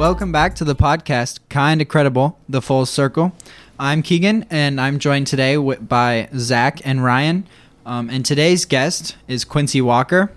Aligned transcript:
Welcome 0.00 0.32
back 0.32 0.54
to 0.54 0.64
the 0.64 0.74
podcast, 0.74 1.40
Kinda 1.50 1.84
Credible, 1.84 2.38
The 2.48 2.62
Full 2.62 2.86
Circle. 2.86 3.34
I'm 3.78 4.00
Keegan, 4.00 4.46
and 4.48 4.80
I'm 4.80 4.98
joined 4.98 5.26
today 5.26 5.58
by 5.58 6.30
Zach 6.38 6.80
and 6.86 7.04
Ryan. 7.04 7.46
Um, 7.84 8.08
and 8.08 8.24
today's 8.24 8.64
guest 8.64 9.18
is 9.28 9.44
Quincy 9.44 9.82
Walker. 9.82 10.32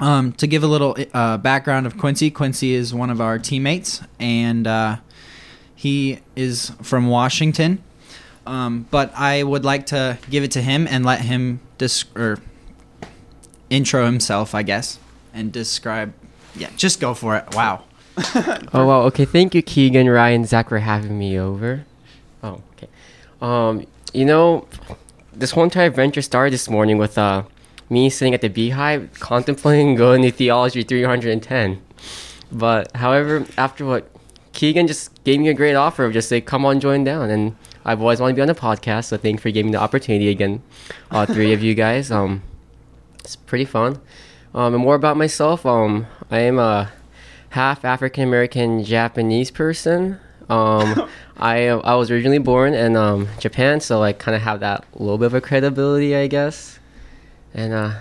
Um, 0.00 0.32
to 0.32 0.46
give 0.46 0.62
a 0.62 0.66
little 0.66 0.96
uh, 1.12 1.36
background 1.36 1.84
of 1.84 1.98
Quincy, 1.98 2.30
Quincy 2.30 2.72
is 2.72 2.94
one 2.94 3.10
of 3.10 3.20
our 3.20 3.38
teammates, 3.38 4.00
and 4.18 4.66
uh, 4.66 4.96
he 5.74 6.20
is 6.34 6.72
from 6.80 7.08
Washington. 7.08 7.84
Um, 8.46 8.86
but 8.90 9.12
I 9.14 9.42
would 9.42 9.66
like 9.66 9.84
to 9.88 10.16
give 10.30 10.42
it 10.42 10.52
to 10.52 10.62
him 10.62 10.86
and 10.88 11.04
let 11.04 11.20
him 11.20 11.60
dis- 11.76 12.06
or 12.16 12.38
intro 13.68 14.06
himself, 14.06 14.54
I 14.54 14.62
guess, 14.62 14.98
and 15.34 15.52
describe. 15.52 16.14
Yeah, 16.56 16.70
just 16.76 16.98
go 16.98 17.12
for 17.12 17.36
it. 17.36 17.54
Wow. 17.54 17.84
Oh 18.72 18.86
wow, 18.86 19.02
okay. 19.02 19.24
Thank 19.24 19.54
you, 19.54 19.62
Keegan, 19.62 20.08
Ryan, 20.08 20.44
Zach, 20.44 20.68
for 20.68 20.78
having 20.78 21.18
me 21.18 21.38
over. 21.38 21.84
Oh, 22.42 22.60
okay. 22.76 22.88
Um, 23.40 23.86
you 24.12 24.24
know, 24.24 24.66
this 25.32 25.52
whole 25.52 25.64
entire 25.64 25.86
adventure 25.86 26.22
started 26.22 26.52
this 26.52 26.68
morning 26.68 26.98
with 26.98 27.18
uh 27.18 27.44
me 27.90 28.08
sitting 28.10 28.34
at 28.34 28.40
the 28.40 28.48
beehive 28.48 29.10
contemplating 29.20 29.94
going 30.04 30.22
to 30.22 30.30
theology 30.30 30.82
310. 30.82 31.82
But 32.50 32.94
however, 32.96 33.46
after 33.58 33.84
what 33.84 34.10
Keegan 34.52 34.86
just 34.86 35.22
gave 35.24 35.40
me 35.40 35.48
a 35.48 35.54
great 35.54 35.74
offer 35.74 36.04
of 36.04 36.12
just 36.12 36.28
say, 36.28 36.40
come 36.40 36.64
on, 36.64 36.80
join 36.80 37.04
down, 37.04 37.30
and 37.30 37.56
I've 37.84 38.00
always 38.00 38.20
wanted 38.20 38.32
to 38.32 38.36
be 38.36 38.42
on 38.42 38.48
the 38.48 38.54
podcast, 38.54 39.06
so 39.06 39.16
thank 39.16 39.34
you 39.34 39.40
for 39.40 39.50
giving 39.50 39.72
me 39.72 39.76
the 39.76 39.82
opportunity 39.82 40.28
again, 40.28 40.62
all 41.10 41.26
three 41.26 41.52
of 41.52 41.62
you 41.62 41.74
guys. 41.74 42.10
Um, 42.10 42.42
it's 43.18 43.36
pretty 43.36 43.64
fun. 43.64 44.00
Um, 44.54 44.74
and 44.74 44.82
more 44.82 44.94
about 44.94 45.16
myself. 45.16 45.66
Um, 45.66 46.06
I 46.30 46.38
am 46.40 46.58
a 46.60 46.92
half 47.54 47.84
African 47.84 48.24
American 48.24 48.82
Japanese 48.82 49.50
person. 49.52 50.18
Um, 50.50 51.08
I 51.36 51.68
I 51.68 51.94
was 51.94 52.10
originally 52.10 52.38
born 52.38 52.74
in 52.74 52.96
um, 52.96 53.28
Japan, 53.38 53.80
so 53.80 54.02
I 54.02 54.12
kind 54.12 54.34
of 54.34 54.42
have 54.42 54.60
that 54.60 54.84
little 54.94 55.18
bit 55.18 55.26
of 55.26 55.34
a 55.34 55.40
credibility, 55.40 56.16
I 56.16 56.26
guess. 56.26 56.80
And 57.54 57.72
uh, 57.72 57.92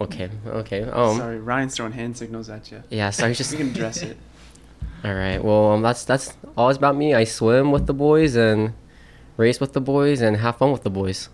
okay, 0.00 0.30
okay. 0.46 0.82
Um, 0.84 1.18
Sorry, 1.18 1.38
Ryan's 1.40 1.74
throwing 1.74 1.92
hand 1.92 2.16
signals 2.16 2.48
at 2.48 2.70
you. 2.70 2.82
yeah. 2.90 3.10
So 3.10 3.26
I 3.26 3.32
just 3.32 3.50
We 3.50 3.58
can 3.58 3.70
address 3.70 4.02
it. 4.02 4.16
all 5.04 5.14
right. 5.14 5.42
Well, 5.42 5.72
um, 5.72 5.82
that's 5.82 6.04
that's 6.04 6.32
all 6.56 6.70
it's 6.70 6.78
about 6.78 6.94
me. 6.94 7.12
I 7.12 7.24
swim 7.24 7.72
with 7.72 7.86
the 7.86 7.94
boys 7.94 8.36
and 8.36 8.72
race 9.36 9.58
with 9.58 9.72
the 9.72 9.80
boys 9.80 10.20
and 10.20 10.36
have 10.36 10.58
fun 10.58 10.70
with 10.70 10.84
the 10.84 10.90
boys. 10.90 11.28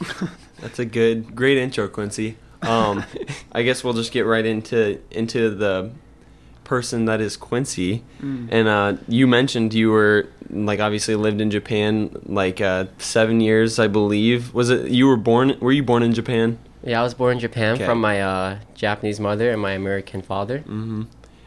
That's 0.60 0.80
a 0.80 0.84
good, 0.84 1.36
great 1.36 1.56
intro, 1.56 1.86
Quincy. 1.86 2.36
Um, 2.62 3.04
I 3.52 3.62
guess 3.62 3.84
we'll 3.84 3.94
just 3.94 4.12
get 4.12 4.26
right 4.26 4.44
into 4.44 5.00
into 5.10 5.50
the 5.50 5.90
person 6.64 7.06
that 7.06 7.20
is 7.20 7.36
Quincy. 7.36 8.02
Mm. 8.20 8.48
And 8.50 8.68
uh, 8.68 8.96
you 9.08 9.26
mentioned 9.26 9.72
you 9.74 9.90
were 9.90 10.26
like 10.50 10.80
obviously 10.80 11.14
lived 11.14 11.40
in 11.40 11.50
Japan 11.50 12.10
like 12.26 12.60
uh, 12.60 12.86
seven 12.98 13.40
years, 13.40 13.78
I 13.78 13.86
believe. 13.88 14.52
Was 14.54 14.70
it 14.70 14.90
you 14.90 15.06
were 15.06 15.16
born? 15.16 15.56
Were 15.60 15.72
you 15.72 15.82
born 15.82 16.02
in 16.02 16.12
Japan? 16.12 16.58
Yeah, 16.82 17.00
I 17.00 17.02
was 17.04 17.14
born 17.14 17.34
in 17.34 17.38
Japan 17.40 17.74
Okay. 17.74 17.84
from 17.86 18.00
my 18.00 18.20
uh, 18.20 18.58
Japanese 18.74 19.18
mother 19.18 19.50
and 19.50 19.60
my 19.60 19.72
American 19.72 20.22
father. 20.22 20.58
hmm 20.60 21.02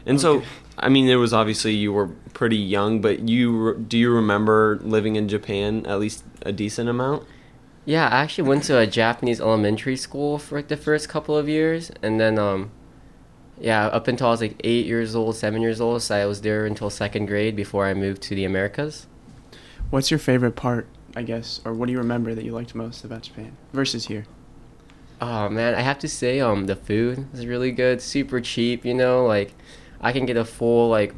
And 0.06 0.20
so, 0.20 0.42
I 0.78 0.88
mean, 0.88 1.06
there 1.06 1.18
was 1.18 1.32
obviously 1.32 1.74
you 1.74 1.92
were 1.92 2.08
pretty 2.34 2.56
young, 2.56 3.00
but 3.00 3.28
you 3.28 3.76
do 3.88 3.96
you 3.98 4.10
remember 4.14 4.78
living 4.82 5.16
in 5.16 5.28
Japan 5.28 5.86
at 5.86 6.00
least 6.00 6.24
a 6.42 6.52
decent 6.52 6.88
amount? 6.88 7.22
Yeah, 7.84 8.06
I 8.06 8.22
actually 8.22 8.48
went 8.48 8.62
to 8.64 8.78
a 8.78 8.86
Japanese 8.86 9.40
elementary 9.40 9.96
school 9.96 10.38
for 10.38 10.56
like 10.56 10.68
the 10.68 10.76
first 10.76 11.08
couple 11.08 11.36
of 11.36 11.48
years, 11.48 11.90
and 12.00 12.20
then 12.20 12.38
um, 12.38 12.70
yeah, 13.60 13.86
up 13.86 14.06
until 14.06 14.28
I 14.28 14.30
was 14.30 14.40
like 14.40 14.60
eight 14.62 14.86
years 14.86 15.16
old, 15.16 15.36
seven 15.36 15.62
years 15.62 15.80
old, 15.80 16.02
so 16.02 16.14
I 16.14 16.26
was 16.26 16.42
there 16.42 16.64
until 16.64 16.90
second 16.90 17.26
grade 17.26 17.56
before 17.56 17.86
I 17.86 17.94
moved 17.94 18.22
to 18.22 18.34
the 18.34 18.44
Americas. 18.44 19.06
What's 19.90 20.10
your 20.10 20.18
favorite 20.18 20.56
part, 20.56 20.86
I 21.16 21.22
guess, 21.22 21.60
or 21.64 21.72
what 21.74 21.86
do 21.86 21.92
you 21.92 21.98
remember 21.98 22.34
that 22.34 22.44
you 22.44 22.52
liked 22.52 22.74
most 22.74 23.04
about 23.04 23.22
Japan 23.22 23.56
versus 23.72 24.06
here? 24.06 24.26
Oh 25.20 25.48
man, 25.48 25.74
I 25.74 25.80
have 25.80 25.98
to 26.00 26.08
say, 26.08 26.40
um, 26.40 26.66
the 26.66 26.76
food 26.76 27.26
is 27.34 27.46
really 27.46 27.72
good, 27.72 28.00
super 28.00 28.40
cheap. 28.40 28.84
You 28.84 28.94
know, 28.94 29.26
like 29.26 29.54
I 30.00 30.12
can 30.12 30.24
get 30.24 30.36
a 30.36 30.44
full 30.44 30.88
like 30.88 31.14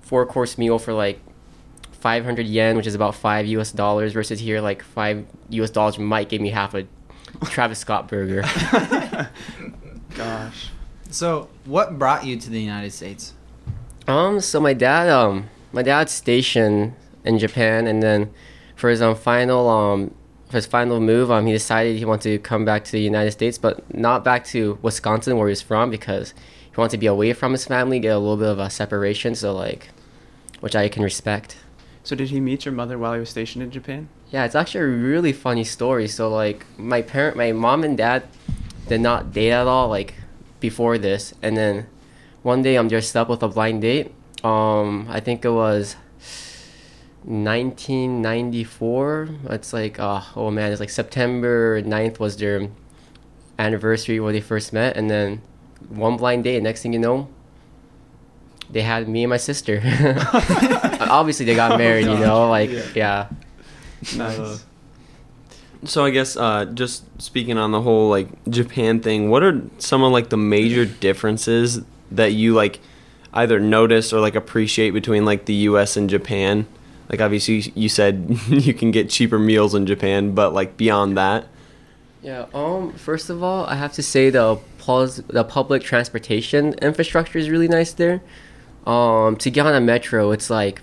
four 0.00 0.24
course 0.24 0.56
meal 0.56 0.78
for 0.78 0.94
like 0.94 1.20
500 2.00 2.46
yen, 2.46 2.76
which 2.76 2.86
is 2.86 2.94
about 2.94 3.14
five 3.14 3.46
U.S. 3.46 3.72
dollars, 3.72 4.12
versus 4.12 4.40
here 4.40 4.60
like 4.60 4.82
five 4.82 5.26
U.S. 5.50 5.70
dollars 5.70 5.98
might 5.98 6.28
give 6.28 6.40
me 6.40 6.50
half 6.50 6.74
a 6.74 6.86
Travis 7.44 7.78
Scott 7.78 8.08
burger. 8.08 8.42
Gosh. 10.14 10.70
So, 11.10 11.48
what 11.64 11.98
brought 11.98 12.24
you 12.26 12.36
to 12.38 12.50
the 12.50 12.60
United 12.60 12.92
States? 12.92 13.34
Um, 14.06 14.40
so 14.40 14.60
my 14.60 14.72
dad, 14.72 15.08
um, 15.08 15.48
my 15.72 15.82
dad's 15.82 16.12
stationed 16.12 16.94
in 17.24 17.38
Japan, 17.38 17.86
and 17.86 18.02
then 18.02 18.32
for 18.76 18.90
his 18.90 19.02
um 19.02 19.16
final 19.16 19.68
um 19.68 20.14
for 20.46 20.56
his 20.56 20.66
final 20.66 21.00
move, 21.00 21.30
um, 21.30 21.46
he 21.46 21.52
decided 21.52 21.98
he 21.98 22.04
wanted 22.04 22.30
to 22.30 22.38
come 22.38 22.64
back 22.64 22.84
to 22.84 22.92
the 22.92 23.00
United 23.00 23.32
States, 23.32 23.58
but 23.58 23.94
not 23.94 24.24
back 24.24 24.44
to 24.46 24.78
Wisconsin 24.80 25.36
where 25.36 25.48
he's 25.48 25.60
from 25.60 25.90
because 25.90 26.32
he 26.62 26.74
wanted 26.76 26.92
to 26.92 26.98
be 26.98 27.06
away 27.06 27.34
from 27.34 27.52
his 27.52 27.66
family, 27.66 27.98
get 27.98 28.16
a 28.16 28.18
little 28.18 28.38
bit 28.38 28.48
of 28.48 28.58
a 28.58 28.70
separation. 28.70 29.34
So 29.34 29.52
like, 29.52 29.90
which 30.60 30.74
I 30.74 30.88
can 30.88 31.02
respect. 31.02 31.56
So 32.08 32.16
did 32.16 32.30
he 32.30 32.40
meet 32.40 32.64
your 32.64 32.72
mother 32.72 32.96
while 32.96 33.12
he 33.12 33.20
was 33.20 33.28
stationed 33.28 33.62
in 33.62 33.70
Japan? 33.70 34.08
Yeah, 34.30 34.46
it's 34.46 34.54
actually 34.54 34.80
a 34.80 34.86
really 34.86 35.34
funny 35.34 35.62
story. 35.62 36.08
So 36.08 36.30
like, 36.30 36.64
my 36.78 37.02
parent, 37.02 37.36
my 37.36 37.52
mom 37.52 37.84
and 37.84 37.98
dad 37.98 38.22
did 38.86 39.02
not 39.02 39.34
date 39.34 39.50
at 39.50 39.66
all 39.66 39.90
like 39.90 40.14
before 40.58 40.96
this, 40.96 41.34
and 41.42 41.54
then 41.54 41.86
one 42.42 42.62
day 42.62 42.76
I'm 42.76 42.88
dressed 42.88 43.14
up 43.14 43.28
with 43.28 43.42
a 43.42 43.48
blind 43.48 43.82
date. 43.82 44.14
Um, 44.42 45.06
I 45.10 45.20
think 45.20 45.44
it 45.44 45.50
was 45.50 45.96
1994. 47.24 49.28
It's 49.50 49.74
like, 49.74 50.00
uh, 50.00 50.22
oh 50.34 50.50
man, 50.50 50.72
it's 50.72 50.80
like 50.80 50.88
September 50.88 51.82
9th 51.82 52.18
was 52.18 52.38
their 52.38 52.70
anniversary 53.58 54.18
where 54.18 54.32
they 54.32 54.40
first 54.40 54.72
met, 54.72 54.96
and 54.96 55.10
then 55.10 55.42
one 55.90 56.16
blind 56.16 56.44
date. 56.44 56.62
Next 56.62 56.80
thing 56.80 56.94
you 56.94 57.00
know, 57.00 57.28
they 58.70 58.82
had 58.82 59.08
me 59.08 59.24
and 59.24 59.30
my 59.30 59.36
sister. 59.38 59.80
Obviously, 61.00 61.46
they 61.46 61.54
got 61.54 61.72
Oh, 61.72 61.78
married. 61.78 62.06
you 62.06 62.18
know, 62.18 62.48
like 62.48 62.70
Yeah. 62.70 62.84
yeah. 62.94 63.26
Nice. 64.16 64.64
So 65.84 66.04
I 66.04 66.10
guess 66.10 66.36
uh, 66.36 66.64
just 66.66 67.04
speaking 67.22 67.56
on 67.56 67.70
the 67.70 67.80
whole 67.80 68.08
like 68.10 68.28
Japan 68.48 69.00
thing, 69.00 69.30
what 69.30 69.42
are 69.42 69.60
some 69.78 70.02
of 70.02 70.12
like 70.12 70.28
the 70.28 70.36
major 70.36 70.84
differences 70.84 71.80
that 72.10 72.32
you 72.32 72.54
like 72.54 72.80
either 73.32 73.60
notice 73.60 74.12
or 74.12 74.20
like 74.20 74.34
appreciate 74.34 74.90
between 74.90 75.24
like 75.24 75.44
the 75.44 75.54
U.S. 75.70 75.96
and 75.96 76.10
Japan? 76.10 76.66
Like 77.08 77.20
obviously 77.20 77.72
you 77.74 77.88
said 77.88 78.38
you 78.48 78.74
can 78.74 78.90
get 78.90 79.08
cheaper 79.08 79.38
meals 79.38 79.74
in 79.74 79.86
Japan, 79.86 80.34
but 80.34 80.52
like 80.52 80.76
beyond 80.76 81.16
that, 81.16 81.46
Yeah. 82.22 82.46
Um. 82.52 82.92
First 82.94 83.30
of 83.30 83.42
all, 83.42 83.64
I 83.66 83.76
have 83.76 83.92
to 83.94 84.02
say 84.02 84.30
the 84.30 84.58
pos- 84.78 85.22
the 85.28 85.44
public 85.44 85.82
transportation 85.82 86.74
infrastructure 86.82 87.38
is 87.38 87.48
really 87.50 87.68
nice 87.68 87.92
there. 87.92 88.20
Um. 88.86 89.36
To 89.36 89.50
get 89.50 89.66
on 89.66 89.74
a 89.74 89.80
metro, 89.80 90.30
it's 90.32 90.50
like 90.50 90.82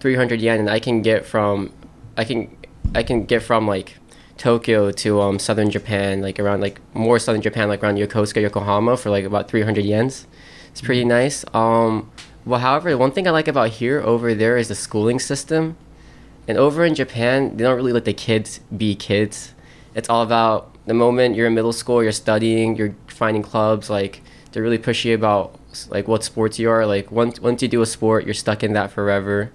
three 0.00 0.16
hundred 0.16 0.40
yen, 0.40 0.60
and 0.60 0.70
I 0.70 0.80
can 0.80 1.02
get 1.02 1.24
from, 1.26 1.72
I 2.16 2.24
can, 2.24 2.56
I 2.94 3.02
can 3.02 3.24
get 3.24 3.42
from 3.42 3.66
like 3.66 3.98
Tokyo 4.38 4.90
to 4.90 5.20
um 5.20 5.38
southern 5.38 5.70
Japan, 5.70 6.20
like 6.22 6.40
around 6.40 6.60
like 6.60 6.80
more 6.94 7.18
southern 7.18 7.42
Japan, 7.42 7.68
like 7.68 7.82
around 7.82 7.98
Yokosuka, 7.98 8.42
Yokohama, 8.42 8.96
for 8.96 9.10
like 9.10 9.24
about 9.24 9.48
three 9.48 9.62
hundred 9.62 9.84
yens. 9.84 10.26
It's 10.70 10.80
pretty 10.80 11.04
nice. 11.04 11.44
Um. 11.54 12.10
Well, 12.44 12.58
however, 12.58 12.96
one 12.98 13.12
thing 13.12 13.28
I 13.28 13.30
like 13.30 13.46
about 13.46 13.70
here 13.70 14.00
over 14.00 14.34
there 14.34 14.56
is 14.56 14.66
the 14.66 14.74
schooling 14.74 15.20
system. 15.20 15.76
And 16.48 16.58
over 16.58 16.84
in 16.84 16.96
Japan, 16.96 17.56
they 17.56 17.62
don't 17.62 17.76
really 17.76 17.92
let 17.92 18.04
the 18.04 18.12
kids 18.12 18.58
be 18.76 18.96
kids. 18.96 19.54
It's 19.94 20.10
all 20.10 20.22
about 20.22 20.74
the 20.86 20.94
moment 20.94 21.36
you're 21.36 21.46
in 21.46 21.54
middle 21.54 21.72
school, 21.72 22.02
you're 22.02 22.10
studying, 22.10 22.74
you're 22.74 22.96
finding 23.06 23.44
clubs. 23.44 23.88
Like 23.88 24.22
they're 24.50 24.62
really 24.64 24.78
pushy 24.78 25.14
about 25.14 25.56
like 25.90 26.08
what 26.08 26.24
sports 26.24 26.58
you 26.58 26.70
are. 26.70 26.86
Like 26.86 27.10
once 27.10 27.40
once 27.40 27.62
you 27.62 27.68
do 27.68 27.82
a 27.82 27.86
sport, 27.86 28.24
you're 28.24 28.34
stuck 28.34 28.62
in 28.62 28.72
that 28.74 28.90
forever. 28.90 29.50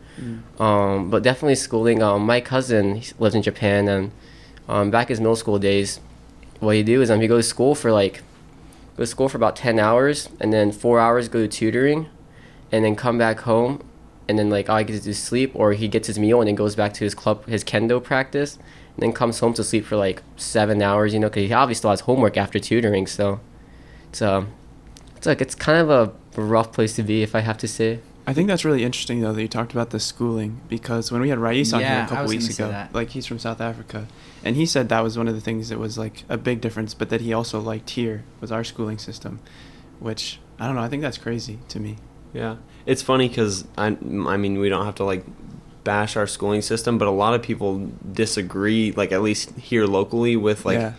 Um, 0.59 1.09
but 1.11 1.23
definitely 1.23 1.55
schooling. 1.55 2.01
Um, 2.01 2.25
my 2.25 2.41
cousin 2.41 2.95
he 2.95 3.11
lives 3.19 3.35
in 3.35 3.41
Japan, 3.43 3.87
and 3.87 4.11
um, 4.67 4.91
back 4.91 5.07
in 5.07 5.13
his 5.13 5.19
middle 5.19 5.35
school 5.35 5.59
days, 5.59 5.99
what 6.59 6.75
he 6.75 6.83
do 6.83 7.01
is 7.01 7.11
um, 7.11 7.21
he 7.21 7.27
goes 7.27 7.45
to 7.45 7.49
school 7.49 7.75
for 7.75 7.91
like 7.91 8.23
go 8.95 9.03
to 9.03 9.07
school 9.07 9.29
for 9.29 9.37
about 9.37 9.55
ten 9.55 9.79
hours, 9.79 10.29
and 10.39 10.51
then 10.51 10.71
four 10.71 10.99
hours 10.99 11.29
go 11.29 11.39
to 11.39 11.47
tutoring, 11.47 12.07
and 12.71 12.83
then 12.83 12.95
come 12.95 13.17
back 13.17 13.41
home, 13.41 13.83
and 14.27 14.39
then 14.39 14.49
like 14.49 14.69
all 14.69 14.77
he 14.77 14.83
gets 14.85 15.05
to 15.05 15.13
sleep, 15.13 15.51
or 15.53 15.73
he 15.73 15.87
gets 15.87 16.07
his 16.07 16.17
meal 16.17 16.41
and 16.41 16.47
then 16.47 16.55
goes 16.55 16.75
back 16.75 16.93
to 16.93 17.03
his 17.03 17.13
club, 17.13 17.45
his 17.45 17.63
kendo 17.63 18.03
practice, 18.03 18.55
and 18.95 19.03
then 19.03 19.13
comes 19.13 19.39
home 19.39 19.53
to 19.53 19.63
sleep 19.63 19.85
for 19.85 19.97
like 19.97 20.23
seven 20.35 20.81
hours. 20.81 21.13
You 21.13 21.19
know, 21.19 21.29
because 21.29 21.47
he 21.47 21.53
obviously 21.53 21.79
still 21.79 21.91
has 21.91 22.01
homework 22.01 22.37
after 22.37 22.59
tutoring. 22.59 23.05
So 23.05 23.39
it's 24.09 24.21
um, 24.21 24.51
it's 25.17 25.25
like 25.27 25.41
it's 25.41 25.55
kind 25.55 25.79
of 25.79 25.89
a 26.37 26.39
rough 26.41 26.71
place 26.71 26.95
to 26.95 27.03
be, 27.03 27.23
if 27.23 27.35
I 27.35 27.41
have 27.41 27.57
to 27.59 27.67
say. 27.67 27.99
I 28.25 28.33
think 28.33 28.47
that's 28.49 28.65
really 28.65 28.83
interesting 28.83 29.21
though 29.21 29.31
that 29.33 29.41
you 29.41 29.47
talked 29.47 29.71
about 29.71 29.91
the 29.91 29.99
schooling 30.01 30.59
because 30.67 31.11
when 31.13 31.21
we 31.21 31.29
had 31.29 31.39
Rais 31.39 31.71
on 31.73 31.79
Yeah, 31.79 31.87
here 31.89 31.99
I 32.01 32.05
a 32.05 32.07
couple 32.09 32.23
was 32.25 32.29
weeks 32.31 32.49
ago, 32.59 32.87
like 32.93 33.09
he's 33.11 33.25
from 33.25 33.39
South 33.39 33.61
Africa, 33.61 34.07
and 34.43 34.55
he 34.57 34.65
said 34.65 34.89
that 34.89 35.01
was 35.01 35.17
one 35.17 35.27
of 35.29 35.35
the 35.35 35.39
things 35.41 35.69
that 35.69 35.79
was 35.79 35.97
like 35.97 36.23
a 36.27 36.37
big 36.37 36.59
difference, 36.59 36.93
but 36.93 37.09
that 37.09 37.21
he 37.21 37.31
also 37.33 37.59
liked 37.61 37.91
here 37.91 38.23
was 38.41 38.51
our 38.51 38.63
schooling 38.65 38.97
system, 38.97 39.39
which 39.99 40.39
I 40.59 40.65
don't 40.67 40.75
know. 40.75 40.81
I 40.81 40.89
think 40.89 41.01
that's 41.03 41.17
crazy 41.17 41.59
to 41.69 41.79
me. 41.79 41.97
Yeah, 42.33 42.57
it's 42.85 43.01
funny 43.01 43.29
because 43.29 43.65
I, 43.77 43.87
I 43.87 44.37
mean, 44.37 44.59
we 44.59 44.67
don't 44.67 44.85
have 44.85 44.95
to 44.95 45.05
like 45.05 45.23
bash 45.85 46.17
our 46.17 46.27
schooling 46.27 46.61
system, 46.61 46.97
but 46.97 47.07
a 47.07 47.11
lot 47.11 47.33
of 47.33 47.41
people 47.41 47.89
disagree, 48.11 48.91
like 48.91 49.13
at 49.13 49.21
least 49.21 49.51
here 49.57 49.85
locally, 49.85 50.35
with 50.35 50.65
like 50.65 50.79
Yeah. 50.79 50.93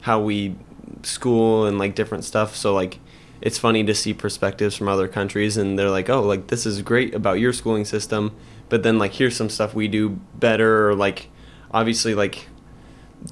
how 0.00 0.20
we 0.20 0.56
school 1.04 1.64
and 1.66 1.78
like 1.78 1.94
different 1.94 2.24
stuff. 2.24 2.56
So 2.56 2.74
like, 2.74 2.98
it's 3.42 3.58
funny 3.58 3.82
to 3.84 3.94
see 3.94 4.14
perspectives 4.14 4.76
from 4.76 4.88
other 4.88 5.08
countries, 5.08 5.56
and 5.56 5.78
they're 5.78 5.90
like, 5.90 6.08
oh, 6.08 6.22
like 6.22 6.46
this 6.46 6.64
is 6.64 6.80
great 6.80 7.12
about 7.14 7.40
your 7.40 7.52
schooling 7.52 7.84
system, 7.84 8.34
but 8.68 8.84
then 8.84 8.98
like 8.98 9.14
here's 9.14 9.36
some 9.36 9.50
stuff 9.50 9.74
we 9.74 9.88
do 9.88 10.10
better, 10.36 10.88
or 10.88 10.94
like 10.94 11.28
obviously 11.72 12.14
like 12.14 12.46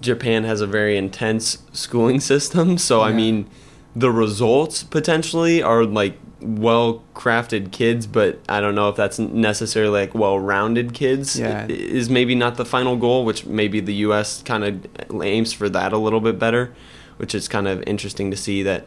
Japan 0.01 0.45
has 0.45 0.61
a 0.61 0.67
very 0.67 0.97
intense 0.97 1.59
schooling 1.73 2.21
system, 2.33 2.77
so 2.77 3.01
I 3.01 3.12
mean, 3.12 3.49
the 3.95 4.11
results 4.11 4.83
potentially 4.83 5.62
are 5.62 5.85
like 5.85 6.19
well 6.41 7.05
crafted 7.15 7.71
kids, 7.71 8.09
but 8.09 8.41
I 8.49 8.61
don't 8.61 8.75
know 8.75 8.89
if 8.89 8.97
that's 8.97 9.21
necessarily 9.21 10.01
like 10.01 10.15
well 10.15 10.41
rounded 10.41 10.93
kids. 10.93 11.39
Yeah. 11.39 11.67
Is 11.69 12.11
maybe 12.11 12.35
not 12.35 12.57
the 12.57 12.65
final 12.65 12.97
goal, 12.97 13.25
which 13.25 13.47
maybe 13.47 13.79
the 13.79 13.95
U.S. 13.95 14.43
kind 14.43 14.65
of 14.65 15.23
aims 15.23 15.53
for 15.53 15.69
that 15.69 15.93
a 15.93 15.99
little 15.99 16.21
bit 16.21 16.39
better, 16.39 16.75
which 17.19 17.33
is 17.33 17.47
kind 17.47 17.69
of 17.69 17.83
interesting 17.87 18.33
to 18.33 18.37
see 18.37 18.65
that 18.65 18.87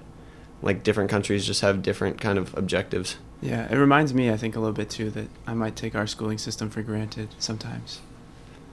like 0.64 0.84
different 0.84 1.10
countries 1.10 1.46
just 1.46 1.62
have 1.62 1.82
different 1.82 2.20
kind 2.20 2.38
of 2.38 2.58
objectives. 2.58 3.18
Yeah, 3.42 3.72
it 3.72 3.76
reminds 3.76 4.14
me, 4.14 4.32
I 4.32 4.38
think, 4.38 4.56
a 4.56 4.60
little 4.60 4.74
bit 4.74 4.90
too 4.90 5.10
that 5.12 5.28
I 5.46 5.54
might 5.54 5.76
take 5.76 5.96
our 5.96 6.08
schooling 6.08 6.38
system 6.38 6.70
for 6.70 6.82
granted 6.82 7.30
sometimes. 7.38 8.02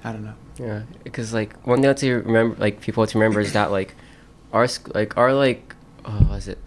I 0.03 0.13
don't 0.13 0.25
know. 0.25 0.35
Yeah, 0.59 0.83
because 1.05 1.35
like 1.35 1.55
one 1.67 1.83
thing 1.83 1.95
to 1.95 2.15
remember, 2.15 2.57
like 2.59 2.81
people 2.81 3.07
to 3.07 3.19
remember 3.19 3.41
is 3.41 3.53
that 3.53 3.71
like 3.79 3.95
our 4.53 4.67
sc- 4.67 4.95
like 4.95 5.17
our 5.17 5.35
like 5.35 5.75
oh, 6.05 6.11
what 6.11 6.39
is 6.39 6.49
it 6.49 6.59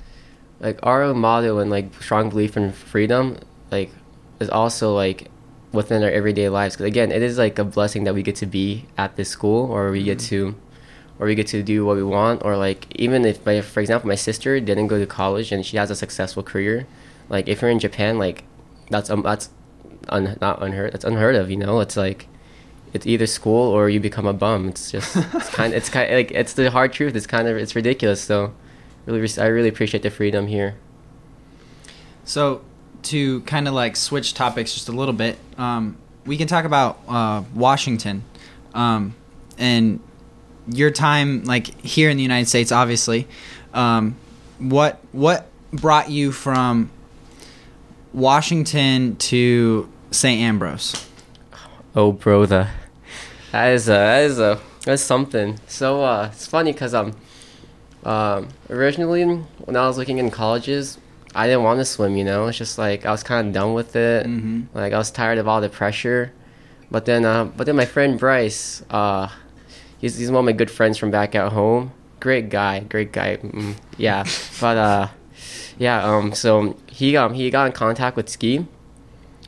like 0.59 0.79
our 0.83 1.13
motto 1.13 1.57
and 1.57 1.71
like 1.71 1.93
strong 2.01 2.29
belief 2.29 2.55
in 2.55 2.71
freedom 2.71 3.37
like 3.71 3.91
is 4.39 4.49
also 4.49 4.93
like 4.95 5.29
within 5.73 6.03
our 6.03 6.09
everyday 6.09 6.47
lives. 6.47 6.75
Because 6.75 6.85
again, 6.85 7.11
it 7.11 7.21
is 7.21 7.37
like 7.37 7.59
a 7.59 7.65
blessing 7.65 8.05
that 8.05 8.13
we 8.13 8.21
get 8.21 8.35
to 8.37 8.45
be 8.45 8.85
at 8.97 9.15
this 9.15 9.29
school, 9.29 9.69
or 9.69 9.91
we 9.91 10.03
get 10.03 10.19
mm-hmm. 10.19 10.51
to, 10.51 10.55
or 11.19 11.27
we 11.27 11.35
get 11.35 11.47
to 11.47 11.63
do 11.63 11.85
what 11.85 11.95
we 11.95 12.03
want, 12.03 12.43
or 12.43 12.57
like 12.57 12.87
even 12.95 13.25
if 13.25 13.45
my 13.45 13.61
for 13.61 13.79
example 13.79 14.07
my 14.07 14.15
sister 14.15 14.59
didn't 14.59 14.87
go 14.87 14.99
to 14.99 15.05
college 15.05 15.51
and 15.51 15.65
she 15.65 15.77
has 15.77 15.91
a 15.91 15.95
successful 15.95 16.43
career, 16.43 16.87
like 17.29 17.47
if 17.47 17.61
you're 17.61 17.71
in 17.71 17.79
Japan, 17.79 18.17
like 18.17 18.43
that's 18.89 19.09
um 19.09 19.21
that's 19.21 19.49
un, 20.09 20.37
not 20.41 20.61
unheard 20.61 20.93
that's 20.93 21.05
unheard 21.05 21.35
of. 21.35 21.49
You 21.49 21.57
know, 21.57 21.79
it's 21.79 21.97
like 21.97 22.27
it's 22.93 23.07
either 23.07 23.25
school 23.25 23.71
or 23.71 23.89
you 23.89 23.99
become 23.99 24.27
a 24.27 24.33
bum. 24.33 24.69
It's 24.69 24.91
just 24.91 25.15
it's 25.33 25.49
kind 25.49 25.73
it's 25.73 25.89
kind 25.89 26.11
like 26.13 26.31
it's 26.31 26.53
the 26.53 26.71
hard 26.71 26.93
truth. 26.93 27.15
It's 27.15 27.27
kind 27.27 27.47
of 27.47 27.57
it's 27.57 27.75
ridiculous. 27.75 28.21
So 28.21 28.53
really 29.05 29.27
I 29.37 29.47
really 29.47 29.69
appreciate 29.69 30.03
the 30.03 30.09
freedom 30.09 30.47
here. 30.47 30.75
So, 32.25 32.61
to 33.03 33.41
kind 33.41 33.67
of 33.67 33.73
like 33.73 33.95
switch 33.95 34.33
topics 34.33 34.73
just 34.73 34.87
a 34.87 34.93
little 34.93 35.13
bit, 35.13 35.37
um, 35.57 35.97
we 36.25 36.37
can 36.37 36.47
talk 36.47 36.63
about 36.63 36.99
uh, 37.07 37.43
Washington 37.53 38.23
um, 38.73 39.15
and 39.57 39.99
your 40.67 40.91
time, 40.91 41.43
like 41.43 41.79
here 41.81 42.09
in 42.09 42.17
the 42.17 42.23
United 42.23 42.47
States. 42.47 42.71
Obviously, 42.71 43.27
um, 43.73 44.15
what 44.59 44.99
what 45.11 45.47
brought 45.71 46.09
you 46.09 46.31
from 46.31 46.89
Washington 48.13 49.15
to 49.17 49.89
St. 50.11 50.41
Ambrose? 50.41 51.07
Oh, 51.95 52.11
brother, 52.11 52.69
that 53.51 53.71
is 53.73 53.87
a 53.87 53.91
that 53.91 54.21
is 54.23 54.39
a 54.39 54.59
that's 54.85 55.01
something. 55.01 55.59
So 55.67 56.03
uh, 56.03 56.29
it's 56.31 56.47
funny 56.47 56.73
because 56.73 56.93
um, 56.93 57.15
um, 58.03 58.49
originally 58.69 59.23
when 59.23 59.75
I 59.75 59.87
was 59.87 59.97
looking 59.97 60.17
in 60.17 60.29
colleges, 60.31 60.97
I 61.35 61.47
didn't 61.47 61.63
want 61.63 61.79
to 61.79 61.85
swim. 61.85 62.15
You 62.15 62.23
know, 62.23 62.47
it's 62.47 62.57
just 62.57 62.77
like 62.77 63.05
I 63.05 63.11
was 63.11 63.23
kind 63.23 63.47
of 63.47 63.53
done 63.53 63.73
with 63.73 63.95
it. 63.95 64.25
Mhm. 64.25 64.65
Like 64.73 64.93
I 64.93 64.97
was 64.97 65.11
tired 65.11 65.37
of 65.37 65.47
all 65.47 65.61
the 65.61 65.69
pressure. 65.69 66.31
But 66.91 67.05
then, 67.05 67.25
uh, 67.25 67.45
but 67.45 67.65
then 67.65 67.75
my 67.75 67.85
friend 67.85 68.19
Bryce, 68.19 68.83
uh, 68.91 69.27
he's 70.03 70.17
he's 70.17 70.29
one 70.29 70.39
of 70.39 70.45
my 70.45 70.51
good 70.51 70.69
friends 70.69 70.97
from 70.97 71.09
back 71.09 71.33
at 71.33 71.53
home. 71.53 71.93
Great 72.19 72.49
guy, 72.49 72.81
great 72.81 73.13
guy. 73.13 73.37
Mm, 73.37 73.75
yeah, 73.97 74.25
but 74.61 74.77
uh, 74.77 75.07
yeah. 75.79 76.03
Um, 76.03 76.33
so 76.33 76.75
he 76.87 77.15
um 77.17 77.33
he 77.33 77.49
got 77.49 77.65
in 77.65 77.71
contact 77.71 78.17
with 78.17 78.29
Ski, 78.29 78.67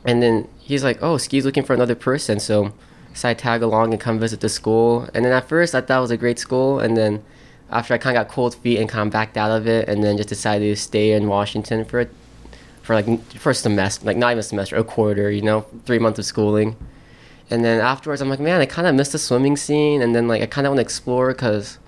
and 0.04 0.22
then 0.22 0.48
he's 0.58 0.82
like, 0.82 0.98
"Oh, 1.02 1.18
Ski's 1.18 1.44
looking 1.44 1.62
for 1.62 1.74
another 1.74 1.94
person." 1.94 2.40
So, 2.40 2.72
so 3.14 3.28
I 3.28 3.34
tag 3.34 3.62
along 3.62 3.92
and 3.92 4.00
come 4.00 4.18
visit 4.18 4.40
the 4.40 4.48
school. 4.48 5.08
And 5.14 5.24
then 5.24 5.32
at 5.32 5.48
first 5.48 5.74
I 5.74 5.82
thought 5.82 5.98
it 5.98 6.00
was 6.00 6.10
a 6.10 6.16
great 6.16 6.38
school, 6.38 6.80
and 6.80 6.96
then 6.96 7.22
after 7.70 7.92
I 7.92 7.98
kind 7.98 8.16
of 8.16 8.26
got 8.26 8.32
cold 8.32 8.54
feet 8.54 8.78
and 8.78 8.88
kind 8.88 9.06
of 9.06 9.12
backed 9.12 9.36
out 9.36 9.50
of 9.50 9.68
it, 9.68 9.88
and 9.88 10.02
then 10.02 10.16
just 10.16 10.30
decided 10.30 10.66
to 10.74 10.76
stay 10.80 11.12
in 11.12 11.28
Washington 11.28 11.84
for 11.84 12.08
for 12.82 12.94
like 12.94 13.20
for 13.34 13.50
a 13.50 13.54
semester, 13.54 14.06
like 14.06 14.16
not 14.16 14.30
even 14.30 14.38
a 14.38 14.42
semester, 14.42 14.76
a 14.76 14.84
quarter. 14.84 15.30
You 15.30 15.42
know, 15.42 15.66
three 15.84 15.98
months 15.98 16.18
of 16.18 16.24
schooling. 16.24 16.76
And 17.50 17.64
then 17.64 17.80
afterwards, 17.80 18.20
I'm 18.20 18.28
like, 18.28 18.40
man, 18.40 18.60
I 18.60 18.66
kind 18.66 18.88
of 18.88 18.94
miss 18.94 19.12
the 19.12 19.18
swimming 19.18 19.56
scene, 19.56 20.02
and 20.02 20.14
then 20.14 20.26
like 20.28 20.42
I 20.42 20.46
kind 20.46 20.66
of 20.66 20.72
want 20.72 20.78
to 20.78 20.82
explore 20.82 21.32
because. 21.32 21.78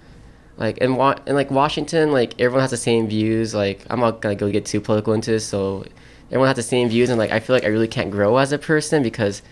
Like 0.56 0.78
in, 0.78 0.96
Wa- 0.96 1.20
in 1.25 1.37
like 1.37 1.52
Washington, 1.52 2.10
like 2.10 2.34
everyone 2.40 2.62
has 2.62 2.72
the 2.72 2.76
same 2.76 3.06
views. 3.06 3.55
Like 3.55 3.87
I'm 3.90 4.00
not 4.00 4.20
gonna 4.20 4.34
go 4.34 4.50
get 4.50 4.66
too 4.66 4.81
political 4.81 5.12
into 5.12 5.31
this, 5.31 5.46
so 5.46 5.84
everyone 6.31 6.49
has 6.49 6.56
the 6.56 6.62
same 6.62 6.88
views, 6.88 7.10
and 7.10 7.19
like 7.19 7.31
I 7.31 7.40
feel 7.40 7.55
like 7.55 7.64
I 7.64 7.69
really 7.69 7.88
can't 7.88 8.10
grow 8.10 8.37
as 8.37 8.52
a 8.52 8.58
person 8.58 9.02
because, 9.02 9.43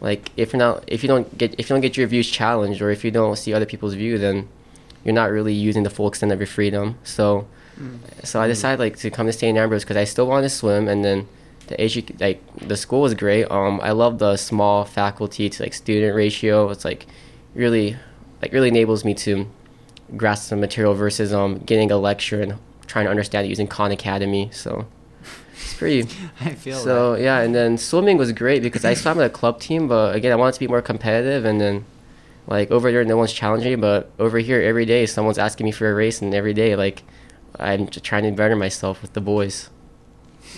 like 0.00 0.30
if 0.36 0.52
you're 0.52 0.58
not 0.58 0.84
if 0.86 1.02
you 1.02 1.08
don't 1.08 1.36
get 1.36 1.54
if 1.58 1.68
you 1.68 1.74
don't 1.74 1.80
get 1.80 1.96
your 1.96 2.06
views 2.06 2.30
challenged 2.30 2.80
or 2.80 2.90
if 2.90 3.04
you 3.04 3.10
don't 3.10 3.36
see 3.36 3.52
other 3.52 3.66
people's 3.66 3.94
view, 3.94 4.18
then 4.18 4.48
you're 5.04 5.14
not 5.14 5.30
really 5.30 5.52
using 5.52 5.82
the 5.82 5.90
full 5.90 6.08
extent 6.08 6.32
of 6.32 6.38
your 6.38 6.46
freedom. 6.46 6.96
So, 7.02 7.46
mm. 7.78 7.98
so 8.24 8.40
I 8.40 8.46
mm. 8.46 8.50
decided 8.50 8.78
like 8.78 8.96
to 8.98 9.10
come 9.10 9.26
to 9.26 9.32
St. 9.32 9.58
Ambrose 9.58 9.82
because 9.82 9.96
I 9.96 10.04
still 10.04 10.26
wanted 10.26 10.42
to 10.42 10.50
swim, 10.50 10.88
and 10.88 11.04
then 11.04 11.28
the 11.66 11.76
edu- 11.76 12.20
like 12.20 12.42
the 12.56 12.76
school 12.76 13.02
was 13.02 13.14
great. 13.14 13.44
Um, 13.50 13.80
I 13.82 13.92
love 13.92 14.18
the 14.18 14.36
small 14.36 14.84
faculty 14.84 15.48
to 15.48 15.62
like 15.62 15.74
student 15.74 16.14
ratio. 16.14 16.68
It's 16.70 16.84
like 16.84 17.06
really 17.54 17.96
like 18.40 18.52
really 18.52 18.68
enables 18.68 19.04
me 19.04 19.14
to 19.14 19.48
grasp 20.16 20.48
some 20.48 20.60
material 20.60 20.94
versus 20.94 21.32
um 21.32 21.58
getting 21.58 21.90
a 21.90 21.96
lecture 21.96 22.42
and 22.42 22.54
trying 22.86 23.06
to 23.06 23.10
understand 23.10 23.46
it 23.46 23.50
using 23.50 23.66
Khan 23.66 23.90
Academy. 23.90 24.50
So 24.52 24.86
it's 25.52 25.74
pretty. 25.74 26.08
I 26.40 26.50
feel 26.54 26.78
So 26.78 27.14
yeah, 27.14 27.40
and 27.40 27.54
then 27.54 27.78
swimming 27.78 28.18
was 28.18 28.32
great 28.32 28.62
because 28.62 28.84
I 28.84 28.94
swam 28.94 29.16
with 29.16 29.26
a 29.26 29.30
club 29.30 29.60
team, 29.60 29.88
but 29.88 30.14
again, 30.14 30.32
I 30.32 30.36
wanted 30.36 30.54
to 30.54 30.60
be 30.60 30.68
more 30.68 30.82
competitive, 30.82 31.44
and 31.44 31.60
then 31.60 31.84
like 32.46 32.70
over 32.70 32.90
there, 32.90 33.04
no 33.04 33.16
one's 33.16 33.32
challenging 33.32 33.72
me, 33.72 33.76
but 33.76 34.10
over 34.18 34.38
here, 34.38 34.60
every 34.60 34.84
day, 34.84 35.06
someone's 35.06 35.38
asking 35.38 35.64
me 35.64 35.72
for 35.72 35.90
a 35.90 35.94
race, 35.94 36.20
and 36.20 36.34
every 36.34 36.54
day, 36.54 36.76
like 36.76 37.02
I'm 37.58 37.86
just 37.88 38.04
trying 38.04 38.24
to 38.24 38.32
better 38.32 38.56
myself 38.56 39.02
with 39.02 39.12
the 39.12 39.20
boys. 39.20 39.70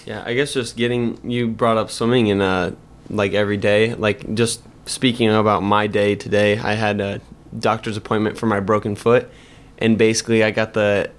Yeah, 0.07 0.23
I 0.25 0.35
guess 0.35 0.53
just 0.53 0.77
getting 0.77 1.19
you 1.29 1.49
brought 1.49 1.77
up 1.77 1.91
swimming 1.91 2.31
and 2.31 2.43
uh 2.43 2.71
like 3.11 3.33
every 3.33 3.57
day. 3.57 3.95
Like 3.95 4.35
just 4.35 4.63
speaking 4.87 5.31
about 5.31 5.63
my 5.63 5.87
day 5.87 6.15
today, 6.15 6.59
I 6.59 6.75
had 6.75 7.01
a 7.01 7.21
doctor's 7.59 7.97
appointment 7.97 8.37
for 8.39 8.47
my 8.47 8.61
broken 8.61 8.97
foot, 8.97 9.29
and 9.79 9.97
basically 9.99 10.43
I 10.45 10.51
got 10.51 10.75
the 10.75 11.11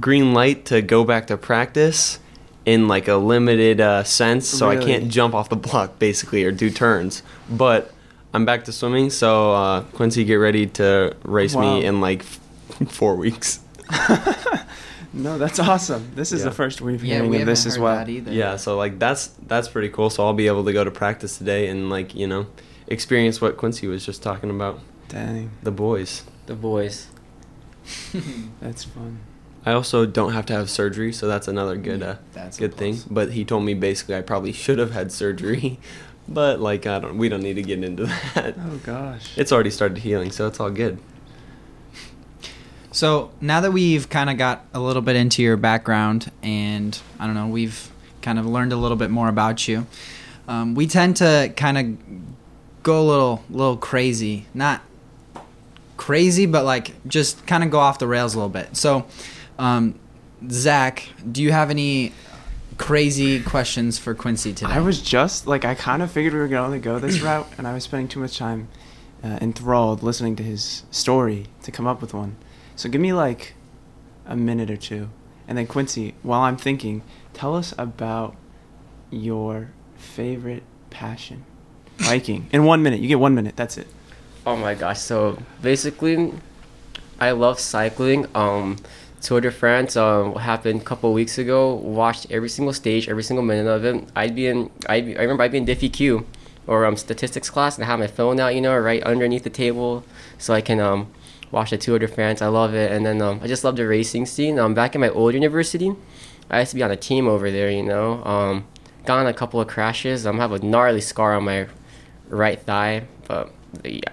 green 0.00 0.32
light 0.34 0.64
to 0.66 0.80
go 0.82 1.04
back 1.04 1.26
to 1.28 1.36
practice 1.36 2.18
in 2.64 2.88
like 2.88 3.08
a 3.08 3.16
limited 3.16 3.80
uh, 3.80 4.04
sense, 4.04 4.48
so 4.48 4.68
I 4.70 4.76
can't 4.76 5.08
jump 5.10 5.34
off 5.34 5.48
the 5.48 5.56
block 5.56 5.98
basically 5.98 6.44
or 6.44 6.52
do 6.52 6.70
turns, 6.70 7.22
but. 7.50 7.92
I'm 8.34 8.46
back 8.46 8.64
to 8.64 8.72
swimming, 8.72 9.10
so 9.10 9.52
uh, 9.52 9.82
Quincy, 9.92 10.24
get 10.24 10.36
ready 10.36 10.66
to 10.68 11.14
race 11.22 11.54
Wow. 11.54 11.60
me 11.80 11.84
in 11.84 12.00
like 12.00 12.22
four 12.88 13.14
weeks. 13.16 13.60
No, 15.14 15.36
that's 15.38 15.58
awesome. 15.58 16.10
This 16.14 16.32
is 16.32 16.40
Yeah. 16.40 16.46
the 16.46 16.54
first 16.54 16.80
we've 16.80 17.04
yeah, 17.04 17.16
hearing 17.16 17.30
we 17.30 17.36
of 17.36 17.40
haven't 17.40 17.52
this 17.52 17.66
as 17.66 17.74
heard 17.76 17.82
well. 17.82 17.96
that 17.96 18.08
either. 18.08 18.32
Yeah, 18.32 18.56
so 18.56 18.76
like 18.76 18.98
that's 18.98 19.28
that's 19.46 19.68
pretty 19.68 19.88
cool. 19.90 20.08
So 20.10 20.24
I'll 20.24 20.32
be 20.32 20.46
able 20.46 20.64
to 20.64 20.72
go 20.72 20.84
to 20.84 20.90
practice 20.90 21.36
today 21.38 21.68
and 21.68 21.90
like 21.90 22.14
you 22.14 22.26
know 22.26 22.46
experience 22.86 23.40
what 23.40 23.56
Quincy 23.56 23.86
was 23.86 24.04
just 24.06 24.22
talking 24.22 24.50
about. 24.50 24.80
Dang, 25.08 25.50
The 25.62 25.70
boys. 25.70 26.22
The 26.46 26.54
boys. 26.54 27.08
that's 28.60 28.84
fun. 28.84 29.18
I 29.64 29.72
also 29.72 30.06
don't 30.06 30.32
have 30.32 30.46
to 30.46 30.52
have 30.54 30.68
surgery, 30.70 31.12
so 31.12 31.28
that's 31.28 31.46
another 31.46 31.76
good 31.76 32.02
uh, 32.02 32.16
That's 32.32 32.58
good 32.58 32.74
thing. 32.74 32.98
But 33.10 33.32
he 33.32 33.44
told 33.44 33.64
me 33.64 33.74
basically 33.74 34.16
I 34.16 34.22
probably 34.22 34.52
should 34.52 34.78
have 34.78 34.90
had 34.92 35.12
surgery, 35.12 35.78
but 36.28 36.58
like 36.60 36.86
I 36.86 36.98
don't 37.00 37.18
we 37.18 37.28
don't 37.28 37.42
need 37.42 37.54
to 37.54 37.62
get 37.62 37.82
into 37.84 38.04
that. 38.34 38.54
Oh 38.58 38.80
gosh. 38.84 39.36
It's 39.36 39.52
already 39.52 39.70
started 39.70 39.98
healing, 39.98 40.30
so 40.32 40.46
it's 40.46 40.58
all 40.58 40.70
good. 40.70 40.98
So 42.92 43.30
now 43.40 43.62
that 43.62 43.72
we've 43.72 44.08
kind 44.08 44.30
of 44.30 44.36
got 44.36 44.64
a 44.74 44.80
little 44.80 45.02
bit 45.02 45.16
into 45.16 45.42
your 45.42 45.56
background, 45.56 46.30
and 46.42 46.98
I 47.18 47.26
don't 47.26 47.34
know, 47.34 47.48
we've 47.48 47.90
kind 48.20 48.38
of 48.38 48.46
learned 48.46 48.72
a 48.72 48.76
little 48.76 48.96
bit 48.96 49.10
more 49.10 49.28
about 49.28 49.66
you. 49.66 49.86
Um, 50.46 50.74
we 50.74 50.86
tend 50.86 51.16
to 51.16 51.52
kind 51.56 51.78
of 51.78 52.82
go 52.82 53.00
a 53.00 53.06
little, 53.06 53.44
little 53.48 53.76
crazy. 53.76 54.46
Not 54.54 54.82
crazy, 55.96 56.46
but 56.46 56.64
like 56.64 57.06
just 57.08 57.46
kind 57.46 57.64
of 57.64 57.70
go 57.70 57.78
off 57.78 57.98
the 57.98 58.06
rails 58.06 58.34
a 58.34 58.38
little 58.38 58.50
bit. 58.50 58.76
So, 58.76 59.06
um, 59.58 59.98
Zach, 60.50 61.08
do 61.30 61.42
you 61.42 61.52
have 61.52 61.70
any 61.70 62.12
crazy 62.76 63.42
questions 63.42 63.98
for 63.98 64.14
Quincy 64.14 64.52
today? 64.52 64.72
I 64.72 64.80
was 64.80 65.00
just 65.00 65.46
like 65.46 65.64
I 65.64 65.74
kind 65.74 66.02
of 66.02 66.10
figured 66.10 66.34
we 66.34 66.40
were 66.40 66.48
going 66.48 66.72
to 66.72 66.78
go 66.78 66.98
this 66.98 67.20
route, 67.22 67.46
and 67.56 67.66
I 67.66 67.72
was 67.72 67.84
spending 67.84 68.08
too 68.08 68.20
much 68.20 68.36
time 68.36 68.68
uh, 69.22 69.38
enthralled 69.40 70.02
listening 70.02 70.36
to 70.36 70.42
his 70.42 70.82
story 70.90 71.46
to 71.62 71.70
come 71.70 71.86
up 71.86 72.00
with 72.00 72.12
one. 72.12 72.36
So 72.76 72.88
give 72.88 73.00
me 73.00 73.12
like 73.12 73.54
a 74.26 74.36
minute 74.36 74.70
or 74.70 74.76
two, 74.76 75.10
and 75.46 75.58
then 75.58 75.66
Quincy, 75.66 76.14
while 76.22 76.42
I'm 76.42 76.56
thinking, 76.56 77.02
tell 77.32 77.54
us 77.54 77.74
about 77.78 78.34
your 79.10 79.70
favorite 79.96 80.62
passion, 80.90 81.44
biking. 81.98 82.48
In 82.52 82.64
one 82.64 82.82
minute, 82.82 83.00
you 83.00 83.08
get 83.08 83.20
one 83.20 83.34
minute. 83.34 83.56
That's 83.56 83.76
it. 83.78 83.86
Oh 84.46 84.56
my 84.56 84.74
gosh! 84.74 85.00
So 85.00 85.38
basically, 85.60 86.32
I 87.20 87.32
love 87.32 87.60
cycling. 87.60 88.26
Um, 88.34 88.78
Tour 89.22 89.40
de 89.40 89.52
France 89.52 89.96
um 89.96 90.34
happened 90.34 90.80
a 90.80 90.84
couple 90.84 91.12
weeks 91.12 91.38
ago. 91.38 91.74
Watched 91.74 92.26
every 92.30 92.48
single 92.48 92.72
stage, 92.72 93.08
every 93.08 93.22
single 93.22 93.44
minute 93.44 93.70
of 93.70 93.84
it. 93.84 94.08
I'd 94.16 94.34
be 94.34 94.48
in. 94.48 94.70
I'd 94.88 95.06
be, 95.06 95.16
I 95.16 95.22
remember 95.22 95.44
I'd 95.44 95.52
be 95.52 95.58
in 95.58 95.66
Diffie 95.66 95.92
Q, 95.92 96.26
or 96.66 96.84
um 96.84 96.96
statistics 96.96 97.48
class, 97.48 97.76
and 97.76 97.84
I 97.84 97.86
have 97.86 98.00
my 98.00 98.08
phone 98.08 98.40
out, 98.40 98.54
you 98.56 98.60
know, 98.60 98.76
right 98.76 99.02
underneath 99.04 99.44
the 99.44 99.50
table, 99.50 100.02
so 100.38 100.52
I 100.54 100.60
can 100.60 100.80
um 100.80 101.12
watch 101.52 101.70
the 101.70 101.78
Tour 101.78 102.00
de 102.00 102.08
France. 102.08 102.42
I 102.42 102.48
love 102.48 102.74
it, 102.74 102.90
and 102.90 103.06
then 103.06 103.22
um 103.22 103.38
I 103.42 103.46
just 103.46 103.62
love 103.62 103.76
the 103.76 103.86
racing 103.86 104.26
scene. 104.26 104.58
Um, 104.58 104.74
back 104.74 104.94
in 104.96 105.00
my 105.00 105.10
old 105.10 105.34
university, 105.34 105.94
I 106.50 106.60
used 106.60 106.70
to 106.70 106.76
be 106.76 106.82
on 106.82 106.90
a 106.90 106.96
team 106.96 107.28
over 107.28 107.50
there. 107.50 107.70
You 107.70 107.84
know, 107.84 108.24
um, 108.24 108.66
got 109.04 109.24
a 109.26 109.32
couple 109.32 109.60
of 109.60 109.68
crashes. 109.68 110.26
Um, 110.26 110.40
I 110.40 110.42
have 110.42 110.52
a 110.52 110.58
gnarly 110.58 111.00
scar 111.00 111.34
on 111.34 111.44
my 111.44 111.68
right 112.28 112.60
thigh, 112.60 113.04
but 113.28 113.52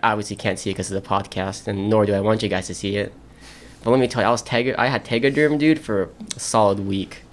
obviously 0.03 0.35
can't 0.35 0.59
see 0.59 0.69
it 0.69 0.73
because 0.73 0.91
of 0.91 1.01
the 1.01 1.09
podcast, 1.09 1.67
and 1.67 1.89
nor 1.89 2.05
do 2.05 2.13
I 2.13 2.19
want 2.21 2.43
you 2.43 2.49
guys 2.49 2.67
to 2.67 2.75
see 2.75 2.97
it. 2.97 3.13
But 3.83 3.91
let 3.91 3.99
me 3.99 4.07
tell 4.07 4.21
you, 4.21 4.27
I 4.27 4.31
was 4.31 4.43
teg- 4.43 4.75
I 4.77 4.87
had 4.87 5.05
tegaderm, 5.05 5.57
dude, 5.57 5.79
for 5.79 6.09
a 6.35 6.39
solid 6.39 6.81
week. 6.81 7.23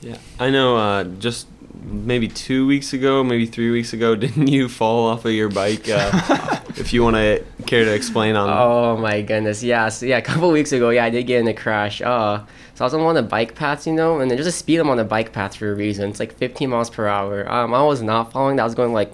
Yeah, 0.00 0.18
I 0.38 0.50
know. 0.50 0.76
Uh, 0.76 1.04
just 1.04 1.48
maybe 1.82 2.28
two 2.28 2.66
weeks 2.66 2.92
ago, 2.92 3.22
maybe 3.24 3.46
three 3.46 3.70
weeks 3.70 3.92
ago, 3.92 4.14
didn't 4.24 4.48
you 4.48 4.68
fall 4.68 5.06
off 5.06 5.24
of 5.24 5.32
your 5.32 5.48
bike? 5.48 5.88
Uh, 5.88 6.60
if 6.76 6.92
you 6.92 7.02
want 7.02 7.16
to 7.16 7.44
care 7.66 7.84
to 7.84 7.94
explain 7.94 8.36
on. 8.36 8.48
Oh 8.48 8.96
my 8.96 9.22
goodness, 9.22 9.62
yeah, 9.62 9.88
so 9.88 10.06
yeah, 10.06 10.18
a 10.18 10.22
couple 10.22 10.50
weeks 10.50 10.72
ago, 10.72 10.90
yeah, 10.90 11.04
I 11.04 11.10
did 11.10 11.24
get 11.24 11.40
in 11.40 11.48
a 11.48 11.54
crash. 11.54 12.00
Uh, 12.02 12.44
so 12.74 12.84
I 12.84 12.86
was 12.86 12.94
on 12.94 13.02
one 13.02 13.16
of 13.16 13.24
the 13.24 13.28
bike 13.28 13.54
paths, 13.54 13.86
you 13.86 13.92
know, 13.92 14.20
and 14.20 14.30
there's 14.30 14.46
a 14.46 14.52
speed 14.52 14.78
limit 14.78 14.92
on 14.92 14.96
the 14.98 15.04
bike 15.04 15.32
path 15.32 15.56
for 15.56 15.72
a 15.72 15.74
reason. 15.74 16.10
It's 16.10 16.20
like 16.20 16.34
15 16.36 16.70
miles 16.70 16.90
per 16.90 17.08
hour. 17.08 17.50
Um, 17.50 17.74
I 17.74 17.82
was 17.82 18.02
not 18.02 18.32
following 18.32 18.56
that. 18.56 18.62
I 18.62 18.66
was 18.66 18.74
going 18.74 18.92
like 18.92 19.12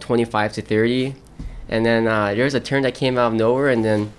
25 0.00 0.54
to 0.54 0.62
30, 0.62 1.14
and 1.68 1.86
then 1.86 2.06
uh, 2.06 2.34
there 2.34 2.44
was 2.44 2.54
a 2.54 2.60
turn 2.60 2.82
that 2.82 2.94
came 2.94 3.18
out 3.18 3.28
of 3.28 3.34
nowhere, 3.34 3.68
and 3.68 3.84
then 3.84 4.12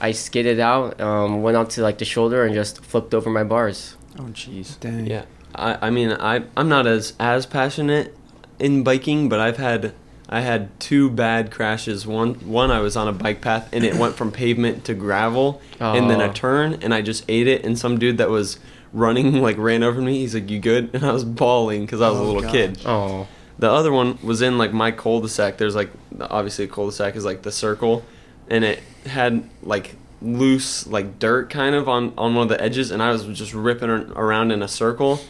I 0.00 0.12
skidded 0.12 0.60
out, 0.60 1.00
um, 1.00 1.42
went 1.42 1.56
out 1.56 1.70
to 1.70 1.82
like 1.82 1.98
the 1.98 2.04
shoulder, 2.04 2.44
and 2.44 2.54
just 2.54 2.84
flipped 2.84 3.14
over 3.14 3.30
my 3.30 3.44
bars. 3.44 3.96
Oh 4.18 4.24
jeez. 4.24 4.80
Dang. 4.80 5.06
Yeah, 5.06 5.24
I, 5.56 5.86
I 5.86 5.90
mean, 5.90 6.12
I 6.12 6.42
I'm 6.56 6.68
not 6.68 6.86
as 6.86 7.14
as 7.18 7.46
passionate 7.46 8.14
in 8.58 8.84
biking, 8.84 9.28
but 9.28 9.40
I've 9.40 9.56
had 9.56 9.92
I 10.28 10.40
had 10.40 10.78
two 10.80 11.08
bad 11.10 11.50
crashes. 11.50 12.06
One 12.06 12.34
one 12.48 12.70
I 12.70 12.80
was 12.80 12.96
on 12.96 13.08
a 13.08 13.12
bike 13.12 13.40
path 13.40 13.68
and 13.72 13.84
it 13.84 13.94
went 13.96 14.14
from 14.16 14.32
pavement 14.32 14.84
to 14.84 14.94
gravel, 14.94 15.60
and 15.80 16.10
then 16.10 16.20
Oh. 16.20 16.30
a 16.30 16.32
turn, 16.32 16.78
and 16.82 16.92
I 16.94 17.00
just 17.02 17.24
ate 17.28 17.46
it. 17.46 17.64
And 17.64 17.78
some 17.78 17.98
dude 17.98 18.18
that 18.18 18.28
was 18.30 18.58
running 18.92 19.40
like 19.48 19.56
ran 19.58 19.82
over 19.82 20.00
me. 20.00 20.18
He's 20.20 20.34
like, 20.34 20.50
"You 20.50 20.58
good?" 20.58 20.90
And 20.94 21.04
I 21.04 21.12
was 21.12 21.24
bawling 21.24 21.82
because 21.86 22.00
I 22.00 22.08
was 22.10 22.18
a 22.18 22.22
Oh, 22.22 22.26
little 22.26 22.42
gosh. 22.42 22.52
kid. 22.52 22.80
Oh, 22.86 23.26
The 23.58 23.70
other 23.70 23.92
one 23.92 24.18
was 24.22 24.42
in 24.42 24.58
like 24.58 24.72
my 24.72 24.90
cul-de-sac. 24.90 25.56
There's 25.58 25.74
like 25.76 25.90
obviously 26.20 26.64
a 26.66 26.68
cul-de-sac 26.68 27.16
is 27.16 27.24
like 27.24 27.42
the 27.42 27.52
circle, 27.52 28.04
and 28.50 28.64
it 28.64 28.80
had 29.06 29.48
like 29.62 29.94
loose 30.22 30.86
like 30.86 31.18
dirt 31.18 31.50
kind 31.50 31.74
of 31.74 31.88
on 31.88 32.12
on 32.16 32.34
one 32.34 32.44
of 32.44 32.48
the 32.48 32.60
edges, 32.62 32.90
and 32.90 33.02
I 33.02 33.10
was 33.10 33.24
just 33.26 33.52
ripping 33.54 33.90
around 33.90 34.50
in 34.50 34.62
a 34.62 34.68
circle, 34.68 35.20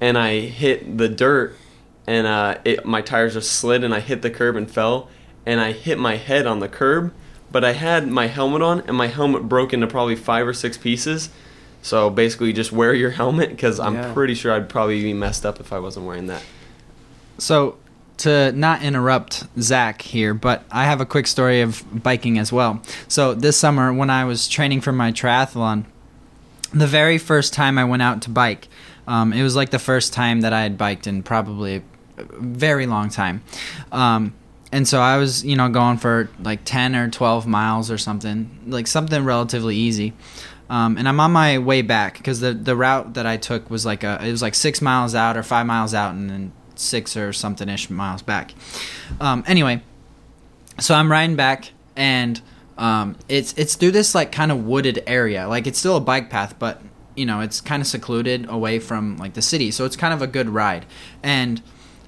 and 0.00 0.16
I 0.16 0.40
hit 0.40 0.96
the 0.98 1.08
dirt, 1.08 1.56
and 2.06 2.26
uh, 2.26 2.58
it 2.64 2.84
my 2.86 3.00
tires 3.02 3.34
just 3.34 3.52
slid, 3.52 3.82
and 3.84 3.94
I 3.94 4.00
hit 4.00 4.22
the 4.22 4.30
curb 4.30 4.56
and 4.56 4.70
fell, 4.70 5.08
and 5.46 5.60
I 5.60 5.72
hit 5.72 5.98
my 5.98 6.16
head 6.16 6.46
on 6.46 6.60
the 6.60 6.68
curb, 6.68 7.12
but 7.50 7.64
I 7.64 7.72
had 7.72 8.06
my 8.08 8.26
helmet 8.28 8.62
on, 8.62 8.80
and 8.82 8.96
my 8.96 9.08
helmet 9.08 9.48
broke 9.48 9.72
into 9.72 9.86
probably 9.86 10.16
five 10.16 10.46
or 10.46 10.54
six 10.54 10.76
pieces. 10.78 11.30
So 11.82 12.10
basically, 12.10 12.52
just 12.52 12.72
wear 12.72 12.94
your 12.94 13.10
helmet 13.20 13.48
because 13.50 13.80
I'm 13.80 13.94
Yeah. 13.94 14.12
pretty 14.12 14.34
sure 14.34 14.52
I'd 14.52 14.68
probably 14.68 15.02
be 15.02 15.14
messed 15.14 15.44
up 15.46 15.58
if 15.60 15.72
I 15.72 15.78
wasn't 15.80 16.06
wearing 16.06 16.26
that. 16.26 16.42
So, 17.38 17.78
to 18.20 18.52
not 18.52 18.82
interrupt 18.82 19.44
Zach 19.60 20.02
here, 20.02 20.34
but 20.34 20.64
I 20.70 20.84
have 20.84 21.00
a 21.00 21.06
quick 21.06 21.26
story 21.26 21.60
of 21.60 21.84
biking 22.02 22.38
as 22.38 22.52
well. 22.52 22.82
So, 23.08 23.34
this 23.34 23.58
summer, 23.58 23.92
when 23.92 24.10
I 24.10 24.24
was 24.24 24.48
training 24.48 24.80
for 24.80 24.92
my 24.92 25.12
triathlon, 25.12 25.84
the 26.72 26.86
very 26.86 27.18
first 27.18 27.52
time 27.52 27.78
I 27.78 27.84
went 27.84 28.02
out 28.02 28.22
to 28.22 28.30
bike, 28.30 28.68
um, 29.06 29.32
it 29.32 29.42
was 29.42 29.56
like 29.56 29.70
the 29.70 29.78
first 29.78 30.12
time 30.12 30.42
that 30.42 30.52
I 30.52 30.62
had 30.62 30.78
biked 30.78 31.06
in 31.06 31.22
probably 31.22 31.82
a 32.16 32.22
very 32.38 32.86
long 32.86 33.08
time. 33.08 33.42
Um, 33.90 34.34
and 34.72 34.86
so 34.86 35.00
I 35.00 35.16
was, 35.16 35.44
you 35.44 35.56
know, 35.56 35.68
going 35.68 35.98
for 35.98 36.30
like 36.40 36.60
10 36.64 36.94
or 36.94 37.10
12 37.10 37.46
miles 37.46 37.90
or 37.90 37.98
something, 37.98 38.60
like 38.66 38.86
something 38.86 39.24
relatively 39.24 39.76
easy. 39.76 40.12
Um, 40.68 40.96
and 40.96 41.08
I'm 41.08 41.18
on 41.18 41.32
my 41.32 41.58
way 41.58 41.82
back 41.82 42.18
because 42.18 42.38
the, 42.38 42.52
the 42.52 42.76
route 42.76 43.14
that 43.14 43.26
I 43.26 43.36
took 43.36 43.68
was 43.68 43.84
like 43.84 44.04
a, 44.04 44.24
it 44.24 44.30
was 44.30 44.42
like 44.42 44.54
six 44.54 44.80
miles 44.80 45.16
out 45.16 45.36
or 45.36 45.42
five 45.42 45.66
miles 45.66 45.92
out 45.94 46.14
and 46.14 46.30
then 46.30 46.52
six 46.80 47.16
or 47.16 47.32
something 47.32 47.68
ish 47.68 47.90
miles 47.90 48.22
back. 48.22 48.54
Um, 49.20 49.44
anyway, 49.46 49.82
so 50.78 50.94
I'm 50.94 51.10
riding 51.10 51.36
back 51.36 51.70
and 51.96 52.40
um, 52.80 53.16
it's 53.28 53.52
it's 53.58 53.76
through 53.76 53.90
this 53.90 54.14
like 54.14 54.32
kind 54.32 54.50
of 54.50 54.64
wooded 54.64 55.02
area. 55.06 55.46
Like 55.46 55.66
it's 55.66 55.78
still 55.78 55.96
a 55.96 56.00
bike 56.00 56.30
path, 56.30 56.58
but 56.58 56.80
you 57.14 57.26
know 57.26 57.40
it's 57.40 57.60
kind 57.60 57.82
of 57.82 57.86
secluded 57.86 58.48
away 58.48 58.78
from 58.78 59.18
like 59.18 59.34
the 59.34 59.42
city, 59.42 59.70
so 59.70 59.84
it's 59.84 59.96
kind 59.96 60.14
of 60.14 60.22
a 60.22 60.26
good 60.26 60.48
ride. 60.48 60.86
And 61.22 61.62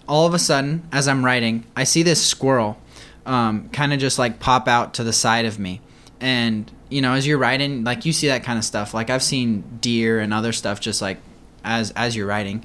all 0.09 0.27
of 0.27 0.33
a 0.33 0.39
sudden, 0.39 0.89
as 0.91 1.07
I'm 1.09 1.25
riding, 1.25 1.65
I 1.77 1.85
see 1.85 2.03
this 2.03 2.25
squirrel 2.25 2.81
um, 3.27 3.69
kind 3.69 3.93
of 3.93 4.01
just 4.01 4.19
like 4.19 4.41
pop 4.41 4.67
out 4.67 4.95
to 4.95 5.05
the 5.05 5.13
side 5.13 5.45
of 5.45 5.59
me, 5.59 5.83
and 6.21 6.71
you 6.89 7.03
know 7.03 7.13
as 7.13 7.27
you're 7.27 7.39
riding, 7.39 7.85
like 7.85 8.07
you 8.07 8.13
see 8.15 8.29
that 8.29 8.43
kind 8.43 8.59
of 8.59 8.65
stuff. 8.65 8.95
Like 8.95 9.11
I've 9.11 9.23
seen 9.23 9.79
deer 9.83 10.21
and 10.21 10.33
other 10.33 10.53
stuff 10.55 10.81
just 10.81 11.03
like 11.03 11.19
as 11.63 11.91
as 11.91 12.17
you're 12.17 12.27
riding. 12.27 12.65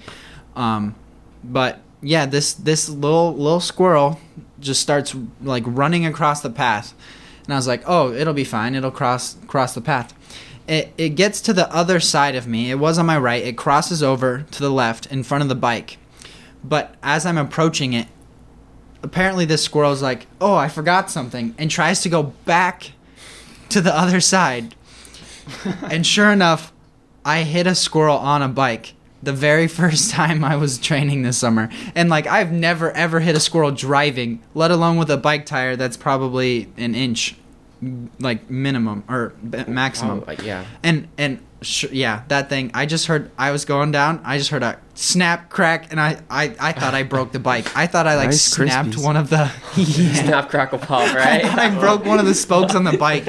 Um, 0.56 0.96
but 1.44 1.82
yeah, 2.02 2.26
this 2.26 2.54
this 2.54 2.90
little 2.90 3.34
little 3.34 3.60
squirrel 3.60 4.20
just 4.60 4.82
starts 4.82 5.16
like 5.42 5.64
running 5.66 6.06
across 6.06 6.42
the 6.42 6.50
path, 6.50 6.94
and 7.46 7.54
I 7.54 7.58
was 7.58 7.68
like, 7.68 7.84
oh, 7.86 8.14
it'll 8.14 8.34
be 8.34 8.44
fine. 8.44 8.76
It'll 8.76 8.92
cross 8.92 9.36
cross 9.48 9.74
the 9.74 9.82
path. 9.82 10.14
It 10.68 10.94
it 10.98 11.10
gets 11.10 11.42
to 11.42 11.54
the 11.54 11.74
other 11.74 12.00
side 12.00 12.36
of 12.36 12.48
me. 12.48 12.70
It 12.70 12.76
was 12.76 12.98
on 12.98 13.06
my 13.06 13.18
right. 13.18 13.44
It 13.44 13.58
crosses 13.58 14.04
over 14.04 14.46
to 14.52 14.60
the 14.60 14.70
left 14.70 15.06
in 15.08 15.24
front 15.24 15.42
of 15.42 15.50
the 15.50 15.56
bike, 15.56 15.98
but 16.64 16.96
as 17.02 17.26
I'm 17.26 17.38
approaching 17.38 17.94
it, 17.94 18.08
apparently 19.02 19.46
this 19.46 19.64
squirrel's 19.64 20.02
like, 20.02 20.28
oh, 20.40 20.56
I 20.56 20.70
forgot 20.70 21.10
something, 21.10 21.56
and 21.58 21.72
tries 21.72 22.02
to 22.02 22.10
go 22.10 22.24
back 22.24 22.92
to 23.70 23.82
the 23.82 23.96
other 23.96 24.22
side. 24.22 24.76
and 25.90 26.06
sure 26.06 26.32
enough, 26.32 26.72
I 27.26 27.44
hit 27.44 27.66
a 27.66 27.74
squirrel 27.74 28.18
on 28.18 28.42
a 28.42 28.48
bike 28.48 28.94
the 29.24 29.34
very 29.34 29.68
first 29.82 30.12
time 30.12 30.44
I 30.44 30.56
was 30.56 30.78
training 30.78 31.24
this 31.24 31.38
summer. 31.38 31.70
And 31.96 32.10
like 32.10 32.28
I've 32.28 32.52
never 32.52 32.92
ever 32.92 33.20
hit 33.20 33.36
a 33.36 33.40
squirrel 33.40 33.72
driving, 33.72 34.42
let 34.54 34.72
alone 34.72 34.98
with 34.98 35.10
a 35.10 35.18
bike 35.18 35.46
tire 35.46 35.76
that's 35.76 35.98
probably 35.98 36.72
an 36.78 36.96
inch 36.96 37.36
like 38.20 38.50
minimum 38.50 39.04
or 39.08 39.34
maximum. 39.68 40.24
oh, 40.28 40.32
yeah. 40.44 40.66
And 40.82 41.08
and 41.18 41.40
sh- 41.62 41.86
yeah, 41.92 42.24
that 42.28 42.50
thing. 42.50 42.72
I 42.74 42.86
just 42.88 43.06
heard. 43.06 43.30
I 43.38 43.52
was 43.52 43.66
going 43.66 43.92
down. 43.92 44.20
I 44.24 44.38
just 44.40 44.50
heard 44.50 44.64
a 44.64 44.80
snap, 44.96 45.50
crack, 45.50 45.92
and 45.92 46.02
I 46.02 46.20
I, 46.30 46.56
I 46.60 46.72
thought 46.72 46.96
I 46.96 47.04
broke 47.04 47.34
the 47.34 47.40
bike. 47.40 47.76
I 47.78 47.86
thought 47.86 48.08
I 48.08 48.16
like 48.16 48.30
Nice 48.30 48.42
snapped 48.42 48.90
Krispies. 48.90 49.04
one 49.04 49.16
of 49.16 49.30
the. 49.30 49.52
yeah. 49.76 50.14
Snap, 50.14 50.50
crackle, 50.50 50.80
pop, 50.80 51.14
right? 51.14 51.44
thought 51.44 51.60
I 51.60 51.80
broke 51.80 52.04
one 52.04 52.18
of 52.20 52.26
the 52.26 52.34
spokes 52.34 52.74
on 52.74 52.84
the 52.84 52.98
bike. 52.98 53.26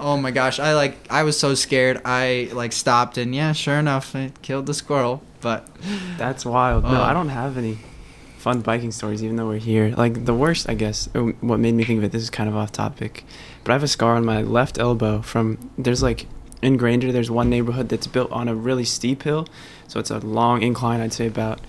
Oh 0.00 0.16
my 0.16 0.30
gosh! 0.30 0.58
I 0.58 0.74
like 0.74 0.96
I 1.10 1.22
was 1.22 1.38
so 1.38 1.54
scared. 1.54 2.00
I 2.04 2.48
like 2.52 2.72
stopped 2.72 3.18
and 3.18 3.34
yeah, 3.34 3.52
sure 3.52 3.76
enough, 3.78 4.14
it 4.14 4.40
killed 4.42 4.66
the 4.66 4.74
squirrel. 4.74 5.22
But 5.40 5.66
That's 6.18 6.44
wild. 6.44 6.84
Oh. 6.84 6.92
No, 6.92 7.00
I 7.02 7.12
don't 7.12 7.28
have 7.30 7.56
any 7.56 7.78
fun 8.38 8.60
biking 8.62 8.90
stories, 8.92 9.22
even 9.22 9.36
though 9.36 9.46
we're 9.48 9.58
here. 9.58 9.94
Like 9.96 10.24
the 10.24 10.34
worst, 10.34 10.68
I 10.68 10.74
guess. 10.74 11.08
uh, 11.14 11.20
What 11.40 11.60
made 11.60 11.74
me 11.74 11.84
think 11.84 11.98
of 11.98 12.04
it. 12.04 12.12
This 12.12 12.22
is 12.22 12.30
kind 12.30 12.48
of 12.48 12.56
off 12.56 12.72
topic, 12.72 13.24
but 13.64 13.72
I 13.72 13.74
have 13.74 13.82
a 13.82 13.88
scar 13.88 14.14
on 14.16 14.24
my 14.24 14.42
left 14.42 14.78
elbow 14.78 15.22
from. 15.22 15.58
There's 15.78 16.02
like 16.02 16.26
in 16.62 16.76
Granger. 16.76 17.12
There's 17.12 17.30
one 17.30 17.50
neighborhood 17.50 17.88
that's 17.88 18.06
built 18.06 18.30
on 18.32 18.48
a 18.48 18.54
really 18.54 18.84
steep 18.84 19.22
hill, 19.22 19.46
so 19.88 20.00
it's 20.00 20.10
a 20.10 20.18
long 20.18 20.62
incline. 20.62 21.00
I'd 21.00 21.12
say 21.12 21.26
about 21.26 21.60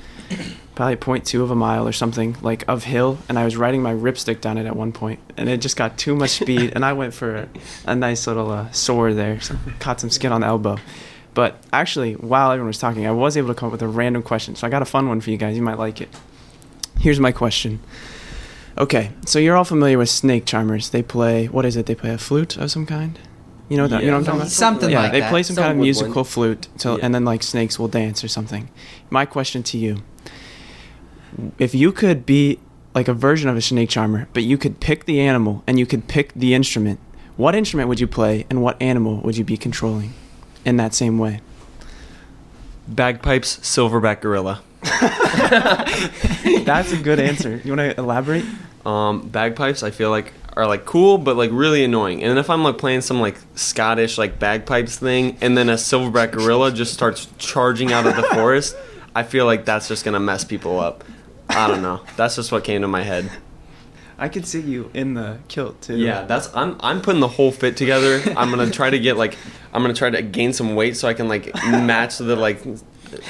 probably 0.75 0.95
0.2 0.95 1.41
of 1.41 1.51
a 1.51 1.55
mile 1.55 1.87
or 1.87 1.91
something 1.91 2.35
like 2.41 2.63
of 2.67 2.85
hill 2.85 3.17
and 3.27 3.37
i 3.37 3.43
was 3.43 3.57
riding 3.57 3.81
my 3.81 3.93
RipStik 3.93 4.41
down 4.41 4.57
it 4.57 4.65
at 4.65 4.75
one 4.75 4.91
point 4.91 5.19
and 5.37 5.49
it 5.49 5.57
just 5.57 5.75
got 5.75 5.97
too 5.97 6.15
much 6.15 6.31
speed 6.31 6.71
and 6.75 6.85
i 6.85 6.93
went 6.93 7.13
for 7.13 7.35
a, 7.35 7.49
a 7.85 7.95
nice 7.95 8.27
little 8.27 8.49
uh, 8.49 8.71
sore 8.71 9.13
there 9.13 9.39
so 9.41 9.55
caught 9.79 9.99
some 9.99 10.09
skin 10.09 10.31
on 10.31 10.41
the 10.41 10.47
elbow 10.47 10.77
but 11.33 11.61
actually 11.73 12.13
while 12.13 12.51
everyone 12.51 12.67
was 12.67 12.77
talking 12.77 13.05
i 13.05 13.11
was 13.11 13.35
able 13.37 13.49
to 13.49 13.53
come 13.53 13.67
up 13.67 13.71
with 13.73 13.81
a 13.81 13.87
random 13.87 14.23
question 14.23 14.55
so 14.55 14.65
i 14.65 14.69
got 14.69 14.81
a 14.81 14.85
fun 14.85 15.07
one 15.07 15.21
for 15.21 15.29
you 15.29 15.37
guys 15.37 15.55
you 15.55 15.61
might 15.61 15.77
like 15.77 16.01
it 16.01 16.09
here's 16.99 17.19
my 17.19 17.31
question 17.31 17.79
okay 18.77 19.11
so 19.25 19.39
you're 19.39 19.57
all 19.57 19.65
familiar 19.65 19.97
with 19.97 20.09
snake 20.09 20.45
charmers 20.45 20.89
they 20.91 21.03
play 21.03 21.47
what 21.47 21.65
is 21.65 21.75
it 21.75 21.85
they 21.85 21.95
play 21.95 22.11
a 22.11 22.17
flute 22.17 22.57
of 22.57 22.71
some 22.71 22.85
kind 22.85 23.19
you 23.71 23.77
know, 23.77 23.87
that, 23.87 24.01
you 24.03 24.07
know 24.07 24.13
what 24.13 24.19
I'm 24.19 24.25
talking 24.25 24.41
about? 24.41 24.51
Something 24.51 24.89
like 24.89 24.91
that. 24.91 24.91
yeah, 24.91 25.01
like 25.03 25.11
they 25.13 25.19
that. 25.21 25.29
play 25.29 25.43
some 25.43 25.55
Some 25.55 25.63
kind 25.63 25.71
of 25.71 25.77
woodwind. 25.77 25.97
musical 25.97 26.23
flute, 26.23 26.67
till, 26.77 26.97
Yeah. 26.97 27.05
and 27.05 27.15
then 27.15 27.23
like 27.25 27.41
snakes 27.43 27.79
will 27.79 27.87
dance 27.87 28.23
or 28.23 28.27
something. 28.27 28.69
My 29.09 29.25
question 29.25 29.63
to 29.63 29.77
you: 29.77 30.03
If 31.57 31.73
you 31.73 31.91
could 31.91 32.25
be 32.25 32.59
like 32.93 33.07
a 33.07 33.13
version 33.13 33.49
of 33.49 33.55
a 33.55 33.61
snake 33.61 33.89
charmer, 33.89 34.27
but 34.33 34.43
you 34.43 34.57
could 34.57 34.79
pick 34.81 35.05
the 35.05 35.21
animal 35.21 35.63
and 35.65 35.79
you 35.79 35.85
could 35.85 36.07
pick 36.09 36.33
the 36.33 36.53
instrument, 36.53 36.99
what 37.37 37.55
instrument 37.55 37.87
would 37.89 37.99
you 38.01 38.07
play, 38.07 38.45
and 38.49 38.61
what 38.61 38.75
animal 38.81 39.21
would 39.21 39.37
you 39.37 39.43
be 39.45 39.55
controlling 39.57 40.13
in 40.65 40.75
that 40.77 40.93
same 40.93 41.17
way? 41.17 41.39
Bagpipes, 42.89 43.57
silverback 43.57 44.19
gorilla. 44.21 44.61
That's 46.65 46.91
a 46.91 46.97
good 46.97 47.19
answer. 47.19 47.61
You 47.63 47.75
want 47.75 47.91
to 47.95 47.99
elaborate? 47.99 48.43
Um, 48.85 49.27
bagpipes, 49.29 49.83
I 49.83 49.91
feel 49.91 50.09
like 50.09 50.33
are 50.57 50.67
like 50.67 50.85
cool, 50.85 51.17
but 51.17 51.37
like 51.37 51.49
really 51.53 51.83
annoying. 51.83 52.23
And 52.23 52.37
if 52.37 52.49
I'm 52.49 52.63
like 52.63 52.77
playing 52.77 53.01
some 53.01 53.21
like 53.21 53.37
Scottish 53.55 54.17
like 54.17 54.39
bagpipes 54.39 54.97
thing, 54.97 55.37
and 55.41 55.57
then 55.57 55.69
a 55.69 55.75
silverback 55.75 56.31
gorilla 56.31 56.71
just 56.71 56.93
starts 56.93 57.27
charging 57.37 57.91
out 57.91 58.05
of 58.05 58.15
the 58.15 58.23
forest, 58.33 58.75
I 59.15 59.23
feel 59.23 59.45
like 59.45 59.65
that's 59.65 59.87
just 59.87 60.05
gonna 60.05 60.19
mess 60.19 60.43
people 60.43 60.79
up. 60.79 61.03
I 61.49 61.67
don't 61.67 61.81
know. 61.81 62.01
That's 62.15 62.35
just 62.35 62.51
what 62.51 62.63
came 62.63 62.81
to 62.81 62.87
my 62.87 63.03
head. 63.03 63.29
I 64.17 64.29
could 64.29 64.45
see 64.45 64.61
you 64.61 64.91
in 64.93 65.15
the 65.15 65.39
kilt 65.47 65.81
too. 65.81 65.97
Yeah, 65.97 66.25
that's 66.25 66.55
I'm 66.55 66.77
I'm 66.81 67.01
putting 67.01 67.21
the 67.21 67.27
whole 67.27 67.51
fit 67.51 67.75
together. 67.75 68.21
I'm 68.37 68.49
gonna 68.51 68.69
try 68.69 68.89
to 68.89 68.99
get 68.99 69.17
like 69.17 69.35
I'm 69.73 69.81
gonna 69.81 69.95
try 69.95 70.09
to 70.11 70.21
gain 70.21 70.53
some 70.53 70.75
weight 70.75 70.95
so 70.95 71.07
I 71.07 71.13
can 71.13 71.27
like 71.27 71.53
match 71.65 72.19
the 72.19 72.35
like 72.35 72.61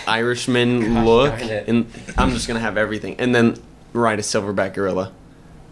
Irishman 0.07 0.93
Gosh 0.93 1.05
look, 1.05 1.41
and 1.41 1.89
I'm 2.17 2.31
just 2.31 2.47
gonna 2.47 2.59
have 2.59 2.77
everything, 2.77 3.15
and 3.19 3.33
then 3.33 3.57
ride 3.93 4.19
a 4.19 4.21
silverback 4.21 4.73
gorilla. 4.73 5.13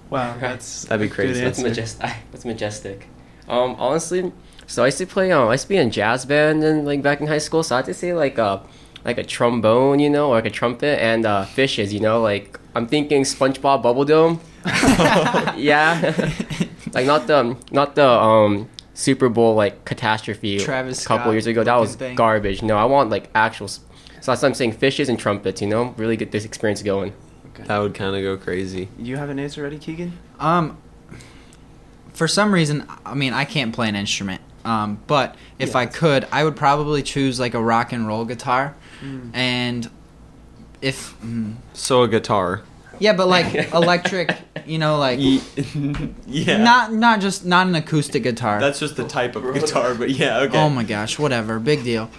Wow, 0.09 0.37
that's 0.39 0.85
That'd 0.85 1.01
be 1.01 1.05
a 1.05 1.09
good 1.09 1.15
crazy. 1.15 1.41
That's 1.41 1.59
majestic. 1.59 2.09
That's 2.31 2.45
majestic. 2.45 3.07
Um, 3.47 3.75
honestly, 3.79 4.31
so 4.67 4.83
I 4.83 4.87
used 4.87 4.99
to 4.99 5.07
play. 5.07 5.31
Um, 5.31 5.47
I 5.47 5.53
used 5.53 5.63
to 5.63 5.69
be 5.69 5.77
in 5.77 5.89
jazz 5.89 6.25
band 6.25 6.63
and 6.63 6.85
like 6.85 7.01
back 7.01 7.19
in 7.21 7.27
high 7.27 7.39
school. 7.39 7.63
So 7.63 7.75
I 7.75 7.79
had 7.79 7.85
to 7.85 7.93
say 7.93 8.13
like 8.13 8.37
uh 8.37 8.59
like 9.05 9.17
a 9.17 9.23
trombone, 9.23 9.99
you 9.99 10.09
know, 10.09 10.29
or 10.29 10.35
like 10.35 10.45
a 10.45 10.49
trumpet 10.49 11.01
and 11.01 11.25
uh, 11.25 11.45
fishes. 11.45 11.93
You 11.93 11.99
know, 11.99 12.21
like 12.21 12.59
I'm 12.75 12.87
thinking 12.87 13.23
SpongeBob 13.23 13.81
Bubble 13.81 14.05
Dome. 14.05 14.39
yeah, 14.65 16.13
like 16.93 17.05
not 17.05 17.27
the 17.27 17.57
not 17.71 17.95
the 17.95 18.07
um 18.07 18.69
Super 18.93 19.29
Bowl 19.29 19.55
like 19.55 19.85
catastrophe 19.85 20.59
Travis 20.59 21.03
a 21.03 21.07
couple 21.07 21.23
Scott 21.23 21.33
years 21.33 21.47
ago. 21.47 21.63
That 21.63 21.77
was 21.77 21.95
thing. 21.95 22.15
garbage. 22.15 22.61
No, 22.61 22.77
I 22.77 22.85
want 22.85 23.09
like 23.09 23.29
actual. 23.33 23.67
So 23.67 23.81
that's 24.21 24.27
what 24.27 24.43
I'm 24.43 24.53
saying. 24.53 24.73
Fishes 24.73 25.09
and 25.09 25.17
trumpets. 25.17 25.61
You 25.61 25.67
know, 25.67 25.95
really 25.97 26.17
get 26.17 26.31
this 26.31 26.45
experience 26.45 26.83
going. 26.83 27.13
That 27.67 27.77
would 27.79 27.93
kind 27.93 28.15
of 28.15 28.21
go 28.21 28.37
crazy. 28.37 28.89
You 28.97 29.17
have 29.17 29.29
an 29.29 29.39
answer 29.39 29.63
ready, 29.63 29.77
Keegan? 29.77 30.13
Um, 30.39 30.77
for 32.13 32.27
some 32.27 32.53
reason, 32.53 32.85
I 33.05 33.13
mean, 33.13 33.33
I 33.33 33.45
can't 33.45 33.73
play 33.73 33.87
an 33.87 33.95
instrument. 33.95 34.41
Um, 34.65 34.99
but 35.07 35.35
if 35.57 35.69
Yeah, 35.69 35.79
I 35.79 35.85
could, 35.85 36.27
I 36.31 36.43
would 36.43 36.55
probably 36.55 37.01
choose 37.01 37.39
like 37.39 37.53
a 37.53 37.61
rock 37.61 37.93
and 37.93 38.05
roll 38.07 38.25
guitar. 38.25 38.75
Mm. 39.01 39.31
And 39.33 39.89
if 40.81 41.15
mm, 41.21 41.55
So 41.73 42.03
a 42.03 42.07
guitar. 42.07 42.61
yeah, 42.99 43.13
but 43.13 43.27
like 43.27 43.53
electric, 43.73 44.35
you 44.65 44.77
know, 44.77 44.97
like 44.97 45.19
yeah. 46.27 46.57
not 46.57 46.91
not 46.93 47.21
just 47.21 47.45
not 47.45 47.67
an 47.67 47.75
acoustic 47.75 48.23
guitar. 48.23 48.59
That's 48.59 48.79
just 48.79 48.97
the 48.97 49.07
type 49.07 49.35
of 49.35 49.53
guitar, 49.53 49.95
but 49.95 50.09
yeah, 50.09 50.39
okay. 50.39 50.57
Oh 50.57 50.69
my 50.69 50.83
gosh, 50.83 51.17
whatever, 51.17 51.59
big 51.59 51.83
deal. 51.83 52.09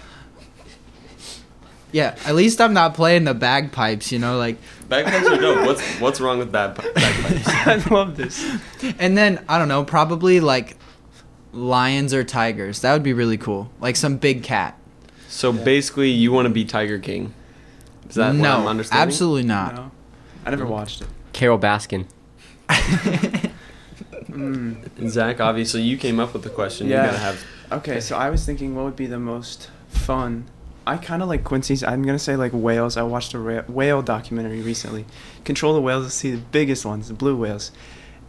Yeah, 1.91 2.15
at 2.25 2.35
least 2.35 2.61
I'm 2.61 2.73
not 2.73 2.93
playing 2.93 3.25
the 3.25 3.33
bagpipes, 3.33 4.11
you 4.11 4.19
know, 4.19 4.37
like 4.37 4.57
Bagpipes 4.87 5.27
are 5.27 5.37
dope. 5.37 5.65
What's 5.65 5.99
what's 5.99 6.21
wrong 6.21 6.39
with 6.39 6.51
bag 6.51 6.75
bagpipes? 6.75 7.47
I 7.47 7.75
love 7.93 8.17
this. 8.17 8.45
and 8.99 9.17
then 9.17 9.43
I 9.47 9.57
don't 9.57 9.67
know, 9.67 9.83
probably 9.83 10.39
like 10.39 10.77
lions 11.53 12.13
or 12.13 12.23
tigers. 12.23 12.81
That 12.81 12.93
would 12.93 13.03
be 13.03 13.13
really 13.13 13.37
cool. 13.37 13.71
Like 13.79 13.95
some 13.95 14.17
big 14.17 14.43
cat. 14.43 14.77
So 15.27 15.53
basically, 15.53 16.09
you 16.09 16.31
want 16.31 16.45
to 16.45 16.53
be 16.53 16.65
Tiger 16.65 16.99
King. 16.99 17.33
Is 18.09 18.15
that 18.15 18.27
what 18.27 18.35
I'm 18.35 18.41
no, 18.41 18.67
understanding? 18.67 19.07
absolutely 19.07 19.43
not. 19.43 19.75
No, 19.75 19.91
I 20.45 20.49
never 20.49 20.65
watched 20.65 21.01
it. 21.01 21.07
Carole 21.33 21.59
Baskin. 21.59 22.05
Mm. 24.31 25.09
Zach, 25.09 25.41
obviously, 25.41 25.81
you 25.81 25.97
came 25.97 26.19
up 26.19 26.31
with 26.33 26.43
the 26.43 26.49
question. 26.49 26.87
Yeah. 26.87 27.01
You 27.01 27.11
gotta 27.11 27.17
have. 27.17 27.45
Okay, 27.71 27.99
so 27.99 28.15
I 28.15 28.29
was 28.29 28.45
thinking, 28.45 28.75
what 28.75 28.85
would 28.85 28.95
be 28.95 29.05
the 29.05 29.19
most 29.19 29.69
fun? 29.89 30.45
I 30.85 30.97
kind 30.97 31.21
of 31.21 31.29
like 31.29 31.43
Quincy's. 31.43 31.83
I'm 31.83 32.03
gonna 32.03 32.19
say 32.19 32.35
like 32.35 32.51
whales. 32.53 32.97
I 32.97 33.03
watched 33.03 33.33
a 33.33 33.39
ra- 33.39 33.63
whale 33.67 34.01
documentary 34.01 34.61
recently. 34.61 35.05
Control 35.43 35.73
the 35.73 35.81
whales 35.81 36.05
to 36.05 36.11
see 36.11 36.31
the 36.31 36.41
biggest 36.51 36.85
ones, 36.85 37.07
the 37.07 37.13
blue 37.13 37.35
whales, 37.35 37.71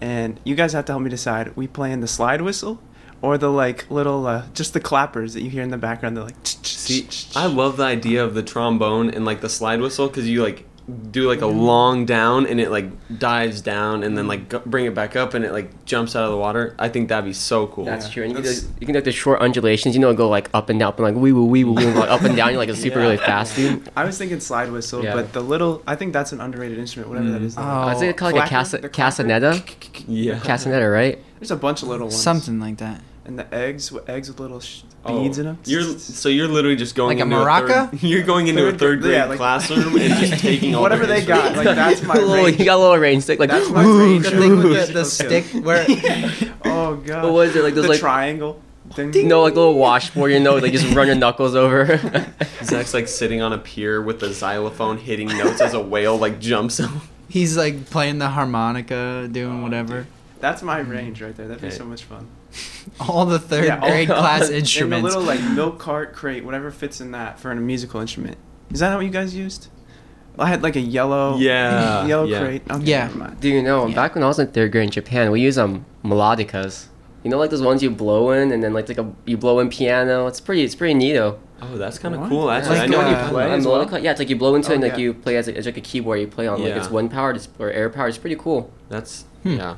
and 0.00 0.38
you 0.44 0.54
guys 0.54 0.72
have 0.74 0.84
to 0.86 0.92
help 0.92 1.02
me 1.02 1.10
decide. 1.10 1.56
We 1.56 1.66
playing 1.66 2.00
the 2.00 2.08
slide 2.08 2.42
whistle, 2.42 2.80
or 3.22 3.38
the 3.38 3.50
like 3.50 3.90
little, 3.90 4.26
uh, 4.26 4.46
just 4.52 4.74
the 4.74 4.80
clappers 4.80 5.32
that 5.34 5.42
you 5.42 5.50
hear 5.50 5.62
in 5.62 5.70
the 5.70 5.78
background. 5.78 6.16
They're 6.16 6.24
like. 6.24 6.36
See, 6.42 7.08
I 7.36 7.46
love 7.46 7.76
the 7.76 7.84
idea 7.84 8.24
of 8.24 8.34
the 8.34 8.42
trombone 8.42 9.08
and 9.10 9.24
like 9.24 9.40
the 9.40 9.48
slide 9.48 9.80
whistle 9.80 10.08
because 10.08 10.28
you 10.28 10.42
like 10.42 10.66
do 11.11 11.26
like 11.28 11.40
a 11.40 11.46
long 11.46 12.05
down 12.07 12.46
and 12.46 12.61
it 12.61 12.70
like 12.70 12.87
dives 13.18 13.61
down 13.61 14.02
and 14.02 14.16
then 14.16 14.26
like 14.28 14.48
go- 14.48 14.62
bring 14.64 14.85
it 14.87 14.94
back 14.94 15.16
up 15.16 15.35
and 15.35 15.44
it 15.44 15.52
like 15.52 15.85
jumps 15.85 16.14
out 16.16 16.24
of 16.24 16.31
the 16.31 16.37
water. 16.37 16.74
I 16.78 16.88
think 16.88 17.09
that'd 17.09 17.24
be 17.24 17.33
so 17.33 17.66
cool. 17.66 17.85
That's 17.85 18.07
Yeah. 18.09 18.12
true. 18.12 18.22
And 18.24 18.31
you 18.33 18.37
can, 18.37 18.44
That's- 18.44 18.62
do, 18.62 18.74
you 18.81 18.87
can 18.87 18.92
do 18.94 18.98
like 18.98 19.05
the 19.05 19.12
short 19.12 19.40
undulations, 19.40 19.94
you 19.94 20.00
know, 20.00 20.12
go 20.14 20.28
like 20.28 20.48
up 20.55 20.68
and 20.70 20.78
down, 20.78 20.88
up 20.88 20.98
and 20.98 21.05
like 21.07 21.14
wee 21.22 21.33
woo 21.33 21.44
wee 21.44 21.64
woo 21.64 21.72
wee, 21.74 21.87
woo, 21.87 21.92
like 21.92 22.11
up 22.11 22.22
and 22.22 22.37
down, 22.37 22.50
You're 22.50 22.59
like 22.59 22.68
a 22.68 22.76
super 22.76 22.98
Yeah. 22.98 23.05
really 23.05 23.16
fast 23.18 23.57
dude. 23.57 23.88
I 23.96 24.05
was 24.05 24.16
thinking 24.18 24.40
slide 24.40 24.70
whistle, 24.70 25.02
Yeah. 25.05 25.14
but 25.14 25.33
the 25.33 25.40
little. 25.40 25.83
I 25.87 25.96
think 25.96 26.12
that's 26.12 26.33
an 26.33 26.40
underrated 26.40 26.78
instrument, 26.78 27.09
whatever 27.11 27.31
that 27.31 27.42
Mm. 27.42 27.46
is. 27.46 27.57
Oh. 27.59 27.62
I 27.62 27.94
think 27.94 28.11
it's 28.11 28.18
called 28.18 28.35
like 28.35 28.50
a 28.50 28.55
Clacker? 28.55 28.92
casa, 28.92 29.12
casaneta. 29.22 30.05
Yeah. 30.09 30.38
Casaneta, 30.38 30.92
right? 30.92 31.18
There's 31.38 31.50
a 31.50 31.57
bunch 31.57 31.83
of 31.83 31.88
little 31.88 32.07
ones. 32.09 32.20
Something 32.20 32.61
like 32.61 32.78
that. 32.78 33.00
And 33.24 33.38
the 33.38 33.54
eggs, 33.54 33.92
with 33.92 34.08
eggs 34.08 34.28
with 34.28 34.40
little 34.40 34.58
sh- 34.61 34.82
Oh, 35.04 35.22
beads 35.22 35.38
in 35.38 35.46
them. 35.46 35.58
You're 35.64 35.82
so 35.98 36.28
you're 36.28 36.48
literally 36.48 36.76
just 36.76 36.94
going 36.94 37.18
Like 37.18 37.24
a 37.26 37.28
into 37.28 37.37
maraca? 37.44 37.90
third, 37.90 38.02
you're 38.08 38.22
going 38.24 38.46
into 38.48 38.66
a 38.66 38.70
Third 38.70 38.78
third 38.80 39.00
grade- 39.00 39.11
grade 39.11 39.14
yeah, 39.14 39.24
like- 39.26 39.38
classroom 39.38 39.96
and 39.96 40.14
just 40.26 40.40
taking 40.42 40.74
all 40.74 40.82
Whatever 40.82 41.06
they 41.06 41.24
got, 41.24 41.56
like 41.56 41.64
that's 41.64 42.02
my 42.02 42.14
little, 42.18 42.35
range. 42.44 42.58
you 42.58 42.64
got 42.64 42.76
a 42.76 42.82
little 42.82 42.98
range 42.98 43.22
stick, 43.24 43.38
like 43.38 43.50
That's 43.50 43.68
my 43.70 43.85
woo, 43.85 44.00
range. 44.00 44.24
The 44.24 44.30
thing 44.30 44.56
with 44.56 44.62
the, 44.62 44.82
Okay. 44.82 44.92
the 44.92 45.04
stick 45.04 45.44
where 45.64 45.87
oh 46.64 46.96
god. 46.96 47.24
What 47.24 47.32
was 47.32 47.56
it, 47.56 47.62
like 47.62 47.74
those, 47.74 47.85
the 47.85 47.90
like- 47.90 48.00
triangle? 48.00 48.61
Thing? 48.94 49.26
No, 49.26 49.40
like 49.42 49.54
a 49.54 49.56
little 49.56 49.74
washboard, 49.78 50.32
you 50.32 50.40
know, 50.40 50.56
like 50.56 50.72
just 50.72 50.94
run 50.94 51.06
your 51.06 51.16
knuckles 51.16 51.54
over. 51.54 51.98
Zach's 52.62 52.92
like 52.92 53.08
sitting 53.08 53.40
on 53.40 53.54
a 53.54 53.58
pier 53.58 54.02
with 54.02 54.22
a 54.22 54.35
xylophone 54.35 54.98
hitting 54.98 55.28
notes 55.28 55.62
as 55.62 55.72
a 55.72 55.80
whale 55.80 56.18
like 56.18 56.38
jumps 56.40 56.78
out. 56.78 56.90
he's 57.28 57.56
like 57.56 57.87
playing 57.87 58.18
the 58.18 58.28
harmonica, 58.28 59.28
doing 59.32 59.62
whatever. 59.62 60.06
That's 60.40 60.61
my 60.62 60.80
mm-hmm. 60.80 60.90
range 60.90 61.22
right 61.22 61.35
there. 61.35 61.48
That'd 61.48 61.62
be 61.62 61.68
Okay. 61.68 61.76
so 61.76 61.87
much 61.87 62.02
fun. 62.04 62.26
All 63.00 63.24
the 63.26 63.38
third 63.38 63.64
Yeah, 63.64 63.80
all- 63.80 63.88
grade 63.88 64.08
class 64.08 64.42
and 64.46 64.50
the 64.52 64.58
instruments. 64.58 65.14
And 65.14 65.16
a 65.16 65.18
little 65.18 65.22
like 65.44 65.54
milk 65.54 65.78
cart 65.78 66.14
crate, 66.14 66.44
whatever 66.44 66.70
fits 66.70 67.00
in 67.00 67.10
that 67.12 67.38
for 67.38 67.50
a 67.50 67.56
musical 67.56 68.00
instrument. 68.00 68.36
Is 68.70 68.80
that 68.80 68.94
what 68.94 69.04
you 69.04 69.10
guys 69.10 69.34
used? 69.34 69.68
I 70.38 70.48
had 70.48 70.62
like 70.62 70.76
a 70.76 70.80
yellow, 70.80 71.36
Yeah, 71.38 72.06
yellow 72.06 72.24
yeah. 72.24 72.40
crate. 72.40 72.62
Okay, 72.70 72.84
Yeah. 72.84 73.06
never 73.06 73.18
mind. 73.18 73.40
Do 73.40 73.48
you 73.48 73.62
know? 73.62 73.86
Yeah. 73.86 73.94
Back 73.94 74.14
when 74.14 74.24
I 74.24 74.28
was 74.28 74.38
in 74.38 74.46
third 74.48 74.72
grade 74.72 74.84
in 74.84 74.90
Japan, 74.90 75.30
we 75.30 75.40
use 75.40 75.58
um 75.58 75.84
melodicas. 76.04 76.86
You 77.24 77.30
know, 77.30 77.38
like 77.38 77.50
those 77.50 77.62
ones 77.62 77.82
you 77.82 77.90
blow 77.90 78.30
in, 78.32 78.50
and 78.50 78.62
then 78.62 78.72
like 78.72 78.88
like 78.88 78.98
a 78.98 79.12
you 79.26 79.36
blow 79.36 79.60
in 79.60 79.68
piano. 79.68 80.26
It's 80.26 80.40
pretty. 80.40 80.62
It's 80.64 80.74
pretty 80.74 80.94
neato. 80.98 81.38
Oh, 81.60 81.76
that's 81.78 81.96
kind 81.98 82.14
of 82.16 82.22
What? 82.22 82.30
cool. 82.30 82.50
Actually, 82.50 82.78
Like, 82.78 82.88
I 82.88 82.90
know 82.90 83.00
uh, 83.02 83.08
you 83.10 83.14
play 83.16 83.28
play. 83.30 83.44
A 83.44 83.50
as 83.56 83.66
well? 83.66 84.00
yeah, 84.00 84.10
it's 84.10 84.18
like 84.18 84.28
you 84.30 84.34
blow 84.36 84.56
into 84.56 84.72
it, 84.72 84.74
and 84.76 84.84
Oh, 84.84 84.88
like 84.88 84.96
yeah. 84.96 85.02
you 85.04 85.14
play 85.14 85.36
as 85.36 85.46
a, 85.46 85.56
it's 85.56 85.66
like 85.66 85.76
a 85.76 85.80
keyboard 85.80 86.18
you 86.18 86.26
play 86.26 86.48
on. 86.48 86.60
Like 86.60 86.72
it's 86.72 86.90
wind 86.90 87.12
powered 87.12 87.40
or 87.60 87.70
air 87.70 87.88
powered. 87.88 88.08
It's 88.08 88.18
pretty 88.18 88.34
cool. 88.36 88.72
That's 88.88 89.24
Hmm. 89.44 89.56
yeah. 89.56 89.76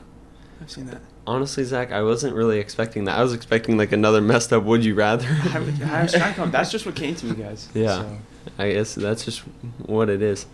I've 0.62 0.70
seen 0.70 0.87
that. 0.87 1.02
Honestly, 1.26 1.64
Zach, 1.64 1.90
I 1.90 2.02
wasn't 2.02 2.34
really 2.34 2.58
expecting 2.58 3.04
that. 3.04 3.18
I 3.18 3.22
was 3.22 3.32
expecting 3.32 3.78
like 3.78 3.92
another 3.92 4.20
messed 4.20 4.52
up. 4.52 4.64
Would 4.64 4.84
you 4.84 4.94
rather? 4.94 5.26
I, 5.54 5.58
was- 5.60 5.82
I 5.82 6.02
was 6.02 6.12
trying 6.12 6.32
to 6.32 6.37
come. 6.37 6.50
That's 6.50 6.70
just 6.70 6.84
what 6.84 6.94
came 6.96 7.14
to 7.16 7.26
me, 7.26 7.42
guys. 7.42 7.68
Yeah. 7.74 8.02
So, 8.02 8.18
I 8.58 8.72
guess 8.72 8.94
that's 8.94 9.24
just 9.24 9.40
what 9.87 10.10
it 10.10 10.20
is. 10.20 10.44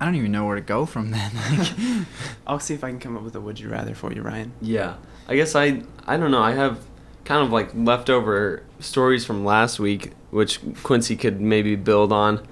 I 0.00 0.04
don't 0.04 0.14
even 0.14 0.30
know 0.30 0.44
where 0.46 0.54
to 0.54 0.60
go 0.60 0.86
from 0.86 1.10
then. 1.10 1.32
Like, 1.58 2.06
I'll 2.46 2.60
see 2.60 2.74
if 2.74 2.84
I 2.84 2.90
can 2.90 3.00
come 3.00 3.16
up 3.16 3.22
with 3.24 3.34
a 3.34 3.40
would 3.40 3.58
you 3.58 3.68
rather 3.68 3.94
for 3.94 4.12
you, 4.12 4.22
Ryan. 4.22 4.52
Yeah. 4.60 4.94
I 5.26 5.34
guess 5.34 5.56
I 5.56 5.82
I 6.06 6.16
don't 6.16 6.30
know. 6.30 6.42
I 6.42 6.52
have 6.52 6.78
kind 7.24 7.42
of 7.44 7.50
like 7.50 7.70
leftover 7.74 8.62
stories 8.78 9.24
from 9.24 9.44
last 9.44 9.80
week 9.80 10.12
which 10.30 10.60
Quincy 10.84 11.16
could 11.16 11.40
maybe 11.40 11.74
build 11.74 12.12
on. 12.12 12.46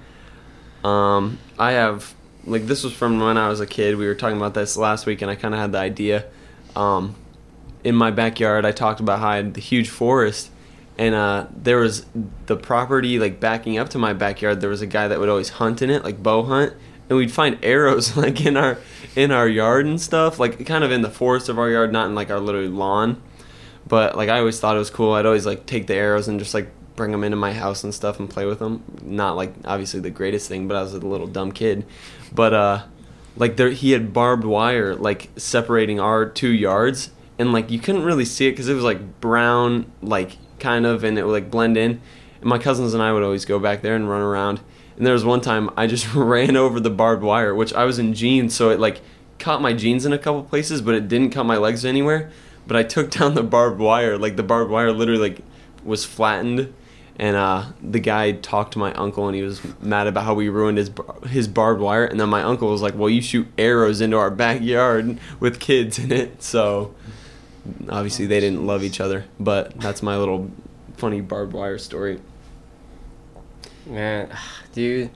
Um 0.83 1.37
I 1.57 1.71
have 1.71 2.13
like 2.45 2.65
this 2.67 2.83
was 2.83 2.91
from 2.93 3.19
when 3.19 3.37
I 3.37 3.47
was 3.47 3.59
a 3.61 3.65
kid. 3.67 3.95
We 3.95 4.07
were 4.07 4.15
talking 4.15 4.37
about 4.37 4.53
this 4.55 4.75
last 4.75 5.05
week 5.05 5.21
and 5.21 5.31
I 5.31 5.35
kind 5.35 5.53
of 5.53 5.59
had 5.61 5.71
the 5.71 5.77
idea 5.79 6.25
um 6.75 7.15
in 7.83 7.95
my 7.95 8.11
backyard 8.11 8.65
I 8.65 8.71
talked 8.71 8.99
about 8.99 9.19
how 9.19 9.29
I 9.29 9.35
had 9.37 9.53
the 9.53 9.61
huge 9.61 9.89
forest 9.89 10.49
and 10.97 11.13
uh 11.13 11.47
there 11.55 11.77
was 11.77 12.05
the 12.45 12.55
property 12.55 13.19
like 13.19 13.39
backing 13.39 13.77
up 13.77 13.89
to 13.89 13.97
my 13.97 14.13
backyard 14.13 14.61
there 14.61 14.69
was 14.69 14.81
a 14.81 14.87
guy 14.87 15.07
that 15.07 15.19
would 15.19 15.29
always 15.29 15.49
hunt 15.49 15.81
in 15.81 15.89
it 15.89 16.03
like 16.03 16.21
bow 16.21 16.43
hunt 16.43 16.73
and 17.09 17.17
we'd 17.17 17.31
find 17.31 17.57
arrows 17.63 18.15
like 18.23 18.45
in 18.45 18.57
our 18.57 18.77
in 19.15 19.31
our 19.31 19.47
yard 19.47 19.85
and 19.85 20.01
stuff 20.01 20.39
like 20.39 20.65
kind 20.65 20.83
of 20.83 20.91
in 20.91 21.01
the 21.01 21.09
forest 21.09 21.49
of 21.49 21.59
our 21.59 21.69
yard 21.69 21.91
not 21.91 22.07
in 22.07 22.15
like 22.15 22.29
our 22.29 22.39
little 22.39 22.61
lawn. 22.61 23.21
But 23.87 24.17
like 24.17 24.29
i 24.29 24.39
always 24.39 24.59
thought 24.59 24.75
it 24.75 24.79
was 24.79 24.89
cool 24.89 25.13
i'd 25.13 25.27
always 25.27 25.45
like 25.45 25.67
take 25.67 25.85
the 25.85 25.93
arrows 25.93 26.27
and 26.27 26.39
just 26.39 26.55
like 26.55 26.71
bring 26.95 27.11
them 27.11 27.23
into 27.23 27.37
my 27.37 27.53
house 27.53 27.83
and 27.83 27.93
stuff 27.93 28.19
and 28.19 28.27
play 28.27 28.45
with 28.45 28.57
them 28.57 28.83
not 29.03 29.35
like 29.35 29.53
obviously 29.65 29.99
the 29.99 30.09
greatest 30.09 30.47
thing 30.47 30.67
but 30.67 30.75
i 30.75 30.81
was 30.81 30.93
a 30.93 30.99
little 30.99 31.27
dumb 31.27 31.51
kid. 31.51 31.85
But 32.33 32.53
uh 32.53 32.83
like 33.37 33.57
there 33.57 33.69
he 33.69 33.91
had 33.91 34.13
barbed 34.13 34.45
wire 34.45 34.95
like 34.95 35.29
separating 35.35 35.99
our 35.99 36.25
two 36.25 36.51
yards 36.51 37.11
and 37.37 37.51
like 37.51 37.69
you 37.69 37.79
couldn't 37.79 38.03
really 38.03 38.25
see 38.25 38.47
it 38.47 38.51
because 38.51 38.69
it 38.69 38.73
was 38.73 38.83
like 38.83 39.19
brown 39.19 39.91
like 40.01 40.37
kind 40.59 40.85
of 40.85 41.03
and 41.03 41.17
it 41.17 41.25
would 41.25 41.31
like 41.31 41.51
blend 41.51 41.77
in. 41.77 42.01
And 42.41 42.49
my 42.49 42.57
cousins 42.57 42.93
and 42.93 43.03
i 43.03 43.11
would 43.11 43.23
always 43.23 43.45
go 43.45 43.59
back 43.59 43.81
there 43.81 43.95
and 43.95 44.09
run 44.09 44.21
around. 44.21 44.61
And 44.97 45.05
there 45.05 45.13
was 45.13 45.25
one 45.25 45.41
time 45.41 45.69
i 45.75 45.87
just 45.87 46.13
ran 46.15 46.55
over 46.55 46.79
the 46.79 46.89
barbed 46.89 47.23
wire 47.23 47.53
which 47.53 47.73
i 47.73 47.83
was 47.83 47.99
in 47.99 48.13
jeans 48.13 48.55
so 48.55 48.69
it 48.69 48.79
like 48.79 49.01
caught 49.37 49.61
my 49.61 49.73
jeans 49.73 50.05
in 50.05 50.13
a 50.13 50.17
couple 50.17 50.43
places 50.43 50.81
but 50.81 50.95
it 50.95 51.07
didn't 51.07 51.31
cut 51.31 51.45
my 51.45 51.57
legs 51.57 51.85
anywhere. 51.85 52.31
But 52.67 52.77
i 52.77 52.83
took 52.83 53.11
down 53.11 53.35
the 53.35 53.43
barbed 53.43 53.79
wire 53.79 54.17
like 54.17 54.37
the 54.37 54.43
barbed 54.43 54.71
wire 54.71 54.91
literally 54.91 55.29
like 55.29 55.41
was 55.83 56.05
flattened 56.05 56.73
and 57.17 57.35
uh, 57.35 57.65
the 57.81 57.99
guy 57.99 58.33
talked 58.33 58.73
to 58.73 58.79
my 58.79 58.93
uncle, 58.93 59.27
and 59.27 59.35
he 59.35 59.41
was 59.41 59.61
mad 59.81 60.07
about 60.07 60.25
how 60.25 60.33
we 60.33 60.49
ruined 60.49 60.77
his 60.77 60.91
his 61.27 61.47
barbed 61.47 61.81
wire. 61.81 62.05
And 62.05 62.19
then 62.19 62.29
my 62.29 62.43
uncle 62.43 62.69
was 62.69 62.81
like, 62.81 62.95
"Well, 62.95 63.09
you 63.09 63.21
shoot 63.21 63.47
arrows 63.57 64.01
into 64.01 64.17
our 64.17 64.31
backyard 64.31 65.19
with 65.39 65.59
kids 65.59 65.97
in 65.99 66.11
it." 66.11 66.43
So 66.43 66.93
obviously 67.89 68.25
they 68.25 68.39
didn't 68.39 68.65
love 68.65 68.83
each 68.83 68.99
other, 68.99 69.25
but 69.39 69.79
that's 69.79 70.03
my 70.03 70.17
little 70.17 70.51
funny 70.97 71.21
barbed 71.21 71.53
wire 71.53 71.77
story. 71.77 72.19
Man, 73.85 74.35
dude. 74.73 75.11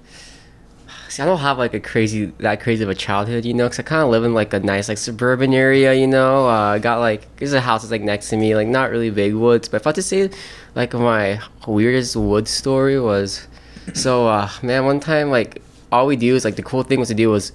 See, 1.09 1.23
I 1.23 1.25
don't 1.25 1.39
have 1.39 1.57
like 1.57 1.73
a 1.73 1.79
crazy 1.79 2.25
that 2.37 2.61
crazy 2.61 2.83
of 2.83 2.89
a 2.89 2.93
childhood, 2.93 3.43
you 3.43 3.55
know, 3.55 3.65
because 3.65 3.79
I 3.79 3.81
kind 3.81 4.03
of 4.03 4.09
live 4.09 4.23
in 4.23 4.35
like 4.35 4.53
a 4.53 4.59
nice 4.59 4.87
like 4.87 4.99
suburban 4.99 5.55
area, 5.55 5.91
you 5.95 6.05
know. 6.05 6.47
Uh, 6.47 6.77
got 6.77 6.99
like 6.99 7.35
there's 7.37 7.53
a 7.53 7.61
house 7.61 7.81
that's 7.81 7.89
like 7.89 8.03
next 8.03 8.29
to 8.29 8.37
me, 8.37 8.55
like 8.55 8.67
not 8.67 8.91
really 8.91 9.09
big 9.09 9.33
woods. 9.33 9.67
But 9.67 9.77
if 9.77 9.87
I 9.87 9.89
had 9.89 9.95
to 9.95 10.03
say, 10.03 10.29
like 10.75 10.93
my 10.93 11.41
weirdest 11.65 12.15
wood 12.15 12.47
story 12.47 12.99
was, 12.99 13.47
so 13.95 14.27
uh, 14.27 14.51
man, 14.61 14.85
one 14.85 14.99
time 14.99 15.31
like 15.31 15.63
all 15.91 16.05
we 16.05 16.15
do 16.15 16.35
is 16.35 16.45
like 16.45 16.57
the 16.57 16.63
cool 16.63 16.83
thing 16.83 16.99
was 16.99 17.07
to 17.07 17.15
do 17.15 17.31
was 17.31 17.53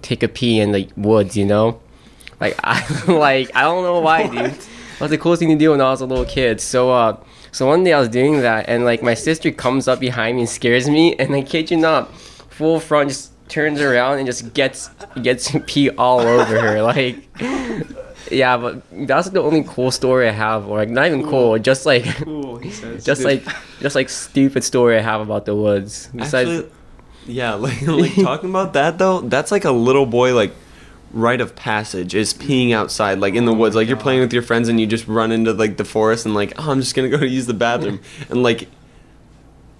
take 0.00 0.22
a 0.22 0.28
pee 0.28 0.58
in 0.58 0.72
the 0.72 0.88
woods, 0.96 1.36
you 1.36 1.44
know. 1.44 1.82
Like 2.40 2.58
I 2.64 2.80
like 3.12 3.54
I 3.54 3.62
don't 3.62 3.84
know 3.84 4.00
why, 4.00 4.28
dude. 4.28 4.34
That 4.34 5.00
was 5.00 5.10
the 5.10 5.18
coolest 5.18 5.40
thing 5.40 5.50
to 5.50 5.56
do 5.56 5.72
when 5.72 5.80
I 5.82 5.90
was 5.90 6.00
a 6.00 6.06
little 6.06 6.24
kid. 6.24 6.58
So 6.58 6.90
uh, 6.90 7.18
so 7.52 7.66
one 7.66 7.84
day 7.84 7.92
I 7.92 8.00
was 8.00 8.08
doing 8.08 8.40
that, 8.40 8.66
and 8.66 8.86
like 8.86 9.02
my 9.02 9.12
sister 9.14 9.50
comes 9.50 9.88
up 9.88 10.00
behind 10.00 10.36
me 10.36 10.42
and 10.42 10.48
scares 10.48 10.88
me, 10.88 11.14
and 11.16 11.34
I 11.34 11.42
kid 11.42 11.70
you 11.70 11.76
not, 11.76 12.10
full 12.56 12.80
front 12.80 13.08
just 13.10 13.32
turns 13.48 13.80
around 13.80 14.18
and 14.18 14.26
just 14.26 14.54
gets 14.54 14.88
gets 15.22 15.54
pee 15.66 15.90
all 15.90 16.20
over 16.20 16.60
her. 16.60 16.82
Like, 16.82 17.28
yeah, 18.30 18.56
but 18.56 18.82
that's 19.06 19.30
the 19.30 19.42
only 19.42 19.64
cool 19.64 19.90
story 19.90 20.28
I 20.28 20.32
have, 20.32 20.68
or 20.68 20.78
like 20.78 20.88
not 20.88 21.06
even 21.06 21.24
cool, 21.24 21.58
just 21.58 21.86
like 21.86 22.04
Cool, 22.04 22.56
he 22.58 22.70
says. 22.70 23.04
just 23.10 23.24
like 23.24 23.44
just 23.80 23.94
like 23.94 24.08
stupid 24.08 24.64
story 24.64 24.96
I 24.98 25.00
have 25.00 25.20
about 25.20 25.46
the 25.46 25.54
woods. 25.54 26.08
Besides, 26.14 26.50
Actually, 26.50 26.70
yeah, 27.26 27.54
like 27.54 27.82
like 27.82 28.14
talking 28.14 28.50
about 28.50 28.72
that 28.74 28.98
though, 28.98 29.20
that's 29.20 29.50
like 29.50 29.64
a 29.64 29.72
little 29.72 30.06
boy 30.06 30.34
like 30.34 30.52
rite 31.12 31.40
of 31.40 31.54
passage 31.54 32.12
is 32.12 32.34
peeing 32.34 32.72
outside 32.72 33.20
like 33.20 33.34
in 33.34 33.44
the 33.44 33.52
Oh 33.52 33.54
woods 33.54 33.76
my 33.76 33.82
like 33.82 33.86
you're 33.86 33.96
playing 33.96 34.18
with 34.18 34.32
your 34.32 34.42
friends 34.42 34.68
and 34.68 34.80
you 34.80 34.86
just 34.86 35.06
run 35.06 35.30
into 35.30 35.52
like 35.52 35.76
the 35.76 35.84
forest 35.84 36.26
and 36.26 36.34
like 36.34 36.52
oh 36.58 36.72
i'm 36.72 36.80
just 36.80 36.96
gonna 36.96 37.08
go 37.08 37.18
use 37.18 37.46
the 37.46 37.54
bathroom 37.54 38.00
and 38.30 38.42
like 38.42 38.66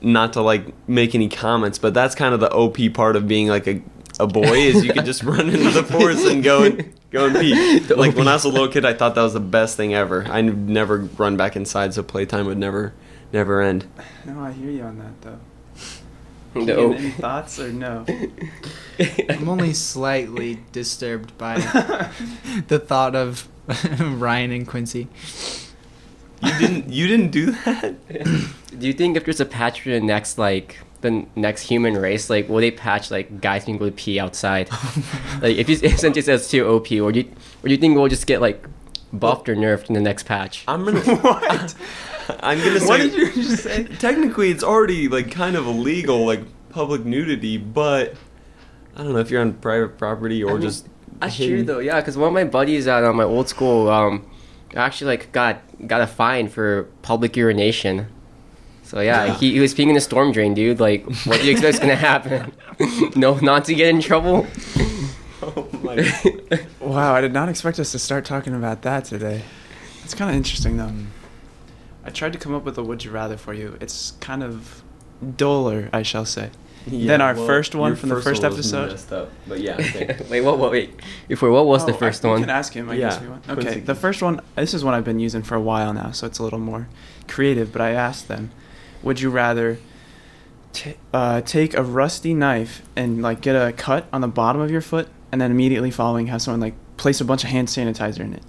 not 0.04 0.32
to 0.34 0.42
like 0.42 0.66
make 0.88 1.14
any 1.14 1.28
comments 1.28 1.78
but 1.78 1.94
that's 1.94 2.14
kind 2.14 2.34
of 2.34 2.40
the 2.40 2.50
op 2.52 2.76
part 2.94 3.16
of 3.16 3.26
being 3.26 3.48
like 3.48 3.66
a, 3.66 3.82
a 4.20 4.26
boy 4.26 4.52
is 4.56 4.84
you 4.84 4.92
can 4.92 5.04
just 5.04 5.22
run 5.32 5.48
into 5.48 5.70
the 5.70 5.82
forest 5.82 6.26
and 6.26 6.42
go 6.44 6.62
and 6.62 6.92
go 7.10 7.26
and 7.26 7.36
pee 7.36 7.80
like 7.96 8.14
when 8.16 8.28
i 8.28 8.34
was 8.34 8.44
a 8.44 8.48
little 8.48 8.68
kid 8.68 8.84
i 8.84 8.92
thought 8.94 9.14
that 9.14 9.22
was 9.22 9.32
the 9.32 9.40
best 9.40 9.76
thing 9.76 9.94
ever 9.94 10.26
i 10.28 10.40
would 10.42 10.68
never 10.68 10.98
run 11.18 11.36
back 11.36 11.56
inside 11.56 11.94
so 11.94 12.02
playtime 12.02 12.46
would 12.46 12.58
never 12.58 12.92
never 13.32 13.60
end 13.62 13.86
No, 14.26 14.40
I 14.40 14.52
hear 14.52 14.70
you 14.70 14.82
on 14.82 14.98
that 14.98 15.20
though. 15.22 15.38
the 16.54 16.60
Keegan, 16.60 16.94
Any 16.94 17.10
thoughts 17.10 17.58
or 17.58 17.72
no? 17.72 18.04
I'm 19.28 19.48
only 19.48 19.72
slightly 19.72 20.60
disturbed 20.70 21.36
by 21.36 21.58
the 22.68 22.78
thought 22.78 23.16
of 23.16 23.48
Ryan 23.98 24.52
and 24.52 24.68
Quincy. 24.68 25.08
You 26.44 26.59
didn't 26.59 26.88
you 26.92 27.07
didn't 27.07 27.30
do 27.30 27.50
that 27.52 27.94
Do 28.78 28.87
you 28.87 28.92
think 28.92 29.16
if 29.16 29.24
there's 29.24 29.40
a 29.40 29.44
patch 29.44 29.80
for 29.83 29.90
the 29.90 30.00
next 30.00 30.37
like 30.38 30.78
the 31.00 31.26
next 31.37 31.62
human 31.62 31.94
race, 31.96 32.28
like 32.30 32.48
will 32.48 32.59
they 32.61 32.70
patch 32.70 33.11
like 33.11 33.40
guys 33.40 33.66
being 33.66 33.76
able 33.76 33.87
to 33.87 33.92
pee 33.92 34.18
outside? 34.18 34.68
like 35.42 35.57
if 35.57 35.68
you 35.68 35.76
since 35.96 36.16
it 36.16 36.24
says 36.24 36.48
too 36.48 36.66
OP, 36.66 36.90
or 36.92 37.12
do 37.12 37.20
you 37.20 37.26
or 37.62 37.68
do 37.68 37.70
you 37.70 37.76
think 37.76 37.96
we'll 37.96 38.09
just 38.09 38.26
get 38.26 38.40
like 38.40 38.64
buffed 39.12 39.48
or 39.48 39.54
nerfed 39.54 39.88
in 39.88 39.94
the 39.94 40.00
next 40.00 40.24
patch? 40.24 40.64
i'm 40.66 40.85
gonna 40.85 41.00
What? 41.20 41.74
i'm 42.40 42.59
gonna 42.59 42.80
say 42.80 42.87
What 42.88 42.96
did 42.98 43.14
you 43.14 43.33
just 43.42 43.62
say? 43.62 43.85
technically 43.85 44.50
it's 44.50 44.64
already 44.64 45.07
like 45.09 45.30
kind 45.30 45.54
of 45.57 45.66
illegal 45.66 46.24
like 46.26 46.40
public 46.70 47.04
nudity 47.04 47.59
but 47.59 48.14
i 48.96 49.02
don't 49.04 49.12
know 49.12 49.18
if 49.20 49.30
you're 49.30 49.40
on 49.42 49.52
private 49.52 49.98
property 49.98 50.42
or 50.42 50.50
I 50.50 50.54
mean, 50.54 50.62
just 50.62 50.88
That's 51.20 51.37
true 51.37 51.46
hidden- 51.46 51.66
though, 51.66 51.78
yeah. 51.78 52.00
Because 52.00 52.16
one 52.16 52.28
of 52.28 52.35
my 52.35 52.42
buddies 52.44 52.88
at 52.88 53.04
uh, 53.04 53.12
my 53.12 53.22
old 53.24 53.48
school, 53.48 53.88
um, 53.88 54.26
actually 54.74 55.08
like 55.16 55.32
got 55.32 55.60
got 55.87 56.00
a 56.00 56.06
fine 56.06 56.48
for 56.48 56.84
public 57.02 57.37
urination. 57.37 58.06
So 58.82 59.00
yeah, 59.00 59.24
Yeah. 59.24 59.34
he, 59.34 59.52
he 59.52 59.60
was 59.60 59.74
peeing 59.74 59.88
in 59.90 59.96
a 59.96 60.00
storm 60.00 60.32
drain, 60.32 60.54
dude. 60.54 60.78
Like, 60.78 61.04
what 61.24 61.40
do 61.40 61.46
you 61.46 61.52
expect's 61.52 61.78
gonna 61.78 61.94
happen? 61.94 62.52
no, 63.16 63.37
not 63.37 63.64
to 63.66 63.74
get 63.74 63.88
in 63.88 64.00
trouble. 64.00 64.46
oh 65.42 65.68
my 65.82 66.12
Wow, 66.80 67.14
I 67.14 67.20
did 67.20 67.32
not 67.32 67.48
expect 67.48 67.78
us 67.78 67.92
to 67.92 67.98
start 67.98 68.24
talking 68.24 68.54
about 68.54 68.82
that 68.82 69.04
today. 69.04 69.42
It's 70.04 70.14
kind 70.14 70.30
of 70.30 70.37
interesting 70.37 70.76
though. 70.76 70.88
Hmm. 70.88 71.06
I 72.04 72.10
tried 72.10 72.34
to 72.34 72.38
come 72.38 72.54
up 72.54 72.64
with 72.64 72.76
a 72.76 72.82
would 72.82 73.02
you 73.04 73.10
rather 73.10 73.38
for 73.38 73.54
you. 73.54 73.78
It's 73.80 74.12
kind 74.20 74.42
of 74.42 74.82
duller, 75.37 75.88
I 75.92 76.02
shall 76.02 76.26
say. 76.26 76.50
Then 76.87 77.20
our 77.23 77.35
first 77.35 77.75
one 77.75 77.90
your 77.92 77.97
from 77.97 78.09
the 78.11 78.20
first 78.20 78.42
one 78.42 78.51
was 78.55 78.59
episode. 78.73 78.90
messed 78.90 79.12
up, 79.12 79.31
but 79.47 79.59
yeah 79.61 79.77
wait, 80.31 80.42
what? 80.42 80.59
What? 80.59 80.70
Wait. 80.70 80.90
Before, 81.29 81.51
what 81.51 81.66
was 81.66 81.87
the 81.87 81.94
Oh, 81.94 81.97
first 81.97 82.25
I, 82.25 82.29
one? 82.29 82.37
We 82.40 82.42
can 82.42 82.51
ask 82.51 82.73
him. 82.75 82.90
I 82.90 82.94
Yeah, 82.94 83.09
guess 83.09 83.20
we 83.23 83.29
want. 83.29 83.49
Okay, 83.49 83.62
Quincy. 83.62 83.81
the 83.81 83.94
first 83.94 84.20
one. 84.23 84.40
This 84.57 84.75
is 84.75 84.85
one 84.85 84.92
I've 84.94 85.05
been 85.05 85.18
using 85.20 85.42
for 85.42 85.55
a 85.55 85.61
while 85.61 85.94
now, 85.94 86.11
so 86.11 86.27
it's 86.27 86.38
a 86.38 86.42
little 86.42 86.59
more 86.59 86.88
creative. 87.27 87.73
But 87.73 87.81
I 87.81 87.92
asked 87.92 88.29
them, 88.29 88.51
would 89.03 89.18
you 89.20 89.31
rather 89.31 89.79
t- 90.75 90.94
uh, 91.14 91.40
take 91.40 91.73
a 91.75 91.83
rusty 91.83 92.35
knife 92.35 92.83
and 92.97 93.23
like 93.23 93.40
get 93.40 93.55
a 93.57 93.73
cut 93.73 94.07
on 94.12 94.20
the 94.20 94.29
bottom 94.29 94.61
of 94.61 94.70
your 94.70 94.83
foot, 94.83 95.09
and 95.33 95.40
then 95.40 95.51
immediately 95.51 95.90
following 95.90 96.27
have 96.27 96.42
someone 96.42 96.61
like 96.61 96.75
place 96.99 97.20
a 97.20 97.25
bunch 97.25 97.44
of 97.44 97.51
hand 97.51 97.68
sanitizer 97.68 98.20
in 98.20 98.35
it, 98.35 98.42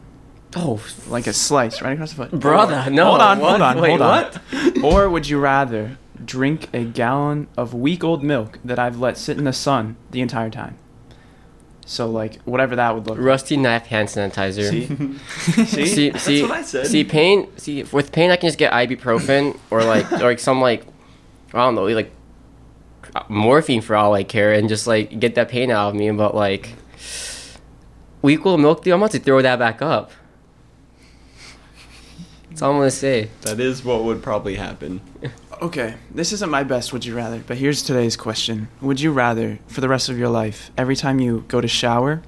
Oh, 0.58 0.82
like 1.08 1.26
a 1.28 1.34
slice 1.34 1.82
right 1.82 1.93
across 1.93 2.12
the 2.13 2.17
foot? 2.28 2.32
brother, 2.39 2.84
Or- 2.86 2.89
no. 2.89 3.06
Hold 3.06 3.21
on, 3.21 3.39
what? 3.39 3.50
hold 3.52 3.62
on, 3.62 3.82
Wait, 3.82 3.89
hold 3.91 4.02
on. 4.02 4.24
what? 4.26 4.84
or 4.84 5.10
would 5.10 5.28
you 5.30 5.39
rather 5.39 5.98
drink 6.25 6.69
a 6.73 6.83
gallon 6.83 7.47
of 7.57 7.73
week 7.73 8.03
old 8.03 8.23
milk 8.23 8.59
that 8.65 8.79
I've 8.79 8.99
let 8.99 9.17
sit 9.17 9.38
in 9.38 9.43
the 9.43 9.53
sun 9.53 9.95
the 10.11 10.21
entire 10.21 10.49
time? 10.49 10.77
So 11.85 12.09
like 12.09 12.41
whatever 12.43 12.75
that 12.77 12.95
would 12.95 13.05
look. 13.07 13.17
like. 13.17 13.25
Rusty 13.25 13.57
knife 13.57 13.85
hand 13.85 14.07
sanitizer. 14.09 14.69
See? 14.69 15.65
See? 15.65 15.85
see, 15.85 16.09
That's 16.09 16.23
see, 16.23 16.41
what 16.41 16.51
I 16.51 16.61
said. 16.63 16.88
see, 16.88 17.03
pain. 17.03 17.47
See, 17.57 17.83
with 17.83 18.11
pain, 18.11 18.31
I 18.31 18.38
can 18.38 18.47
just 18.47 18.57
get 18.57 18.73
ibuprofen 18.73 19.57
or 19.69 19.83
like, 19.83 20.11
or 20.13 20.17
like 20.23 20.39
some 20.39 20.61
like, 20.61 20.83
I 21.53 21.59
don't 21.59 21.75
know, 21.75 21.85
like 21.85 22.11
morphine 23.29 23.81
for 23.81 23.95
all 23.95 24.13
I 24.15 24.23
care, 24.23 24.51
and 24.53 24.67
just 24.67 24.88
like 24.88 25.19
get 25.19 25.35
that 25.35 25.47
pain 25.49 25.69
out 25.69 25.89
of 25.89 25.95
me. 25.95 26.09
But 26.11 26.33
like, 26.33 26.73
week 28.23 28.43
old 28.45 28.59
milk, 28.61 28.83
dude, 28.83 28.93
I'm 28.93 28.99
about 29.01 29.11
to 29.11 29.19
throw 29.19 29.41
that 29.43 29.59
back 29.59 29.81
up. 29.83 30.11
That's 32.49 32.61
all 32.63 32.71
I'm 32.71 32.77
gonna 32.77 32.89
say. 32.91 33.29
that 33.41 33.59
is 33.59 33.83
what 33.83 34.03
would 34.05 34.23
probably 34.23 34.55
happen 34.55 35.01
Okay, 35.61 35.95
this 36.11 36.31
isn't 36.33 36.49
my 36.51 36.63
best 36.63 36.91
would 36.93 37.05
you 37.05 37.15
rather, 37.15 37.41
but 37.45 37.57
here's 37.57 37.81
today's 37.81 38.15
question. 38.17 38.67
Would 38.81 38.99
you 39.01 39.11
rather, 39.11 39.59
for 39.67 39.81
the 39.81 39.89
rest 39.89 40.09
of 40.09 40.17
your 40.17 40.29
life, 40.29 40.71
every 40.77 40.95
time 40.95 41.19
you 41.19 41.45
go 41.47 41.61
to 41.61 41.67
shower, 41.67 42.21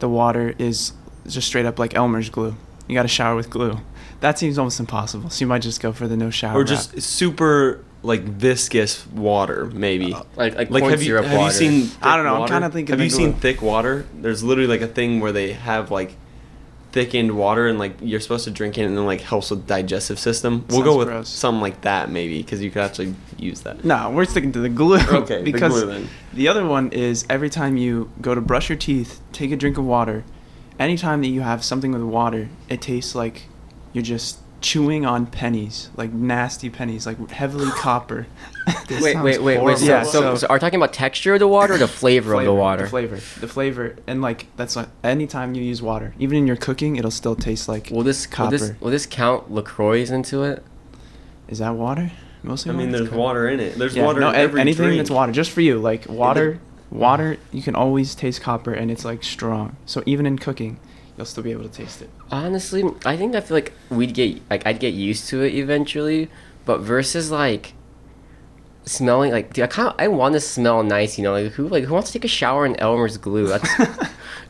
the 0.00 0.08
water 0.08 0.54
is 0.58 0.92
just 1.26 1.46
straight 1.46 1.66
up 1.66 1.78
like 1.78 1.94
Elmer's 1.94 2.28
glue? 2.30 2.54
You 2.86 2.94
gotta 2.94 3.08
shower 3.08 3.34
with 3.36 3.48
glue. 3.50 3.78
That 4.20 4.38
seems 4.38 4.58
almost 4.58 4.78
impossible, 4.80 5.30
so 5.30 5.40
you 5.42 5.46
might 5.46 5.62
just 5.62 5.80
go 5.80 5.92
for 5.92 6.06
the 6.08 6.16
no 6.16 6.30
shower. 6.30 6.56
or 6.56 6.58
route. 6.60 6.68
just 6.68 7.00
super 7.02 7.82
like 8.02 8.20
viscous 8.22 9.06
water 9.06 9.64
maybe 9.72 10.12
uh, 10.12 10.22
Like 10.36 10.54
like, 10.56 10.68
like 10.70 10.84
have 10.84 11.00
you 11.02 11.06
syrup 11.06 11.24
have 11.24 11.38
water. 11.38 11.46
you 11.46 11.58
seen 11.58 11.86
thick 11.88 12.04
I 12.04 12.16
don't 12.16 12.26
know, 12.26 12.42
I'm 12.42 12.48
kinda 12.48 12.68
thinking 12.68 12.92
have 12.92 12.98
the 12.98 13.04
you 13.04 13.10
seen 13.10 13.32
thick 13.32 13.62
water 13.62 14.04
there's 14.14 14.42
literally 14.44 14.68
like 14.68 14.82
a 14.82 14.86
thing 14.92 15.20
where 15.20 15.32
they 15.32 15.52
have 15.54 15.90
like 15.90 16.14
thickened 16.94 17.36
water 17.36 17.66
and 17.66 17.76
like 17.76 17.92
you're 18.00 18.20
supposed 18.20 18.44
to 18.44 18.52
drink 18.52 18.78
it 18.78 18.82
and 18.84 18.96
then 18.96 19.04
like 19.04 19.20
helps 19.20 19.50
with 19.50 19.66
digestive 19.66 20.16
system 20.16 20.64
we'll 20.70 20.84
go 20.84 20.96
with 20.96 21.08
gross. 21.08 21.28
something 21.28 21.60
like 21.60 21.80
that 21.80 22.08
maybe 22.08 22.38
because 22.40 22.62
you 22.62 22.70
could 22.70 22.82
actually 22.82 23.12
use 23.36 23.62
that 23.62 23.84
No, 23.84 24.10
we're 24.10 24.24
sticking 24.26 24.52
to 24.52 24.60
the 24.60 24.68
glue. 24.68 25.00
Okay, 25.00 25.38
the 25.42 25.42
because 25.52 25.72
glue 25.72 25.86
then. 25.86 26.08
the 26.32 26.46
other 26.46 26.64
one 26.64 26.92
is 26.92 27.26
every 27.28 27.50
time 27.50 27.76
you 27.76 28.12
go 28.20 28.32
to 28.34 28.40
brush 28.40 28.68
your 28.68 28.78
teeth, 28.78 29.20
take 29.32 29.50
a 29.50 29.56
drink 29.56 29.76
of 29.76 29.84
water. 29.84 30.22
Anytime 30.78 31.20
that 31.22 31.28
you 31.28 31.40
have 31.40 31.64
something 31.64 31.90
with 31.90 32.02
water, 32.02 32.48
it 32.68 32.80
tastes 32.80 33.16
like 33.16 33.46
you're 33.92 34.02
just 34.04 34.38
chewing 34.64 35.04
on 35.04 35.26
pennies, 35.26 35.90
like 35.94 36.10
nasty 36.12 36.70
pennies, 36.70 37.06
like 37.06 37.30
heavily 37.30 37.70
copper. 37.76 38.26
This 38.88 39.02
Wait, 39.02 39.16
wait, 39.20 39.42
wait, 39.42 39.62
wait. 39.62 39.76
So, 39.78 39.84
Yeah, 39.84 40.02
so, 40.04 40.20
so- 40.20 40.34
so 40.36 40.46
are 40.46 40.56
you 40.56 40.60
talking 40.60 40.78
about 40.80 40.94
texture 40.94 41.34
of 41.34 41.40
the 41.40 41.46
water 41.48 41.74
or 41.74 41.78
the 41.78 41.86
flavor, 41.86 42.32
of 42.34 42.44
the 42.44 42.52
water? 42.52 42.84
The 42.84 42.88
flavor, 42.88 43.16
the 43.16 43.48
flavor, 43.48 43.96
and 44.06 44.22
like 44.22 44.46
that's 44.56 44.74
like 44.74 44.88
anytime 45.04 45.54
you 45.54 45.62
use 45.62 45.82
water, 45.82 46.14
even 46.18 46.38
in 46.38 46.46
your 46.46 46.56
cooking, 46.56 46.96
it'll 46.96 47.10
still 47.10 47.36
taste 47.36 47.68
like. 47.68 47.90
Will 47.90 48.02
this, 48.02 48.26
will 48.38 48.48
this 48.50 48.62
Copper. 48.62 48.76
will 48.80 48.90
this 48.90 49.04
count 49.06 49.52
Lacroix 49.52 50.02
into 50.10 50.42
it? 50.44 50.64
Is 51.46 51.58
that 51.58 51.74
water? 51.74 52.10
Mostly. 52.42 52.72
i 52.72 52.74
mean 52.74 52.90
water? 52.90 52.98
there's 53.04 53.10
water 53.14 53.48
in 53.48 53.58
it 53.60 53.78
there's 53.78 53.96
Yeah, 53.96 54.04
water 54.04 54.20
no, 54.20 54.28
in 54.30 54.34
every 54.34 54.60
anything 54.60 54.86
drink. 54.86 54.98
that's 54.98 55.10
water, 55.10 55.32
just 55.32 55.50
for 55.50 55.60
you. 55.60 55.78
Like 55.78 56.08
water, 56.08 56.58
water, 56.90 57.36
you 57.52 57.62
can 57.62 57.74
always 57.74 58.14
taste 58.14 58.40
copper, 58.40 58.72
and 58.72 58.90
it's 58.90 59.04
like 59.04 59.22
strong. 59.24 59.76
So 59.84 60.02
even 60.06 60.24
in 60.26 60.38
cooking, 60.38 60.78
you'll 61.16 61.26
still 61.26 61.42
be 61.44 61.52
able 61.52 61.62
to 61.64 61.68
taste 61.68 62.02
it. 62.02 62.10
Honestly, 62.30 62.84
I 63.04 63.16
think 63.16 63.34
I 63.34 63.40
feel 63.40 63.56
like 63.56 63.72
we'd 63.90 64.14
get 64.14 64.40
like 64.50 64.66
I'd 64.66 64.80
get 64.80 64.94
used 64.94 65.28
to 65.28 65.42
it 65.42 65.54
eventually, 65.54 66.28
but 66.64 66.78
versus 66.80 67.30
like 67.30 67.74
smelling 68.86 69.32
like 69.32 69.52
dude, 69.52 69.64
I 69.64 69.66
kind 69.68 69.88
of 69.88 69.94
I 69.98 70.08
want 70.08 70.34
to 70.34 70.40
smell 70.40 70.82
nice, 70.82 71.16
you 71.16 71.24
know, 71.24 71.32
like 71.32 71.52
who 71.52 71.68
like 71.68 71.84
who 71.84 71.94
wants 71.94 72.10
to 72.10 72.18
take 72.18 72.24
a 72.24 72.28
shower 72.28 72.66
in 72.66 72.76
Elmer's 72.76 73.16
glue? 73.16 73.46
That's 73.46 73.68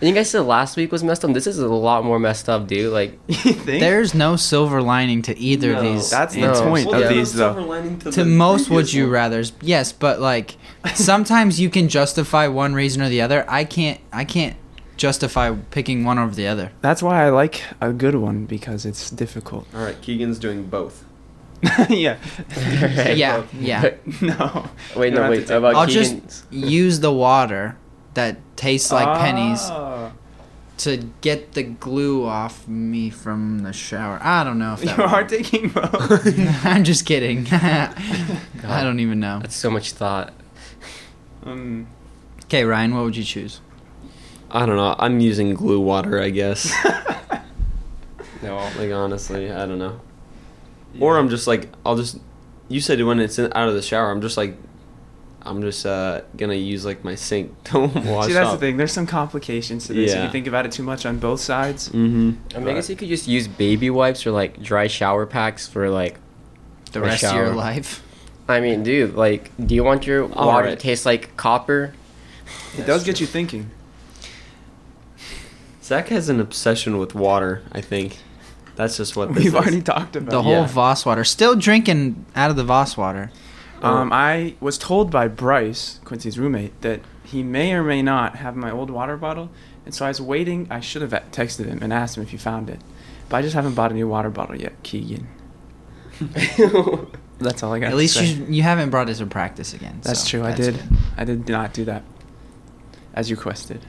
And 0.01 0.09
you 0.09 0.15
guys 0.15 0.29
said 0.31 0.41
last 0.41 0.77
week 0.77 0.91
was 0.91 1.05
messed 1.05 1.25
up. 1.25 1.33
This 1.33 1.47
is 1.47 1.59
a 1.61 1.69
lot 1.69 2.05
more 2.05 2.19
messed 2.19 2.49
up, 2.49 2.67
dude. 2.67 2.93
Like, 2.93 3.25
think? 3.29 3.65
There's 3.81 4.13
no 4.13 4.35
silver 4.35 4.83
lining 4.83 5.23
to 5.23 5.39
either 5.39 5.75
of 5.75 5.83
these. 5.83 6.11
That's 6.11 6.35
the 6.35 6.53
point 6.65 6.87
Well, 6.89 6.97
of 6.97 7.03
yeah. 7.03 7.09
these, 7.09 7.33
though. 7.33 8.11
to 8.11 8.25
most 8.25 8.71
would 8.71 8.93
you 8.93 9.09
rather's 9.09 9.53
yes 9.61 9.93
but 9.93 10.21
like 10.21 10.57
sometimes 10.95 11.61
you 11.61 11.71
can 11.71 11.89
justify 11.89 12.49
one 12.49 12.75
reason 12.75 13.03
or 13.03 13.09
the 13.09 13.21
other 13.21 13.45
i 13.49 13.65
can't 13.65 14.01
i 14.13 14.25
can't 14.25 14.57
justify 14.97 15.55
picking 15.71 16.05
one 16.05 16.19
over 16.19 16.35
the 16.35 16.47
other 16.47 16.71
That's 16.81 17.03
why 17.03 17.25
I 17.27 17.31
like 17.31 17.63
a 17.81 17.93
good 17.93 18.15
one 18.15 18.45
because 18.47 18.85
it's 18.87 19.11
difficult. 19.11 19.67
All 19.75 19.83
right, 19.85 20.01
Keegan's 20.01 20.39
doing 20.39 20.65
both. 20.67 21.05
yeah. 21.89 22.19
yeah 23.15 23.43
yeah 23.59 23.95
no. 24.21 24.69
wait, 24.97 25.15
no, 25.15 25.31
wait. 25.31 25.37
to 25.41 25.47
take- 25.47 25.51
About 25.57 25.75
i'll 25.77 25.87
Keegan's. 25.87 26.43
just 26.43 26.53
use 26.53 27.01
the 27.01 27.11
water 27.13 27.77
that 28.15 28.37
tastes 28.57 28.93
like 28.93 29.19
pennies 29.19 29.61
Oh. 29.71 30.13
to 30.79 30.99
get 31.23 31.53
the 31.53 31.63
glue 31.63 32.27
off 32.27 32.69
me 32.69 33.09
from 33.09 33.61
the 33.61 33.73
shower 33.73 34.19
i 34.23 34.45
don't 34.45 34.59
know 34.59 34.75
if 34.75 34.81
You 34.81 34.89
that 34.89 34.99
are 35.01 35.23
would- 35.23 35.29
taking 35.31 35.69
both. 35.81 36.67
i'm 36.67 36.85
just 36.85 37.07
kidding 37.07 37.47
i 37.51 38.81
don't 38.83 39.01
even 39.01 39.19
know 39.21 39.39
That's 39.41 39.57
so 39.57 39.71
much 39.71 39.93
thought. 39.93 40.35
um, 41.45 41.87
okay 42.45 42.65
ryan 42.65 42.95
what 42.95 43.05
would 43.05 43.17
you 43.17 43.25
choose 43.25 43.61
I 44.55 44.65
don't 44.65 44.77
know. 44.77 44.95
I'm 44.99 45.21
using 45.21 45.53
glue 45.55 45.81
water, 45.81 46.21
I 46.21 46.31
guess. 46.31 46.73
No. 48.43 48.57
like 48.79 48.93
honestly, 48.93 49.51
I 49.51 49.65
don't 49.65 49.79
know. 49.79 50.03
Or 51.01 51.17
I'm 51.17 51.31
just 51.31 51.47
like 51.47 51.71
I'll 51.87 51.97
just. 51.97 52.19
You 52.69 52.79
said 52.83 53.03
when 53.03 53.19
it's 53.19 53.39
in, 53.39 53.51
out 53.55 53.69
of 53.69 53.75
the 53.75 53.81
shower, 53.81 54.11
I'm 54.11 54.21
just 54.21 54.37
like, 54.37 54.55
I'm 55.41 55.63
just 55.63 55.87
uh 55.87 56.21
gonna 56.37 56.53
use 56.53 56.85
like 56.85 57.05
my 57.05 57.15
sink 57.15 57.65
to 57.65 57.79
wash 57.79 57.95
it. 57.97 58.29
See, 58.29 58.33
that's 58.35 58.49
off. 58.49 58.53
the 58.53 58.59
thing. 58.59 58.77
There's 58.77 58.93
some 58.93 59.07
complications 59.07 59.87
to 59.87 59.95
this. 59.95 60.13
If 60.13 60.23
you 60.23 60.29
think 60.29 60.47
about 60.47 60.67
it 60.67 60.73
too 60.73 60.83
much 60.83 61.07
on 61.07 61.19
both 61.19 61.41
sides. 61.41 61.89
Mm-hmm. 61.89 62.33
I 62.55 62.59
mean, 62.59 62.69
I 62.69 62.75
guess 62.75 62.91
you 62.91 62.97
could 62.97 63.09
just 63.09 63.27
use 63.27 63.49
baby 63.49 63.89
wipes 63.89 64.27
or 64.27 64.31
like 64.31 64.63
dry 64.63 64.89
shower 64.89 65.25
packs 65.25 65.67
for 65.67 65.89
like. 65.89 66.19
the 66.93 67.01
A 67.01 67.03
rest 67.03 67.25
of 67.25 67.35
your 67.35 67.55
life 67.55 68.05
I 68.49 68.61
mean, 68.61 68.83
dude, 68.83 69.15
like, 69.15 69.51
do 69.65 69.75
you 69.75 69.83
want 69.85 70.07
your 70.07 70.27
water 70.27 70.69
right. 70.69 70.71
to 70.71 70.77
taste 70.77 71.07
like 71.07 71.37
copper? 71.37 71.95
It 72.77 72.87
does 72.87 73.05
get 73.05 73.21
you 73.21 73.27
thinking. 73.27 73.71
Zach 75.85 76.09
has 76.09 76.29
an 76.31 76.41
obsession 76.41 76.97
with 76.99 77.15
water. 77.15 77.63
I 77.71 77.81
think 77.83 78.19
that's 78.75 78.97
just 78.97 79.17
what 79.17 79.29
this 79.35 79.45
We've 79.45 79.47
is. 79.49 79.55
already 79.55 79.83
talked 79.83 80.17
about 80.17 80.31
the 80.31 80.39
it. 80.39 80.43
whole 80.43 80.53
Yeah. 80.63 80.67
voss 80.67 81.05
water 81.05 81.25
still 81.25 81.55
drinking 81.57 82.25
out 82.35 82.49
of 82.51 82.57
the 82.57 82.65
voss 82.65 82.97
water 82.97 83.31
Um, 83.83 84.11
I 84.13 84.55
was 84.61 84.79
told 84.79 85.11
by 85.11 85.29
Bryce, 85.29 86.01
Quincy's 86.07 86.39
roommate, 86.39 86.81
that 86.81 87.01
he 87.23 87.43
may 87.43 87.75
or 87.75 87.83
may 87.83 88.01
not 88.01 88.37
have 88.37 88.57
my 88.57 88.71
old 88.71 88.89
water 88.89 89.19
bottle, 89.19 89.51
and 89.85 89.95
so 89.95 90.07
I 90.07 90.09
was 90.09 90.23
waiting. 90.23 90.67
I 90.71 90.81
should 90.81 91.03
have 91.03 91.11
texted 91.31 91.67
him 91.67 91.81
and 91.83 91.93
asked 91.93 92.17
him 92.17 92.23
if 92.23 92.31
he 92.31 92.39
found 92.39 92.71
it, 92.71 92.81
but 93.29 93.37
I 93.37 93.43
just 93.43 93.55
haven't 93.55 93.75
bought 93.75 93.91
a 93.91 93.95
new 93.95 94.09
water 94.09 94.31
bottle 94.31 94.57
yet, 94.57 94.73
Keegan. 94.85 95.27
That's 97.39 97.63
all 97.63 97.73
I 97.75 97.81
got. 97.81 97.87
At 97.87 97.91
to 97.91 97.97
least 97.97 98.15
say. 98.15 98.25
you 98.27 98.47
you 98.49 98.63
haven't 98.63 98.89
brought 98.91 99.11
it 99.11 99.17
to 99.17 99.27
practice 99.27 99.75
again. 99.75 99.99
That's 100.03 100.21
so 100.21 100.29
true. 100.39 100.45
I 100.47 100.55
did. 100.55 100.77
good. 100.77 100.83
I 101.19 101.25
did 101.25 101.49
not 101.49 101.75
do 101.75 101.85
that, 101.85 102.05
as 103.13 103.29
you 103.29 103.37
requested. 103.37 103.81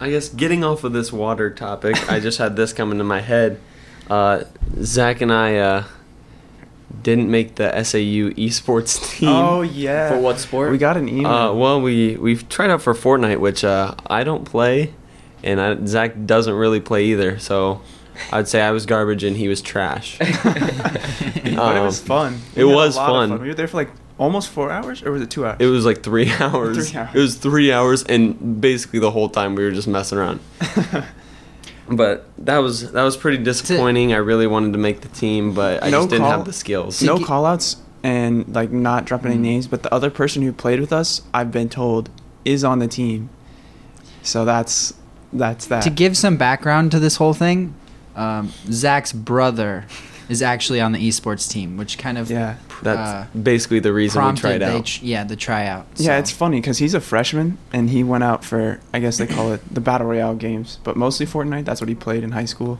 I 0.00 0.10
guess 0.10 0.28
getting 0.28 0.64
off 0.64 0.84
of 0.84 0.92
this 0.92 1.12
water 1.12 1.50
topic, 1.50 2.10
I 2.10 2.20
just 2.20 2.38
had 2.38 2.56
this 2.56 2.72
come 2.72 2.92
into 2.92 3.04
my 3.04 3.20
head. 3.20 3.60
Uh, 4.08 4.44
Zach 4.82 5.20
and 5.20 5.32
I 5.32 5.56
uh, 5.56 5.84
didn't 7.02 7.30
make 7.30 7.56
the 7.56 7.70
SAU 7.82 8.30
esports 8.36 9.10
team. 9.18 9.28
Oh 9.28 9.62
yeah. 9.62 10.10
For 10.10 10.20
what 10.20 10.38
sport? 10.38 10.70
We 10.70 10.78
got 10.78 10.96
an 10.96 11.08
email. 11.08 11.26
Uh, 11.26 11.52
well, 11.52 11.80
we 11.80 12.16
we've 12.16 12.48
tried 12.48 12.70
out 12.70 12.82
for 12.82 12.94
Fortnite, 12.94 13.40
which 13.40 13.64
uh, 13.64 13.94
I 14.06 14.24
don't 14.24 14.44
play, 14.44 14.94
and 15.42 15.60
I, 15.60 15.84
Zach 15.84 16.14
doesn't 16.26 16.54
really 16.54 16.80
play 16.80 17.06
either. 17.06 17.38
So 17.38 17.82
I'd 18.32 18.48
say 18.48 18.62
I 18.62 18.70
was 18.70 18.86
garbage 18.86 19.24
and 19.24 19.36
he 19.36 19.48
was 19.48 19.60
trash. 19.60 20.18
but 20.18 20.26
it 21.76 21.80
was 21.80 22.00
um, 22.02 22.06
fun. 22.06 22.40
it 22.54 22.64
We 22.64 22.68
had 22.68 22.72
a 22.72 22.76
was 22.76 22.96
lot 22.96 23.10
of 23.10 23.30
fun. 23.30 23.42
We 23.42 23.48
were 23.48 23.54
there 23.54 23.68
for 23.68 23.78
like 23.78 23.90
almost 24.18 24.50
four 24.50 24.70
hours, 24.70 25.02
or 25.02 25.12
was 25.12 25.22
it 25.22 25.30
two 25.30 25.46
hours? 25.46 25.56
It 25.60 25.66
was 25.66 25.84
like 25.86 26.02
three 26.02 26.30
hours. 26.40 26.90
Three 26.90 26.98
hours. 26.98 27.14
It 27.14 27.18
was 27.18 27.34
three 27.36 27.72
hours, 27.72 28.02
and 28.04 28.60
basically 28.60 28.98
the 28.98 29.10
whole 29.10 29.28
time 29.28 29.54
we 29.54 29.64
were 29.64 29.70
just 29.72 29.88
messing 29.88 30.18
around. 30.18 30.40
But 31.90 32.26
that 32.44 32.58
was 32.58 32.92
that 32.92 33.02
was 33.02 33.16
pretty 33.16 33.38
disappointing. 33.42 34.12
I 34.12 34.18
really 34.18 34.46
wanted 34.46 34.72
to 34.72 34.78
make 34.78 35.00
the 35.00 35.08
team, 35.08 35.54
but 35.54 35.82
I 35.82 35.88
No 35.88 36.00
just 36.00 36.10
didn't 36.10 36.24
call- 36.24 36.30
have 36.32 36.44
the 36.44 36.52
skills. 36.52 37.02
no 37.02 37.14
Tiki- 37.16 37.26
callouts 37.30 37.76
and 38.02 38.46
like 38.54 38.70
not 38.70 39.06
dropping 39.06 39.30
any 39.32 39.38
Mm. 39.40 39.42
names, 39.42 39.66
but 39.68 39.82
the 39.82 39.94
other 39.94 40.10
person 40.10 40.42
who 40.42 40.52
played 40.52 40.80
with 40.80 40.92
us, 40.92 41.22
I've 41.32 41.50
been 41.50 41.70
told, 41.70 42.10
is 42.44 42.62
on 42.62 42.78
the 42.80 42.88
team. 42.88 43.30
So 44.22 44.44
that's 44.44 44.92
that's 45.32 45.64
that. 45.68 45.80
To 45.84 45.88
give 45.90 46.14
some 46.14 46.36
background 46.36 46.90
to 46.92 46.98
this 47.00 47.16
whole 47.16 47.32
thing, 47.32 47.72
um, 48.16 48.52
Zach's 48.70 49.14
brother 49.14 49.86
is 50.28 50.42
actually 50.42 50.80
on 50.80 50.92
the 50.92 51.08
esports 51.08 51.50
team, 51.50 51.76
which 51.76 51.98
kind 51.98 52.18
of 52.18 52.30
yeah. 52.30 52.56
That's 52.82 52.98
uh, 53.34 53.38
basically 53.38 53.80
the 53.80 53.92
reason 53.92 54.20
we 54.20 54.24
prompted 54.24 54.40
tried 54.42 54.62
out. 54.62 54.86
tr- 54.86 55.04
yeah 55.04 55.24
the 55.24 55.36
tryout. 55.36 55.86
Yeah, 55.96 56.18
it's 56.18 56.30
funny 56.30 56.60
because 56.60 56.78
he's 56.78 56.94
a 56.94 57.00
freshman 57.00 57.58
and 57.72 57.90
he 57.90 58.04
went 58.04 58.24
out 58.24 58.44
for 58.44 58.80
I 58.92 59.00
guess 59.00 59.18
they 59.18 59.26
call 59.26 59.52
it 59.52 59.62
the 59.72 59.80
battle 59.80 60.06
royale 60.06 60.34
games, 60.34 60.78
but 60.84 60.96
mostly 60.96 61.26
Fortnite. 61.26 61.64
That's 61.64 61.80
what 61.80 61.88
he 61.88 61.94
played 61.94 62.22
in 62.22 62.32
high 62.32 62.44
school, 62.44 62.78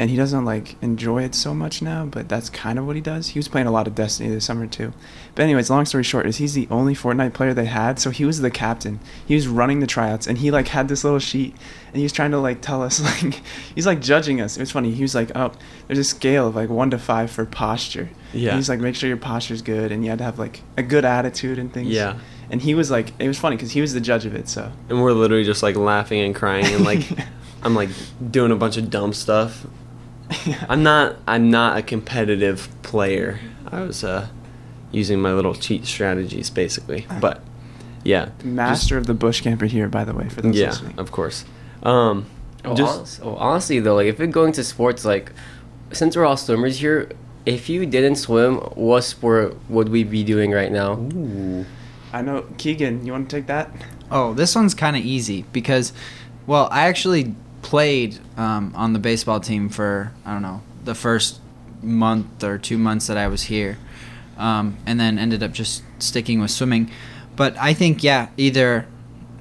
and 0.00 0.08
he 0.08 0.16
doesn't 0.16 0.46
like 0.46 0.82
enjoy 0.82 1.22
it 1.24 1.34
so 1.34 1.52
much 1.52 1.82
now. 1.82 2.06
But 2.06 2.26
that's 2.26 2.48
kind 2.48 2.78
of 2.78 2.86
what 2.86 2.96
he 2.96 3.02
does. 3.02 3.28
He 3.28 3.38
was 3.38 3.48
playing 3.48 3.66
a 3.66 3.70
lot 3.70 3.86
of 3.86 3.94
Destiny 3.94 4.30
this 4.30 4.46
summer 4.46 4.66
too. 4.66 4.94
But 5.34 5.42
anyways, 5.42 5.68
long 5.68 5.84
story 5.84 6.04
short 6.04 6.26
is 6.26 6.38
he's 6.38 6.54
the 6.54 6.66
only 6.70 6.94
Fortnite 6.94 7.34
player 7.34 7.52
they 7.52 7.66
had, 7.66 7.98
so 7.98 8.08
he 8.08 8.24
was 8.24 8.40
the 8.40 8.50
captain. 8.50 8.98
He 9.26 9.34
was 9.34 9.46
running 9.46 9.80
the 9.80 9.86
tryouts, 9.86 10.26
and 10.26 10.38
he 10.38 10.50
like 10.50 10.68
had 10.68 10.88
this 10.88 11.04
little 11.04 11.18
sheet, 11.18 11.54
and 11.88 11.96
he 11.98 12.02
was 12.02 12.12
trying 12.12 12.30
to 12.30 12.38
like 12.38 12.62
tell 12.62 12.82
us 12.82 12.98
like 13.24 13.42
he's 13.74 13.86
like 13.86 14.00
judging 14.00 14.40
us. 14.40 14.56
It 14.56 14.60
was 14.60 14.70
funny. 14.70 14.90
He 14.90 15.02
was 15.02 15.14
like, 15.14 15.32
oh, 15.34 15.52
there's 15.86 15.98
a 15.98 16.04
scale 16.04 16.46
of 16.46 16.56
like 16.56 16.70
one 16.70 16.90
to 16.92 16.98
five 16.98 17.30
for 17.30 17.44
posture. 17.44 18.08
Yeah. 18.32 18.50
And 18.50 18.56
he's 18.56 18.70
like, 18.70 18.80
make 18.80 18.94
sure 18.94 19.06
your 19.06 19.18
posture's 19.18 19.60
good, 19.60 19.92
and 19.92 20.02
you 20.02 20.08
had 20.08 20.20
to 20.20 20.24
have 20.24 20.38
like 20.38 20.62
a 20.78 20.82
good 20.82 21.04
attitude 21.04 21.58
and 21.58 21.70
things. 21.70 21.88
Yeah. 21.88 22.18
And 22.48 22.62
he 22.62 22.74
was 22.74 22.90
like, 22.90 23.12
it 23.18 23.28
was 23.28 23.38
funny 23.38 23.56
because 23.56 23.72
he 23.72 23.82
was 23.82 23.92
the 23.92 24.00
judge 24.00 24.24
of 24.24 24.34
it. 24.34 24.48
So. 24.48 24.72
and 24.88 25.02
we're 25.02 25.12
literally 25.12 25.44
just 25.44 25.62
like 25.62 25.76
laughing 25.76 26.20
and 26.20 26.34
crying 26.34 26.64
and 26.64 26.86
like 26.86 27.06
I'm 27.62 27.74
like 27.74 27.90
doing 28.30 28.50
a 28.50 28.56
bunch 28.56 28.78
of 28.78 28.88
dumb 28.88 29.12
stuff. 29.12 29.66
I'm 30.68 30.82
not 30.82 31.16
I'm 31.26 31.50
not 31.50 31.78
a 31.78 31.82
competitive 31.82 32.68
player. 32.82 33.40
I 33.66 33.82
was 33.82 34.04
uh 34.04 34.28
using 34.92 35.20
my 35.20 35.32
little 35.32 35.54
cheat 35.54 35.86
strategies 35.86 36.50
basically. 36.50 37.06
But 37.20 37.42
yeah. 38.04 38.30
The 38.38 38.46
master 38.46 38.96
of 38.96 39.06
the 39.06 39.14
bush 39.14 39.40
camper 39.40 39.66
here, 39.66 39.88
by 39.88 40.04
the 40.04 40.14
way, 40.14 40.28
for 40.28 40.42
those 40.42 40.56
yeah, 40.56 40.68
listening. 40.70 40.98
of 40.98 41.10
course. 41.12 41.44
Um 41.82 42.26
Oh, 42.62 42.74
just 42.74 42.98
honest- 42.98 43.20
oh, 43.22 43.36
honestly 43.36 43.80
though, 43.80 43.94
like 43.94 44.06
if 44.06 44.18
we're 44.18 44.26
going 44.26 44.52
to 44.52 44.64
sports, 44.64 45.04
like 45.04 45.32
since 45.92 46.16
we're 46.16 46.26
all 46.26 46.36
swimmers 46.36 46.78
here, 46.78 47.08
if 47.46 47.68
you 47.68 47.86
didn't 47.86 48.16
swim, 48.16 48.56
what 48.74 49.02
sport 49.02 49.56
would 49.68 49.88
we 49.88 50.04
be 50.04 50.22
doing 50.22 50.50
right 50.52 50.70
now? 50.70 50.92
Ooh. 50.94 51.64
I 52.12 52.22
know 52.22 52.44
Keegan. 52.58 53.06
You 53.06 53.12
want 53.12 53.30
to 53.30 53.36
take 53.36 53.46
that? 53.46 53.70
Oh, 54.10 54.34
this 54.34 54.54
one's 54.54 54.74
kind 54.74 54.96
of 54.96 55.04
easy 55.04 55.44
because, 55.52 55.92
well, 56.46 56.68
I 56.70 56.82
actually 56.88 57.34
played 57.62 58.18
um, 58.36 58.72
on 58.74 58.92
the 58.92 58.98
baseball 58.98 59.40
team 59.40 59.68
for 59.68 60.12
I 60.24 60.32
don't 60.32 60.42
know 60.42 60.62
the 60.84 60.94
first 60.94 61.40
month 61.82 62.42
or 62.44 62.58
two 62.58 62.78
months 62.78 63.06
that 63.06 63.16
I 63.16 63.28
was 63.28 63.42
here, 63.42 63.78
um, 64.36 64.76
and 64.86 64.98
then 64.98 65.18
ended 65.18 65.42
up 65.42 65.52
just 65.52 65.82
sticking 65.98 66.40
with 66.40 66.50
swimming. 66.50 66.90
But 67.36 67.56
I 67.58 67.74
think 67.74 68.02
yeah, 68.02 68.28
either 68.36 68.86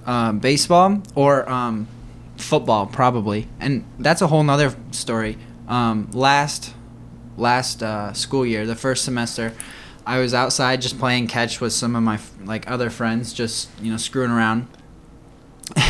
uh, 0.05 0.33
baseball 0.33 1.01
or 1.15 1.49
um, 1.49 1.87
football 2.37 2.85
probably, 2.87 3.47
and 3.59 3.83
that's 3.97 4.21
a 4.21 4.27
whole 4.27 4.43
nother 4.43 4.75
story. 4.91 5.37
Um, 5.67 6.09
last 6.13 6.73
last 7.37 7.81
uh, 7.81 8.13
school 8.13 8.45
year, 8.45 8.65
the 8.65 8.75
first 8.75 9.03
semester, 9.03 9.53
I 10.05 10.19
was 10.19 10.33
outside 10.33 10.81
just 10.81 10.99
playing 10.99 11.27
catch 11.27 11.61
with 11.61 11.73
some 11.73 11.95
of 11.95 12.03
my 12.03 12.19
like 12.43 12.69
other 12.69 12.89
friends, 12.89 13.33
just 13.33 13.69
you 13.81 13.91
know 13.91 13.97
screwing 13.97 14.31
around. 14.31 14.67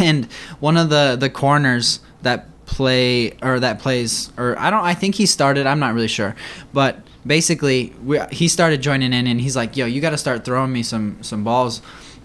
And 0.02 0.26
one 0.60 0.76
of 0.76 0.90
the 0.90 1.16
the 1.18 1.30
corners 1.30 2.02
that 2.22 2.48
play 2.66 3.32
or 3.42 3.60
that 3.60 3.80
plays 3.80 4.32
or 4.38 4.58
I 4.60 4.70
don't 4.70 4.84
I 4.84 4.94
think 4.94 5.16
he 5.16 5.26
started. 5.26 5.66
I'm 5.66 5.80
not 5.80 5.94
really 5.94 6.08
sure, 6.08 6.36
but 6.74 7.00
basically 7.26 7.94
we, 8.04 8.20
he 8.32 8.48
started 8.48 8.82
joining 8.82 9.14
in 9.14 9.28
and 9.28 9.42
he's 9.42 9.56
like, 9.56 9.76
"Yo, 9.78 9.86
you 9.86 10.02
got 10.02 10.12
to 10.12 10.18
start 10.18 10.46
throwing 10.46 10.72
me 10.72 10.84
some 10.84 11.22
some 11.22 11.44
balls," 11.44 11.82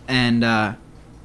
and 0.09 0.45
uh, 0.45 0.75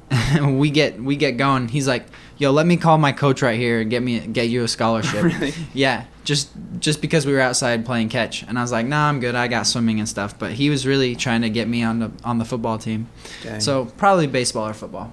we 0.42 0.70
get 0.70 1.00
we 1.00 1.16
get 1.16 1.36
going. 1.36 1.68
He's 1.68 1.86
like, 1.86 2.06
"Yo, 2.38 2.50
let 2.50 2.66
me 2.66 2.76
call 2.76 2.98
my 2.98 3.12
coach 3.12 3.42
right 3.42 3.58
here 3.58 3.80
and 3.80 3.90
get 3.90 4.02
me 4.02 4.20
get 4.26 4.48
you 4.48 4.64
a 4.64 4.68
scholarship." 4.68 5.22
Really? 5.30 5.54
Yeah, 5.74 6.06
just 6.24 6.50
just 6.78 7.00
because 7.00 7.26
we 7.26 7.32
were 7.32 7.40
outside 7.40 7.84
playing 7.84 8.08
catch, 8.08 8.42
and 8.42 8.58
I 8.58 8.62
was 8.62 8.72
like, 8.72 8.86
"Nah, 8.86 9.08
I'm 9.08 9.20
good. 9.20 9.34
I 9.34 9.48
got 9.48 9.66
swimming 9.66 9.98
and 9.98 10.08
stuff." 10.08 10.38
But 10.38 10.52
he 10.52 10.70
was 10.70 10.86
really 10.86 11.14
trying 11.16 11.42
to 11.42 11.50
get 11.50 11.68
me 11.68 11.82
on 11.82 11.98
the 11.98 12.10
on 12.24 12.38
the 12.38 12.44
football 12.44 12.78
team. 12.78 13.08
Dang. 13.42 13.60
So 13.60 13.86
probably 13.96 14.26
baseball 14.26 14.68
or 14.68 14.74
football. 14.74 15.12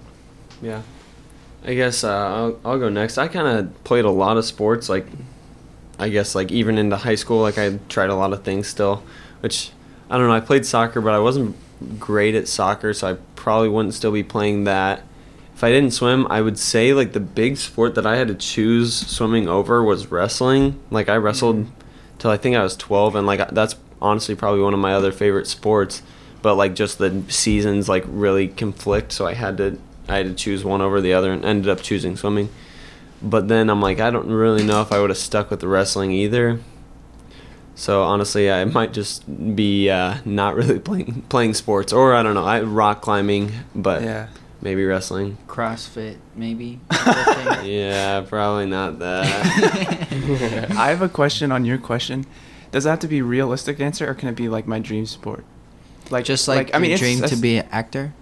Yeah. 0.62 0.82
I 1.66 1.74
guess 1.74 2.04
uh, 2.04 2.10
I'll, 2.10 2.60
I'll 2.64 2.80
go 2.80 2.90
next. 2.90 3.18
I 3.18 3.28
kind 3.28 3.48
of 3.48 3.84
played 3.84 4.06
a 4.06 4.12
lot 4.12 4.38
of 4.38 4.46
sports, 4.46 4.90
like, 4.90 5.06
I 6.00 6.10
guess, 6.10 6.36
like, 6.36 6.52
even 6.52 6.78
into 6.78 6.96
high 6.96 7.16
school, 7.16 7.42
like, 7.42 7.58
I 7.58 7.80
tried 7.90 8.10
a 8.10 8.16
lot 8.16 8.32
of 8.32 8.44
things 8.44 8.68
still, 8.68 9.04
which, 9.42 9.72
I 10.10 10.18
don't 10.18 10.28
know, 10.28 10.34
I 10.34 10.40
played 10.40 10.66
soccer, 10.66 11.02
but 11.02 11.14
I 11.14 11.20
wasn't 11.20 11.56
great 12.00 12.36
at 12.36 12.48
soccer, 12.48 12.94
so 12.94 13.12
I 13.12 13.18
probably 13.36 13.70
wouldn't 13.70 13.94
still 13.94 14.12
be 14.12 14.24
playing 14.24 14.64
that. 14.66 15.04
if 15.56 15.64
I 15.64 15.70
didn't 15.72 15.92
swim, 15.92 16.28
I 16.30 16.42
would 16.42 16.58
say 16.60 16.94
like 16.94 17.14
the 17.14 17.20
big 17.20 17.58
sport 17.58 17.96
that 17.96 18.06
I 18.06 18.16
had 18.18 18.28
to 18.30 18.36
choose 18.36 18.94
swimming 18.96 19.48
over 19.48 19.84
was 19.84 20.12
wrestling. 20.12 20.80
Like 20.92 21.10
I 21.10 21.18
wrestled 21.18 21.68
till 22.20 22.32
I 22.32 22.38
think 22.38 22.56
I 22.56 22.64
was 22.64 22.76
12 22.76 23.16
and 23.16 23.28
like 23.28 23.50
that's 23.50 23.76
honestly 24.02 24.36
probably 24.36 24.62
one 24.62 24.74
of 24.74 24.80
my 24.80 24.94
other 24.94 25.12
favorite 25.12 25.48
sports, 25.48 26.02
but 26.42 26.56
like 26.56 26.76
just 26.76 26.98
the 27.00 27.24
seasons 27.28 27.90
like 27.90 28.04
really 28.08 28.48
conflict, 28.48 29.12
so 29.12 29.26
I 29.28 29.34
had 29.34 29.58
to 29.58 29.80
I 30.08 30.18
had 30.18 30.28
to 30.28 30.34
choose 30.34 30.64
one 30.64 30.82
over 30.82 31.02
the 31.02 31.14
other 31.14 31.32
and 31.32 31.44
ended 31.44 31.70
up 31.70 31.82
choosing 31.82 32.16
swimming. 32.18 32.50
But 33.22 33.48
then 33.48 33.70
I'm 33.70 33.82
like 33.82 34.00
I 34.00 34.10
don't 34.10 34.28
really 34.28 34.64
know 34.64 34.82
if 34.82 34.92
I 34.92 35.00
would 35.00 35.10
have 35.10 35.18
stuck 35.18 35.50
with 35.50 35.60
the 35.60 35.68
wrestling 35.68 36.12
either. 36.12 36.60
So 37.76 38.04
honestly, 38.04 38.52
I 38.52 38.66
might 38.66 38.92
just 38.92 39.24
be 39.56 39.90
uh, 39.90 40.18
not 40.26 40.56
really 40.56 40.80
playing 40.90 41.24
playing 41.30 41.54
sports, 41.54 41.94
or 41.94 42.16
I 42.16 42.24
don't 42.24 42.34
know, 42.34 42.46
I 42.46 42.62
rock 42.62 43.02
climbing, 43.02 43.52
but 43.76 44.02
yeah. 44.02 44.28
maybe 44.62 44.84
wrestling. 44.86 45.38
CrossFit, 45.48 46.18
maybe. 46.36 46.80
Yeah, 47.64 48.22
probably 48.22 48.66
not 48.68 49.00
that. 49.00 49.26
I 50.78 50.90
have 50.90 51.02
a 51.02 51.10
question 51.10 51.52
on 51.52 51.66
your 51.66 51.78
question. 51.78 52.26
Does 52.72 52.86
that 52.86 52.92
have 52.92 53.00
to 53.00 53.08
be 53.08 53.22
realistic 53.22 53.80
answer, 53.82 54.10
or 54.10 54.14
can 54.14 54.30
it 54.30 54.36
be 54.36 54.48
like 54.48 54.68
my 54.68 54.80
dream 54.80 55.06
sport? 55.06 55.44
Like 56.10 56.24
Just 56.24 56.48
like, 56.48 56.74
I 56.74 56.80
mean, 56.80 56.92
your 56.92 56.96
it's- 56.96 57.18
dream 57.20 57.30
to 57.30 57.36
be 57.36 57.58
an 57.58 57.68
actor. 57.72 58.14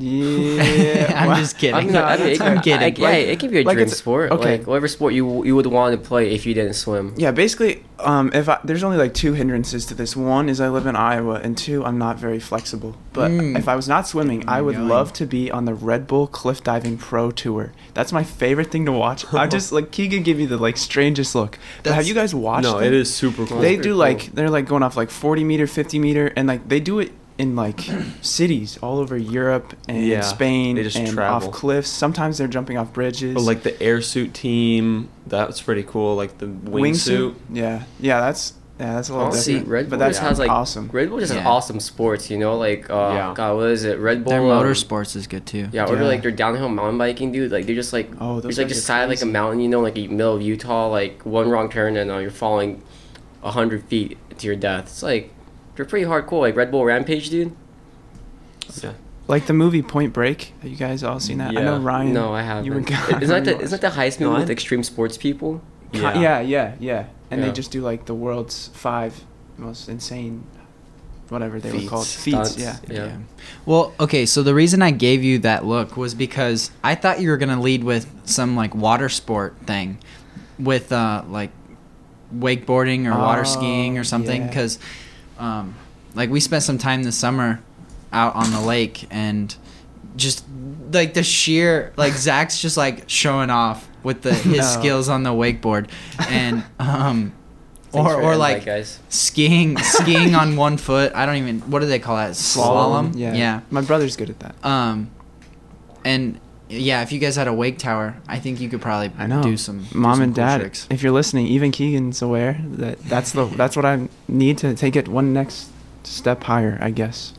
Yeah, 0.00 1.12
I'm 1.30 1.36
just 1.40 1.58
kidding. 1.58 1.74
I 1.74 1.80
mean, 1.82 1.92
No, 1.92 2.04
I 2.04 2.16
mean, 2.16 2.26
it, 2.28 2.40
I'm 2.40 2.60
kidding. 2.60 2.82
I- 2.82 2.94
yeah, 2.96 3.08
Like- 3.08 3.26
it 3.28 3.40
can 3.40 3.50
be 3.50 3.60
a 3.60 3.62
like 3.64 3.76
dream 3.76 3.88
sport. 3.88 4.30
okay. 4.32 4.58
Like 4.58 4.66
whatever 4.66 4.88
sport 4.88 5.14
you 5.14 5.44
you 5.44 5.54
would 5.56 5.66
want 5.66 5.92
to 6.00 6.08
play 6.08 6.30
if 6.34 6.46
you 6.46 6.54
didn't 6.54 6.74
swim. 6.74 7.14
Yeah, 7.16 7.30
basically, 7.32 7.84
um, 8.00 8.30
if 8.34 8.48
I, 8.48 8.58
there's 8.64 8.82
only 8.84 8.96
like 8.98 9.14
two 9.14 9.32
hindrances 9.34 9.86
to 9.86 9.94
this. 9.94 10.14
One 10.16 10.48
is 10.48 10.60
I 10.60 10.68
live 10.68 10.86
in 10.86 10.96
Iowa, 10.96 11.34
and 11.42 11.56
two, 11.56 11.84
I'm 11.84 11.98
not 11.98 12.18
very 12.18 12.38
flexible. 12.40 12.96
But 13.12 13.30
Mm. 13.30 13.58
if 13.58 13.66
I 13.68 13.74
was 13.76 13.88
not 13.88 14.06
swimming, 14.06 14.44
I 14.48 14.60
would 14.62 14.76
Going. 14.76 14.88
love 14.88 15.12
to 15.14 15.26
be 15.26 15.50
on 15.50 15.64
the 15.64 15.74
Red 15.74 16.06
Bull 16.06 16.26
Cliff 16.26 16.62
Diving 16.62 16.96
Pro 16.98 17.30
Tour. 17.30 17.72
That's 17.94 18.12
my 18.12 18.22
favorite 18.24 18.70
thing 18.70 18.84
to 18.86 18.92
watch. 18.92 19.24
I 19.34 19.46
just 19.56 19.72
like 19.72 19.90
Keegan 19.90 20.22
give 20.22 20.36
me 20.38 20.46
the 20.46 20.56
like 20.56 20.76
strangest 20.76 21.34
look. 21.34 21.58
But 21.82 21.94
have 21.94 22.06
you 22.06 22.14
guys 22.14 22.34
watched? 22.34 22.64
no, 22.64 22.74
them? 22.78 22.84
it 22.84 22.92
is 22.92 23.12
super 23.12 23.46
cool. 23.46 23.58
They 23.60 23.74
do 23.76 23.80
pretty 23.82 23.92
like 23.92 24.32
they're 24.34 24.50
like 24.50 24.66
going 24.66 24.82
off 24.82 24.96
like 24.96 25.10
40 25.10 25.44
meter, 25.44 25.66
50 25.66 25.98
meter, 25.98 26.32
and 26.36 26.46
like 26.46 26.68
they 26.68 26.80
do 26.80 26.98
it 27.00 27.12
in 27.38 27.54
like 27.54 27.80
cities 28.20 28.78
all 28.82 28.98
over 28.98 29.16
Europe 29.16 29.72
and 29.88 30.04
Yeah, 30.04 30.22
Spain 30.22 30.74
they 30.76 30.82
just 30.82 30.96
and 30.96 31.08
travel. 31.08 31.48
off 31.48 31.54
cliffs. 31.54 31.88
Sometimes 31.88 32.36
they're 32.38 32.48
jumping 32.48 32.76
off 32.76 32.92
bridges. 32.92 33.34
But 33.34 33.42
like 33.42 33.62
the 33.62 33.72
airsuit 33.72 34.32
team, 34.32 35.08
that's 35.26 35.60
pretty 35.62 35.84
cool. 35.84 36.16
Like 36.16 36.38
the 36.38 36.46
wingsuit. 36.46 37.36
Yeah, 37.52 37.84
yeah, 38.00 38.20
that's 38.20 38.54
yeah, 38.80 38.94
that's 38.94 39.08
a 39.08 39.12
little 39.12 39.26
Honestly, 39.28 39.54
different. 39.54 39.70
Red 39.72 39.84
Bull 39.84 39.90
but 39.98 40.04
that's 40.04 40.18
just 40.18 40.28
has 40.28 40.38
like 40.38 40.50
awesome. 40.50 40.88
Red 40.92 41.10
Bull 41.10 41.18
just 41.20 41.32
has 41.32 41.44
awesome 41.44 41.80
sports. 41.80 42.30
You 42.30 42.38
know, 42.38 42.56
like 42.56 42.88
uh, 42.90 43.10
Yeah. 43.12 43.32
God, 43.34 43.56
what 43.56 43.70
is 43.70 43.84
it? 43.84 43.98
Red 43.98 44.22
Bull. 44.24 44.30
Their 44.30 44.40
um, 44.40 44.46
motorsports 44.64 45.16
is 45.16 45.26
good 45.26 45.46
too. 45.46 45.68
Yeah, 45.72 45.86
or 45.86 45.96
Yeah. 45.96 46.02
like 46.04 46.22
their 46.22 46.30
downhill 46.30 46.68
mountain 46.68 46.98
biking, 46.98 47.32
dude. 47.32 47.50
Like 47.52 47.66
they're 47.66 47.74
just 47.74 47.92
like 47.92 48.10
Oh, 48.20 48.34
those 48.36 48.42
there's 48.42 48.58
like 48.58 48.66
guys 48.68 48.76
just 48.76 48.86
side 48.86 49.02
of, 49.02 49.10
like 49.10 49.22
a 49.22 49.26
mountain, 49.26 49.60
you 49.60 49.68
know, 49.68 49.80
like 49.80 49.96
in 49.96 50.16
middle 50.16 50.34
of 50.36 50.42
Utah, 50.42 50.88
like 50.88 51.22
one 51.26 51.48
wrong 51.50 51.68
turn 51.70 51.96
and 51.96 52.10
uh, 52.10 52.18
you're 52.18 52.30
falling 52.30 52.82
a 53.42 53.50
hundred 53.52 53.84
feet 53.84 54.16
to 54.38 54.46
your 54.46 54.56
death. 54.56 54.84
It's 54.84 55.02
like 55.02 55.32
they're 55.78 55.86
pretty 55.86 56.04
hardcore. 56.04 56.40
Like 56.40 56.56
Red 56.56 56.70
Bull 56.72 56.84
Rampage, 56.84 57.30
dude. 57.30 57.54
Yeah. 58.82 58.94
Like 59.28 59.46
the 59.46 59.52
movie 59.52 59.80
Point 59.82 60.12
Break. 60.12 60.52
Have 60.62 60.70
you 60.70 60.76
guys 60.76 61.04
all 61.04 61.20
seen 61.20 61.38
that? 61.38 61.52
Yeah. 61.52 61.60
I 61.60 61.64
know 61.64 61.78
Ryan. 61.78 62.12
no, 62.12 62.32
I 62.34 62.42
haven't. 62.42 62.64
You 62.64 62.72
were 62.72 62.80
isn't 62.80 63.28
that 63.28 63.44
the, 63.44 63.60
isn't 63.60 63.80
that 63.80 63.94
the 63.94 64.00
heist 64.00 64.18
No, 64.20 64.30
movie 64.30 64.40
with 64.42 64.50
extreme 64.50 64.82
sports 64.82 65.16
people? 65.16 65.62
Ki- 65.92 66.00
yeah, 66.00 66.40
yeah, 66.40 66.74
yeah. 66.80 67.06
And 67.30 67.40
Yeah. 67.40 67.46
they 67.46 67.52
just 67.52 67.70
do 67.70 67.80
like 67.80 68.06
the 68.06 68.14
world's 68.14 68.68
five 68.74 69.22
most 69.56 69.88
insane, 69.88 70.44
whatever 71.28 71.60
they 71.60 71.70
were 71.72 71.88
called. 71.88 72.06
Feats. 72.08 72.52
Stunts. 72.52 72.58
Yeah. 72.58 72.76
Yeah. 72.88 73.16
Well, 73.66 73.94
okay, 74.00 74.26
so 74.26 74.42
the 74.42 74.54
reason 74.54 74.82
I 74.82 74.90
gave 74.90 75.22
you 75.22 75.38
that 75.40 75.64
look 75.64 75.96
was 75.96 76.14
because 76.14 76.70
I 76.82 76.96
thought 76.96 77.20
you 77.20 77.28
were 77.30 77.36
gonna 77.36 77.60
lead 77.60 77.84
with 77.84 78.10
some 78.24 78.56
like 78.56 78.74
water 78.74 79.08
sport 79.08 79.54
thing, 79.66 79.98
with 80.58 80.90
uh 80.90 81.22
like 81.28 81.50
wakeboarding 82.34 83.06
or 83.06 83.16
water 83.16 83.42
Oh, 83.42 83.44
skiing 83.44 83.98
or 83.98 84.04
something. 84.04 84.42
yeah. 84.42 84.48
Because, 84.48 84.78
um, 85.38 85.74
like 86.14 86.30
we 86.30 86.40
spent 86.40 86.62
some 86.62 86.78
time 86.78 87.02
this 87.02 87.16
summer 87.16 87.60
out 88.12 88.34
on 88.34 88.50
the 88.50 88.60
lake 88.60 89.06
and 89.10 89.54
just 90.16 90.44
like 90.92 91.14
the 91.14 91.22
sheer 91.22 91.92
like 91.96 92.12
Zach's 92.26 92.60
just 92.60 92.76
like 92.76 93.08
showing 93.08 93.50
off 93.50 93.88
with 94.02 94.22
the 94.22 94.32
his 94.34 94.56
No. 94.58 94.62
skills 94.62 95.08
on 95.08 95.22
the 95.22 95.30
wakeboard 95.30 95.90
and 96.28 96.64
um 96.78 97.32
Thanks 97.90 98.10
or 98.12 98.20
or 98.22 98.36
like 98.36 98.64
guys. 98.66 98.98
skiing 99.08 99.76
skiing 99.82 100.34
on 100.34 100.56
one 100.56 100.76
foot. 100.76 101.10
I 101.14 101.24
don't 101.24 101.36
even 101.36 101.60
what 101.70 101.80
do 101.80 101.86
they 101.86 101.98
call 101.98 102.16
that? 102.16 102.32
Slalom. 102.32 103.12
Yeah. 103.16 103.32
Yeah. 103.34 103.60
My 103.70 103.80
brother's 103.80 104.14
good 104.16 104.28
at 104.28 104.38
that. 104.40 104.62
Um, 104.64 105.10
and 106.04 106.38
yeah, 106.68 107.02
if 107.02 107.12
you 107.12 107.18
guys 107.18 107.36
had 107.36 107.48
a 107.48 107.52
wake 107.52 107.78
tower, 107.78 108.16
I 108.28 108.38
think 108.38 108.60
you 108.60 108.68
could 108.68 108.80
probably 108.82 109.10
I 109.18 109.26
know. 109.26 109.42
do 109.42 109.56
some 109.56 109.84
do 109.84 109.98
Mom 109.98 110.14
some 110.16 110.22
and 110.22 110.34
cool 110.34 110.44
Dad, 110.44 110.60
tricks. 110.60 110.86
if 110.90 111.02
you're 111.02 111.12
listening, 111.12 111.46
even 111.46 111.70
Keegan's 111.72 112.20
aware 112.22 112.60
that 112.62 112.98
that's 113.04 113.32
the 113.32 113.46
that's 113.46 113.74
what 113.76 113.84
I 113.84 114.08
need 114.28 114.58
to 114.58 114.74
take 114.74 114.94
it 114.96 115.08
one 115.08 115.32
next 115.32 115.70
step 116.04 116.44
higher, 116.44 116.78
I 116.80 116.90
guess. 116.90 117.32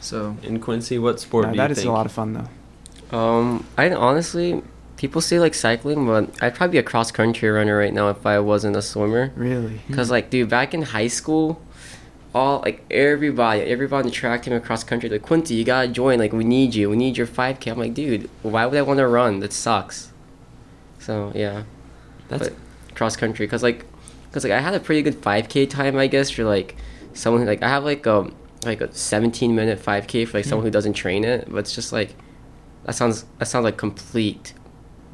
So 0.00 0.36
In 0.42 0.60
Quincy, 0.60 0.98
what 0.98 1.18
sport 1.20 1.46
Nah, 1.46 1.52
do 1.52 1.56
that 1.58 1.68
you 1.70 1.72
is 1.72 1.78
think? 1.78 1.88
a 1.88 1.92
lot 1.92 2.06
of 2.06 2.12
fun 2.12 2.32
though. 2.32 3.16
Um, 3.16 3.64
I 3.76 3.90
honestly, 3.92 4.62
people 4.96 5.20
say 5.20 5.38
like 5.40 5.54
cycling, 5.54 6.06
but 6.06 6.30
I'd 6.42 6.54
probably 6.54 6.72
be 6.72 6.78
a 6.78 6.82
cross 6.82 7.10
country 7.10 7.48
runner 7.48 7.76
right 7.76 7.92
now 7.92 8.08
if 8.10 8.24
I 8.26 8.38
wasn't 8.40 8.76
a 8.76 8.82
swimmer. 8.82 9.32
Really. 9.36 9.80
Cause 9.92 10.10
like, 10.10 10.30
dude, 10.30 10.48
back 10.48 10.74
in 10.74 10.82
high 10.82 11.08
school, 11.08 11.60
all 12.36 12.60
like 12.60 12.84
everybody, 12.90 13.62
everybody 13.62 14.00
on 14.00 14.04
the 14.04 14.10
track 14.10 14.42
team 14.42 14.52
across 14.52 14.84
country, 14.84 15.08
like 15.08 15.22
Quinty, 15.22 15.54
you 15.54 15.64
gotta 15.64 15.88
join. 15.88 16.18
Like, 16.18 16.34
we 16.34 16.44
need 16.44 16.74
you. 16.74 16.90
We 16.90 16.96
need 16.96 17.16
your 17.16 17.26
5K. 17.26 17.72
I'm 17.72 17.78
like, 17.78 17.94
dude, 17.94 18.28
why 18.42 18.66
would 18.66 18.76
I 18.76 18.82
want 18.82 18.98
to 18.98 19.08
run? 19.08 19.40
That 19.40 19.54
sucks. 19.54 20.12
So 20.98 21.32
yeah, 21.34 21.62
That's 22.28 22.50
but 22.50 22.58
cross 22.94 23.16
country, 23.16 23.48
cause 23.48 23.62
like, 23.62 23.86
cause 24.32 24.44
like 24.44 24.52
I 24.52 24.60
had 24.60 24.74
a 24.74 24.80
pretty 24.80 25.00
good 25.02 25.14
5K 25.22 25.70
time, 25.70 25.96
I 25.96 26.08
guess, 26.08 26.28
for 26.28 26.44
like 26.44 26.76
someone 27.14 27.40
who 27.42 27.48
like 27.48 27.62
I 27.62 27.68
have 27.68 27.84
like 27.84 28.06
um 28.06 28.34
like 28.64 28.82
a 28.82 28.92
17 28.92 29.54
minute 29.54 29.78
5K 29.78 30.28
for 30.28 30.38
like 30.38 30.44
someone 30.44 30.66
who 30.66 30.70
doesn't 30.70 30.92
train 30.92 31.24
it, 31.24 31.48
but 31.50 31.58
it's 31.58 31.74
just 31.74 31.90
like 31.90 32.14
that 32.84 32.94
sounds 32.94 33.24
that 33.38 33.46
sounds 33.46 33.64
like 33.64 33.78
complete 33.78 34.52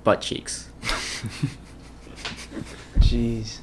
butt 0.02 0.20
cheeks. 0.22 0.68
Jeez. 2.98 3.61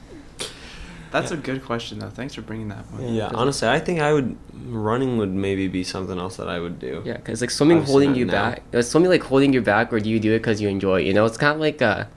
That's 1.11 1.31
a 1.31 1.37
good 1.37 1.63
question 1.65 1.99
though. 1.99 2.09
Thanks 2.09 2.35
for 2.35 2.41
bringing 2.41 2.67
that 2.69 2.89
one. 2.91 3.13
yeah. 3.13 3.31
Honestly, 3.33 3.67
I 3.67 3.79
think 3.79 3.99
I 3.99 4.13
would 4.13 4.37
running 4.65 5.17
would 5.17 5.33
maybe 5.33 5.67
be 5.67 5.83
something 5.83 6.17
else 6.19 6.37
that 6.37 6.47
I 6.47 6.59
would 6.59 6.79
do. 6.79 7.01
Yeah, 7.05 7.17
because 7.17 7.41
like 7.41 7.51
swimming 7.51 7.77
Obviously 7.77 8.05
holding 8.05 8.19
you 8.19 8.25
now. 8.25 8.51
back. 8.51 8.63
Is 8.71 8.89
swimming 8.89 9.09
like 9.09 9.23
holding 9.23 9.53
you 9.53 9.61
back, 9.61 9.91
or 9.91 9.99
do 9.99 10.09
you 10.09 10.19
do 10.19 10.33
it 10.33 10.39
because 10.39 10.61
you 10.61 10.69
enjoy 10.69 11.01
it? 11.01 11.07
You 11.07 11.13
know, 11.13 11.25
it's 11.25 11.37
kind 11.37 11.53
of 11.53 11.59
like 11.59 11.81
a. 11.81 12.09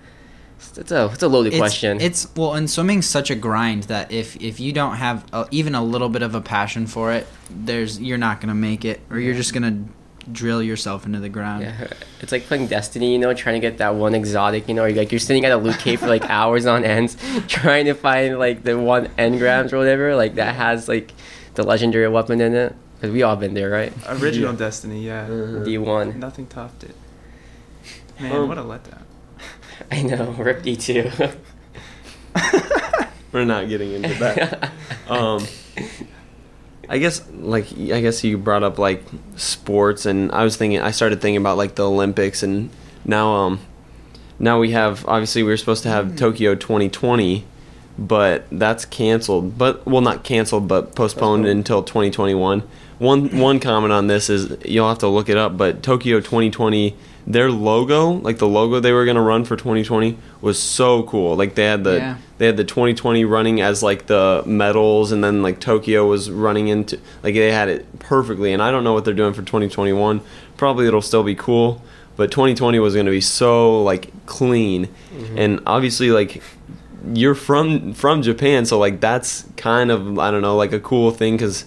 It's 0.76 0.92
a 0.92 1.06
it's 1.06 1.22
a 1.22 1.28
loaded 1.28 1.54
it's, 1.54 1.58
question. 1.58 2.00
It's 2.00 2.28
well, 2.36 2.54
and 2.54 2.70
swimming's 2.70 3.06
such 3.06 3.30
a 3.30 3.34
grind 3.34 3.84
that 3.84 4.12
if 4.12 4.36
if 4.36 4.60
you 4.60 4.72
don't 4.72 4.94
have 4.96 5.26
a, 5.32 5.48
even 5.50 5.74
a 5.74 5.82
little 5.82 6.08
bit 6.08 6.22
of 6.22 6.36
a 6.36 6.40
passion 6.40 6.86
for 6.86 7.12
it, 7.12 7.26
there's 7.50 8.00
you're 8.00 8.18
not 8.18 8.40
gonna 8.40 8.54
make 8.54 8.84
it, 8.84 9.00
or 9.10 9.18
you're 9.18 9.34
just 9.34 9.52
gonna 9.52 9.86
drill 10.30 10.62
yourself 10.62 11.06
into 11.06 11.18
the 11.20 11.28
ground. 11.28 11.62
yeah, 11.62 11.88
it's 12.20 12.32
like 12.32 12.44
playing 12.44 12.66
Destiny. 12.68 13.12
You 13.12 13.18
know, 13.18 13.32
trying 13.34 13.54
to 13.54 13.60
get 13.60 13.78
that 13.78 13.94
one 13.94 14.14
exotic. 14.14 14.68
You 14.68 14.74
know, 14.74 14.84
you're 14.84 14.96
like 14.98 15.12
you're 15.12 15.18
sitting 15.18 15.44
at 15.44 15.52
a 15.52 15.56
loot 15.56 15.78
cave 15.78 16.00
for 16.00 16.06
like 16.06 16.24
hours 16.30 16.66
on 16.66 16.84
ends, 16.84 17.16
trying 17.48 17.86
to 17.86 17.94
find 17.94 18.38
like 18.38 18.62
the 18.62 18.78
one 18.78 19.06
engrams 19.18 19.72
or 19.72 19.78
whatever, 19.78 20.14
like 20.14 20.34
that 20.36 20.54
has 20.54 20.88
like 20.88 21.12
the 21.54 21.62
legendary 21.62 22.08
weapon 22.08 22.40
in 22.40 22.54
it. 22.54 22.74
Cause 23.00 23.10
we 23.10 23.24
all 23.24 23.34
been 23.34 23.54
there, 23.54 23.68
right? 23.68 23.92
Original 24.08 24.52
Yeah. 24.52 24.58
Destiny, 24.58 25.04
yeah. 25.04 25.62
D 25.64 25.76
one. 25.78 26.20
Nothing 26.20 26.46
topped 26.46 26.84
it. 26.84 26.94
Man, 28.20 28.30
Um, 28.36 28.48
what 28.48 28.58
a 28.58 28.62
letdown. 28.62 29.02
I 29.90 30.02
know. 30.02 30.30
Rip 30.38 30.62
D 30.62 30.76
two. 30.76 31.10
We're 33.32 33.44
not 33.44 33.68
getting 33.68 33.92
into 33.92 34.14
that. 34.20 34.70
um, 35.08 35.44
I 36.92 36.98
guess 36.98 37.26
like 37.40 37.72
I 37.72 38.02
guess 38.02 38.22
you 38.22 38.36
brought 38.36 38.62
up 38.62 38.78
like 38.78 39.02
sports, 39.36 40.04
and 40.04 40.30
I 40.30 40.44
was 40.44 40.56
thinking 40.58 40.78
I 40.78 40.90
started 40.90 41.22
thinking 41.22 41.38
about 41.38 41.56
like 41.56 41.74
the 41.74 41.88
Olympics, 41.88 42.42
and 42.42 42.68
now 43.06 43.32
um 43.32 43.60
now 44.38 44.60
we 44.60 44.72
have 44.72 45.08
obviously 45.08 45.42
we 45.42 45.48
were 45.48 45.56
supposed 45.56 45.82
to 45.84 45.88
have 45.88 46.16
Tokyo 46.16 46.54
2020, 46.54 47.46
but 47.98 48.44
that's 48.52 48.84
canceled. 48.84 49.56
But 49.56 49.86
well, 49.86 50.02
not 50.02 50.22
canceled, 50.22 50.68
but 50.68 50.94
postponed 50.94 51.44
Postponed. 51.44 51.46
until 51.46 51.82
2021. 51.82 52.62
One 52.98 53.38
one 53.40 53.58
comment 53.58 53.90
on 53.90 54.08
this 54.08 54.28
is 54.28 54.54
you'll 54.62 54.90
have 54.90 54.98
to 54.98 55.08
look 55.08 55.30
it 55.30 55.38
up, 55.38 55.56
but 55.56 55.82
Tokyo 55.82 56.20
2020 56.20 56.94
their 57.26 57.50
logo, 57.50 58.10
like 58.10 58.38
the 58.38 58.48
logo 58.48 58.80
they 58.80 58.92
were 58.92 59.04
gonna 59.04 59.22
run 59.22 59.44
for 59.44 59.56
2020, 59.56 60.18
was 60.40 60.58
so 60.58 61.02
cool. 61.04 61.36
Like 61.36 61.54
they 61.54 61.64
had 61.64 61.84
the 61.84 61.96
Yeah. 61.96 62.16
they 62.38 62.46
had 62.46 62.56
the 62.56 62.64
2020 62.64 63.24
running 63.24 63.60
as 63.60 63.82
like 63.82 64.06
the 64.06 64.42
medals, 64.46 65.12
and 65.12 65.22
then 65.22 65.42
like 65.42 65.60
Tokyo 65.60 66.06
was 66.06 66.30
running 66.30 66.68
into 66.68 66.98
like 67.22 67.34
they 67.34 67.52
had 67.52 67.68
it 67.68 67.98
perfectly. 67.98 68.52
And 68.52 68.62
I 68.62 68.70
don't 68.70 68.84
know 68.84 68.92
what 68.92 69.04
they're 69.04 69.14
doing 69.14 69.34
for 69.34 69.42
2021. 69.42 70.20
Probably 70.56 70.86
it'll 70.86 71.02
still 71.02 71.22
be 71.22 71.34
cool, 71.34 71.82
but 72.16 72.30
2020 72.30 72.78
was 72.78 72.94
gonna 72.94 73.10
be 73.10 73.20
so 73.20 73.82
like 73.82 74.10
clean, 74.26 74.88
mm-hmm. 75.14 75.38
and 75.38 75.60
obviously 75.66 76.10
like 76.10 76.42
you're 77.14 77.34
from 77.34 77.92
from 77.94 78.22
Japan, 78.22 78.64
so 78.64 78.78
like 78.78 79.00
that's 79.00 79.44
kind 79.56 79.90
of 79.90 80.18
I 80.18 80.30
don't 80.30 80.42
know 80.42 80.56
like 80.56 80.72
a 80.72 80.80
cool 80.80 81.10
thing 81.10 81.36
because 81.36 81.64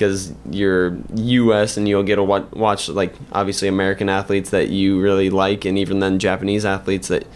because 0.00 0.32
you're 0.50 0.96
U.S. 1.14 1.76
and 1.76 1.86
you'll 1.86 2.02
get 2.02 2.16
to 2.16 2.22
watch 2.24 2.88
like 2.88 3.14
obviously 3.32 3.68
American 3.68 4.08
athletes 4.08 4.48
that 4.48 4.70
you 4.70 4.98
really 4.98 5.28
like, 5.28 5.66
and 5.66 5.76
even 5.76 5.98
then 6.00 6.18
Japanese 6.18 6.64
athletes 6.64 7.08
that 7.08 7.26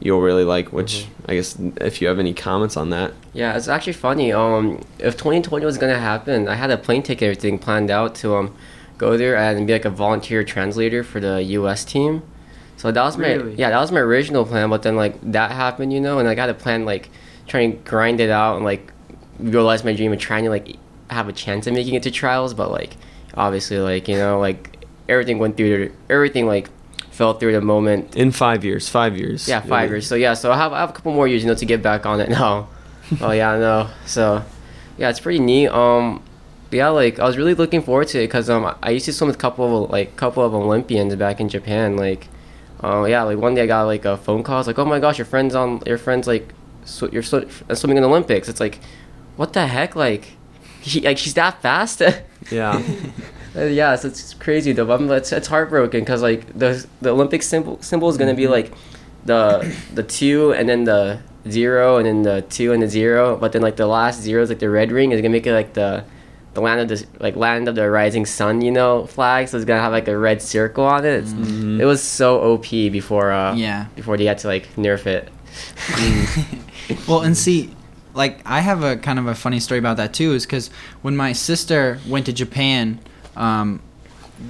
you'll 0.00 0.20
really 0.20 0.44
like. 0.44 0.70
Which 0.70 1.06
I 1.26 1.34
guess 1.36 1.56
if 1.80 2.02
you 2.02 2.08
have 2.08 2.18
any 2.18 2.34
comments 2.34 2.76
on 2.76 2.90
that, 2.90 3.14
Yeah, 3.32 3.56
it's 3.56 3.68
actually 3.68 3.94
funny. 3.94 4.32
Um, 4.32 4.82
if 4.98 5.16
2020 5.16 5.64
was 5.64 5.78
gonna 5.78 5.98
happen, 5.98 6.46
I 6.46 6.56
had 6.56 6.70
a 6.70 6.76
plane 6.76 7.02
ticket, 7.02 7.22
everything 7.22 7.58
planned 7.58 7.90
out 7.90 8.14
to 8.16 8.34
um, 8.36 8.54
go 8.98 9.16
there 9.16 9.34
and 9.36 9.66
be 9.66 9.72
like 9.72 9.86
a 9.86 9.90
volunteer 9.90 10.44
translator 10.44 11.02
for 11.02 11.20
the 11.20 11.42
U.S. 11.58 11.86
team. 11.86 12.22
So 12.76 12.92
that 12.92 13.02
was 13.02 13.16
my 13.16 13.32
Really? 13.32 13.54
yeah, 13.54 13.70
that 13.70 13.80
was 13.80 13.90
my 13.92 14.00
original 14.00 14.44
plan. 14.44 14.68
But 14.68 14.82
then 14.82 14.94
like 14.96 15.14
that 15.32 15.52
happened, 15.52 15.94
you 15.94 16.00
know, 16.02 16.18
and 16.18 16.28
I 16.28 16.34
got 16.34 16.46
to 16.46 16.54
plan 16.54 16.84
like 16.84 17.08
trying 17.46 17.72
to 17.72 17.78
grind 17.90 18.20
it 18.20 18.28
out 18.30 18.56
and 18.56 18.64
like 18.64 18.92
realize 19.38 19.84
my 19.84 19.94
dream 19.94 20.12
of 20.12 20.18
trying 20.18 20.44
to 20.44 20.50
like 20.50 20.76
have 21.10 21.28
a 21.28 21.32
chance 21.32 21.66
of 21.66 21.74
making 21.74 21.94
it 21.94 22.02
to 22.04 22.10
trials. 22.10 22.54
But 22.54 22.70
like 22.70 22.96
obviously, 23.34 23.78
like 23.78 24.08
you 24.08 24.16
know, 24.16 24.38
like 24.40 24.84
everything 25.08 25.38
went 25.38 25.56
through, 25.56 25.92
everything 26.08 26.46
like 26.46 26.68
fell 27.10 27.34
through 27.34 27.52
the 27.52 27.60
moment 27.60 28.16
in 28.16 28.30
five 28.30 28.64
years, 28.64 28.88
five 28.88 29.16
years, 29.16 29.48
yeah, 29.48 29.60
five 29.60 29.90
years. 29.90 30.06
So 30.06 30.14
yeah, 30.14 30.34
so 30.34 30.50
I 30.50 30.56
have, 30.56 30.72
I 30.72 30.80
have 30.80 30.90
a 30.90 30.92
couple 30.92 31.12
more 31.12 31.28
years, 31.28 31.42
you 31.42 31.48
know, 31.48 31.54
to 31.54 31.66
get 31.66 31.82
back 31.82 32.06
on 32.06 32.20
it 32.20 32.28
now. 32.40 32.68
oh 33.20 33.32
yeah, 33.32 33.52
I 33.52 33.58
know. 33.58 33.90
So 34.06 34.44
yeah, 34.96 35.10
it's 35.10 35.20
pretty 35.20 35.40
neat. 35.40 35.68
Um, 35.68 36.22
yeah, 36.70 36.88
like 36.88 37.18
I 37.18 37.24
was 37.24 37.36
really 37.36 37.54
looking 37.54 37.82
forward 37.82 38.08
to 38.08 38.18
it 38.20 38.28
because 38.28 38.48
um 38.48 38.74
I 38.82 38.90
used 38.90 39.06
to 39.06 39.12
swim 39.12 39.26
with 39.28 39.36
a 39.36 39.40
couple 39.40 39.84
of 39.84 39.90
like 39.90 40.16
couple 40.16 40.44
of 40.44 40.54
Olympians 40.54 41.14
back 41.16 41.40
in 41.40 41.48
Japan. 41.48 41.96
Like, 41.96 42.28
uh, 42.82 43.04
yeah, 43.04 43.22
like 43.24 43.38
one 43.38 43.54
day 43.54 43.62
I 43.62 43.66
got 43.66 43.82
like 43.84 44.04
a 44.04 44.16
phone 44.16 44.42
call. 44.42 44.60
It's 44.60 44.66
like, 44.68 44.78
oh 44.78 44.84
my 44.84 45.00
gosh, 45.00 45.18
your 45.18 45.24
friend's 45.24 45.54
on 45.54 45.82
your 45.86 45.98
friend's 45.98 46.26
like 46.26 46.54
sw- 46.84 47.12
you're 47.12 47.22
sw- 47.22 47.50
swimming 47.74 47.96
in 47.96 48.02
the 48.02 48.08
Olympics. 48.08 48.48
It's 48.48 48.60
like, 48.60 48.78
what 49.36 49.52
the 49.52 49.66
heck, 49.66 49.96
like. 49.96 50.36
She, 50.82 51.00
like 51.02 51.18
she's 51.18 51.34
that 51.34 51.60
fast. 51.62 52.02
Yeah, 52.50 52.82
Uh, 53.54 53.64
yeah, 53.64 53.94
so 53.96 54.08
it's 54.08 54.32
crazy 54.34 54.72
though. 54.72 54.86
But 54.86 55.00
I'm, 55.00 55.10
it's, 55.10 55.30
it's 55.30 55.46
heartbroken 55.46 56.00
because 56.00 56.22
like 56.22 56.56
the 56.58 56.84
the 57.02 57.10
Olympic 57.10 57.42
symbol 57.42 57.80
symbol 57.82 58.08
is 58.08 58.16
gonna 58.16 58.34
be 58.34 58.48
like 58.48 58.72
the 59.26 59.72
the 59.94 60.02
two 60.02 60.52
and 60.54 60.68
then 60.68 60.84
the 60.84 61.20
zero 61.48 61.98
and 61.98 62.06
then 62.06 62.22
the 62.22 62.42
two 62.48 62.72
and 62.72 62.82
the 62.82 62.88
zero. 62.88 63.36
But 63.36 63.52
then 63.52 63.60
like 63.62 63.76
the 63.76 63.86
last 63.86 64.20
zero 64.22 64.42
is 64.42 64.48
like 64.48 64.58
the 64.58 64.70
red 64.70 64.90
ring 64.90 65.12
is 65.12 65.20
gonna 65.20 65.28
make 65.30 65.46
it 65.46 65.52
like 65.52 65.74
the 65.74 66.04
the 66.54 66.60
land 66.60 66.80
of 66.80 66.88
the 66.88 67.06
like 67.20 67.36
land 67.36 67.68
of 67.68 67.74
the 67.74 67.88
rising 67.90 68.24
sun, 68.26 68.62
you 68.62 68.72
know, 68.72 69.06
flag. 69.06 69.48
So 69.48 69.56
it's 69.58 69.66
gonna 69.66 69.82
have 69.82 69.92
like 69.92 70.08
a 70.08 70.16
red 70.16 70.40
circle 70.42 70.84
on 70.84 71.04
it. 71.04 71.22
It's, 71.24 71.32
It 71.32 71.84
was 71.84 72.02
so 72.02 72.40
OP 72.40 72.70
before 72.70 73.30
uh 73.32 73.54
Yeah. 73.54 73.86
before 73.96 74.16
they 74.16 74.24
had 74.24 74.38
to 74.38 74.48
like 74.48 74.66
nerf 74.76 75.06
it. 75.06 75.28
well, 77.08 77.20
and 77.20 77.36
see, 77.36 77.70
like 78.20 78.42
I 78.44 78.60
have 78.60 78.84
a 78.84 78.98
kind 78.98 79.18
of 79.18 79.26
a 79.26 79.34
funny 79.34 79.60
story 79.60 79.78
about 79.78 79.96
that 79.96 80.12
too, 80.12 80.34
is 80.34 80.44
because 80.44 80.68
when 81.00 81.16
my 81.16 81.32
sister 81.32 81.98
went 82.06 82.26
to 82.26 82.34
Japan 82.34 83.00
um, 83.34 83.80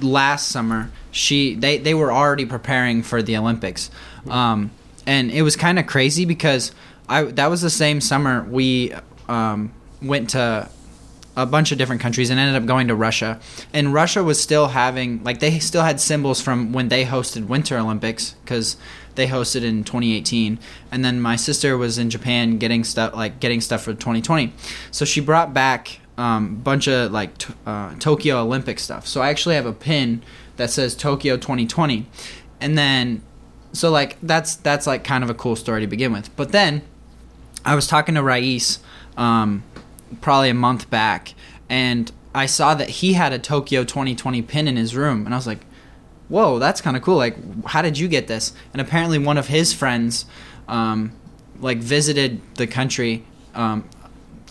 last 0.01 0.49
summer, 0.49 0.91
she 1.11 1.55
they 1.55 1.77
they 1.77 1.93
were 1.93 2.11
already 2.11 2.45
preparing 2.45 3.01
for 3.01 3.23
the 3.23 3.37
Olympics, 3.37 3.89
um, 4.29 4.71
and 5.07 5.31
it 5.31 5.43
was 5.43 5.55
kind 5.55 5.79
of 5.79 5.87
crazy 5.87 6.25
because 6.25 6.73
I 7.07 7.23
that 7.23 7.47
was 7.47 7.61
the 7.61 7.69
same 7.69 8.01
summer 8.01 8.43
we 8.43 8.93
um, 9.29 9.71
went 10.01 10.31
to 10.31 10.69
a 11.37 11.45
bunch 11.45 11.71
of 11.71 11.77
different 11.77 12.01
countries 12.01 12.29
and 12.29 12.41
ended 12.41 12.61
up 12.61 12.67
going 12.67 12.89
to 12.89 12.95
Russia. 12.95 13.39
And 13.71 13.93
Russia 13.93 14.21
was 14.21 14.43
still 14.43 14.67
having 14.67 15.23
like 15.23 15.39
they 15.39 15.59
still 15.59 15.83
had 15.83 16.01
symbols 16.01 16.41
from 16.41 16.73
when 16.73 16.89
they 16.89 17.05
hosted 17.05 17.47
Winter 17.47 17.77
Olympics 17.77 18.35
because 18.43 18.75
they 19.15 19.27
hosted 19.27 19.63
in 19.63 19.83
2018. 19.83 20.59
And 20.91 21.03
then 21.03 21.21
my 21.21 21.35
sister 21.35 21.77
was 21.77 21.97
in 21.97 22.09
Japan 22.09 22.57
getting 22.57 22.83
stuff 22.83 23.13
like 23.15 23.39
getting 23.39 23.61
stuff 23.61 23.83
for 23.83 23.93
2020. 23.93 24.53
So 24.91 25.05
she 25.05 25.21
brought 25.21 25.53
back 25.53 25.99
a 26.17 26.21
um, 26.21 26.55
bunch 26.55 26.87
of 26.87 27.11
like 27.11 27.37
t- 27.37 27.53
uh, 27.65 27.95
Tokyo 27.95 28.41
Olympic 28.41 28.79
stuff. 28.79 29.07
So 29.07 29.21
I 29.21 29.29
actually 29.29 29.55
have 29.55 29.65
a 29.65 29.73
pin 29.73 30.23
that 30.57 30.69
says 30.69 30.95
Tokyo 30.95 31.37
2020. 31.37 32.05
And 32.59 32.77
then 32.77 33.21
so 33.73 33.89
like 33.89 34.17
that's 34.21 34.55
that's 34.55 34.87
like 34.87 35.03
kind 35.03 35.23
of 35.23 35.29
a 35.29 35.33
cool 35.33 35.55
story 35.55 35.81
to 35.81 35.87
begin 35.87 36.11
with. 36.11 36.35
But 36.35 36.51
then 36.51 36.81
I 37.65 37.75
was 37.75 37.87
talking 37.87 38.15
to 38.15 38.23
Rais 38.23 38.79
um, 39.17 39.63
probably 40.19 40.49
a 40.49 40.53
month 40.53 40.89
back, 40.89 41.33
and 41.69 42.11
I 42.33 42.45
saw 42.45 42.73
that 42.75 42.89
he 42.89 43.13
had 43.13 43.33
a 43.33 43.39
Tokyo 43.39 43.83
2020 43.83 44.41
pin 44.41 44.67
in 44.67 44.75
his 44.75 44.95
room, 44.95 45.25
and 45.25 45.33
I 45.33 45.37
was 45.37 45.47
like, 45.47 45.59
"Whoa, 46.31 46.59
that's 46.59 46.81
kind 46.81 46.95
of 46.97 47.03
cool! 47.03 47.17
Like, 47.17 47.35
how 47.65 47.81
did 47.81 47.97
you 47.99 48.07
get 48.07 48.27
this?" 48.27 48.53
And 48.73 48.81
apparently, 48.81 49.19
one 49.19 49.37
of 49.37 49.47
his 49.47 49.73
friends, 49.73 50.25
um, 50.67 51.11
like, 51.59 51.77
visited 51.77 52.41
the 52.55 52.67
country. 52.67 53.23
Um, 53.53 53.83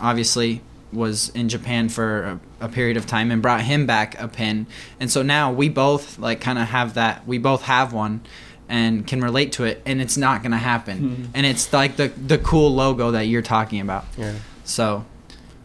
obviously, 0.01 0.61
was 0.93 1.31
in 1.31 1.49
Japan 1.49 1.89
for 1.89 2.41
a, 2.61 2.67
a 2.67 2.69
period 2.69 2.97
of 2.97 3.07
time 3.07 3.31
and 3.31 3.41
brought 3.41 3.63
him 3.63 3.87
back 3.87 4.21
a 4.21 4.29
pin, 4.29 4.67
and 5.01 5.11
so 5.11 5.23
now 5.23 5.51
we 5.53 5.69
both 5.69 6.19
like 6.19 6.41
kind 6.41 6.59
of 6.59 6.69
have 6.69 6.95
that. 6.95 7.27
We 7.27 7.39
both 7.39 7.63
have 7.63 7.93
one. 7.93 8.21
And 8.73 9.05
can 9.05 9.21
relate 9.21 9.51
to 9.55 9.65
it, 9.65 9.83
and 9.85 10.01
it's 10.01 10.17
not 10.17 10.45
gonna 10.45 10.57
happen. 10.57 11.29
And 11.35 11.45
it's 11.45 11.73
like 11.73 11.97
the 11.97 12.07
the 12.07 12.39
cool 12.39 12.73
logo 12.73 13.11
that 13.11 13.23
you're 13.27 13.43
talking 13.43 13.81
about. 13.81 14.05
Yeah. 14.17 14.35
So 14.63 15.05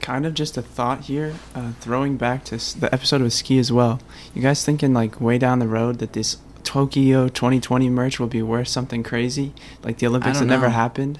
kind 0.06 0.24
of 0.28 0.36
just 0.36 0.56
a 0.56 0.62
thought 0.62 1.06
here, 1.06 1.34
uh, 1.56 1.72
throwing 1.82 2.16
back 2.16 2.43
to 2.45 2.58
the 2.80 2.88
episode 2.93 3.22
of 3.22 3.34
ski 3.34 3.58
as 3.58 3.72
well. 3.72 3.99
You 4.36 4.41
guys 4.43 4.64
thinking 4.64 4.93
like 4.93 5.20
way 5.20 5.39
down 5.39 5.58
the 5.58 5.68
road 5.68 5.97
that 5.97 6.14
this 6.14 6.38
Tokyo 6.64 7.28
2020 7.28 7.89
merch 7.89 8.20
will 8.20 8.28
be 8.28 8.43
worth 8.43 8.68
something 8.68 9.01
crazy, 9.01 9.51
like 9.84 9.97
the 9.97 10.06
Olympics 10.06 10.38
that 10.38 10.45
don't 10.45 10.49
never 10.49 10.70
happened? 10.70 11.18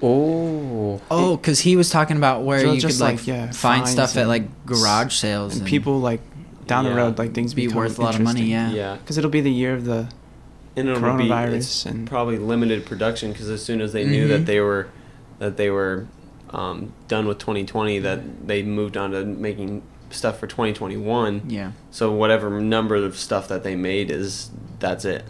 Oh. 0.00 1.00
Oh, 1.10 1.36
because 1.36 1.60
he 1.60 1.74
was 1.74 1.90
talking 1.90 2.16
about 2.16 2.42
where 2.44 2.60
So 2.60 2.72
you 2.72 2.80
just 2.80 2.98
could 2.98 3.04
like, 3.04 3.16
like, 3.18 3.26
yeah, 3.26 3.50
find 3.50 3.88
stuff 3.88 4.16
at 4.16 4.28
like 4.28 4.64
garage 4.64 5.14
sales 5.14 5.56
And 5.58 5.66
people 5.66 5.98
like 6.00 6.20
down 6.66 6.84
the 6.84 6.94
road, 6.94 7.18
like 7.18 7.34
things 7.34 7.52
be 7.52 7.66
worth 7.66 7.98
a 7.98 8.02
lot 8.02 8.14
of 8.14 8.20
money. 8.20 8.42
Yeah. 8.44 8.70
yeah. 8.70 8.96
Because 8.96 9.18
it'll 9.18 9.30
be 9.30 9.40
the 9.40 9.50
year 9.52 9.74
of 9.74 9.84
the 9.86 10.08
and 10.76 10.88
it'll 10.88 11.00
Coronavirus 11.02 11.50
be 11.50 11.56
it's 11.56 11.86
and- 11.86 12.06
probably 12.08 12.38
limited 12.38 12.86
production 12.86 13.32
because 13.32 13.48
as 13.48 13.62
soon 13.64 13.80
as 13.80 13.92
they 13.92 14.04
knew 14.04 14.26
Mhm. 14.26 14.28
that 14.30 14.46
they 14.46 14.60
were 14.60 14.86
that 15.40 15.56
they 15.56 15.68
were 15.70 16.06
um, 16.54 16.92
done 17.08 17.26
with 17.26 17.38
2020 17.38 17.98
that 18.00 18.46
they 18.46 18.62
moved 18.62 18.96
on 18.96 19.10
to 19.10 19.24
making 19.24 19.82
stuff 20.10 20.38
for 20.38 20.46
2021 20.46 21.42
Yeah. 21.48 21.72
so 21.90 22.12
whatever 22.12 22.60
number 22.60 22.94
of 22.94 23.16
stuff 23.16 23.48
that 23.48 23.62
they 23.64 23.74
made 23.74 24.10
is 24.10 24.50
that's 24.78 25.04
it 25.04 25.24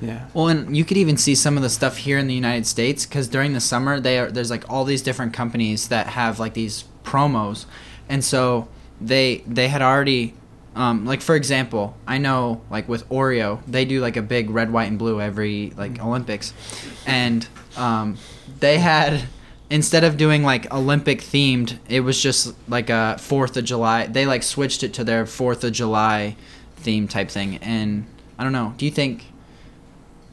yeah. 0.00 0.28
Well, 0.32 0.46
and 0.46 0.76
you 0.76 0.84
could 0.84 0.96
even 0.96 1.16
see 1.16 1.34
some 1.34 1.56
of 1.56 1.64
the 1.64 1.68
stuff 1.68 1.96
here 1.96 2.18
in 2.18 2.28
the 2.28 2.34
United 2.34 2.66
States 2.68 3.04
because 3.04 3.26
during 3.26 3.52
the 3.52 3.58
summer 3.60 3.98
they 3.98 4.20
are 4.20 4.30
there's 4.30 4.48
like 4.48 4.64
all 4.70 4.84
these 4.84 5.02
different 5.02 5.32
companies 5.34 5.88
that 5.88 6.06
have 6.06 6.38
like 6.38 6.54
these 6.54 6.84
promos, 7.02 7.64
and 8.08 8.24
so 8.24 8.68
they 9.00 9.42
they 9.44 9.66
had 9.66 9.82
already. 9.82 10.34
Um, 10.76 11.04
like 11.04 11.20
for 11.20 11.34
example, 11.34 11.96
I 12.06 12.18
know 12.18 12.60
like 12.70 12.88
with 12.88 13.08
Oreo, 13.08 13.58
they 13.66 13.84
do 13.84 14.00
like 14.00 14.16
a 14.16 14.22
big 14.22 14.50
red, 14.50 14.72
white, 14.72 14.86
and 14.88 15.00
blue 15.00 15.20
every 15.20 15.72
like 15.76 16.00
Olympics, 16.00 16.52
and 17.04 17.48
um, 17.76 18.18
they 18.60 18.78
had 18.78 19.24
instead 19.70 20.04
of 20.04 20.16
doing 20.16 20.42
like 20.42 20.72
Olympic 20.72 21.20
themed, 21.20 21.78
it 21.88 22.00
was 22.00 22.20
just 22.20 22.54
like 22.68 22.90
a 22.90 23.16
Fourth 23.18 23.56
of 23.56 23.64
July. 23.64 24.06
They 24.06 24.26
like 24.26 24.42
switched 24.42 24.82
it 24.82 24.94
to 24.94 25.04
their 25.04 25.26
Fourth 25.26 25.64
of 25.64 25.72
July 25.72 26.36
theme 26.76 27.08
type 27.08 27.30
thing, 27.30 27.56
and 27.58 28.06
I 28.38 28.44
don't 28.44 28.52
know. 28.52 28.74
Do 28.76 28.84
you 28.84 28.90
think 28.90 29.26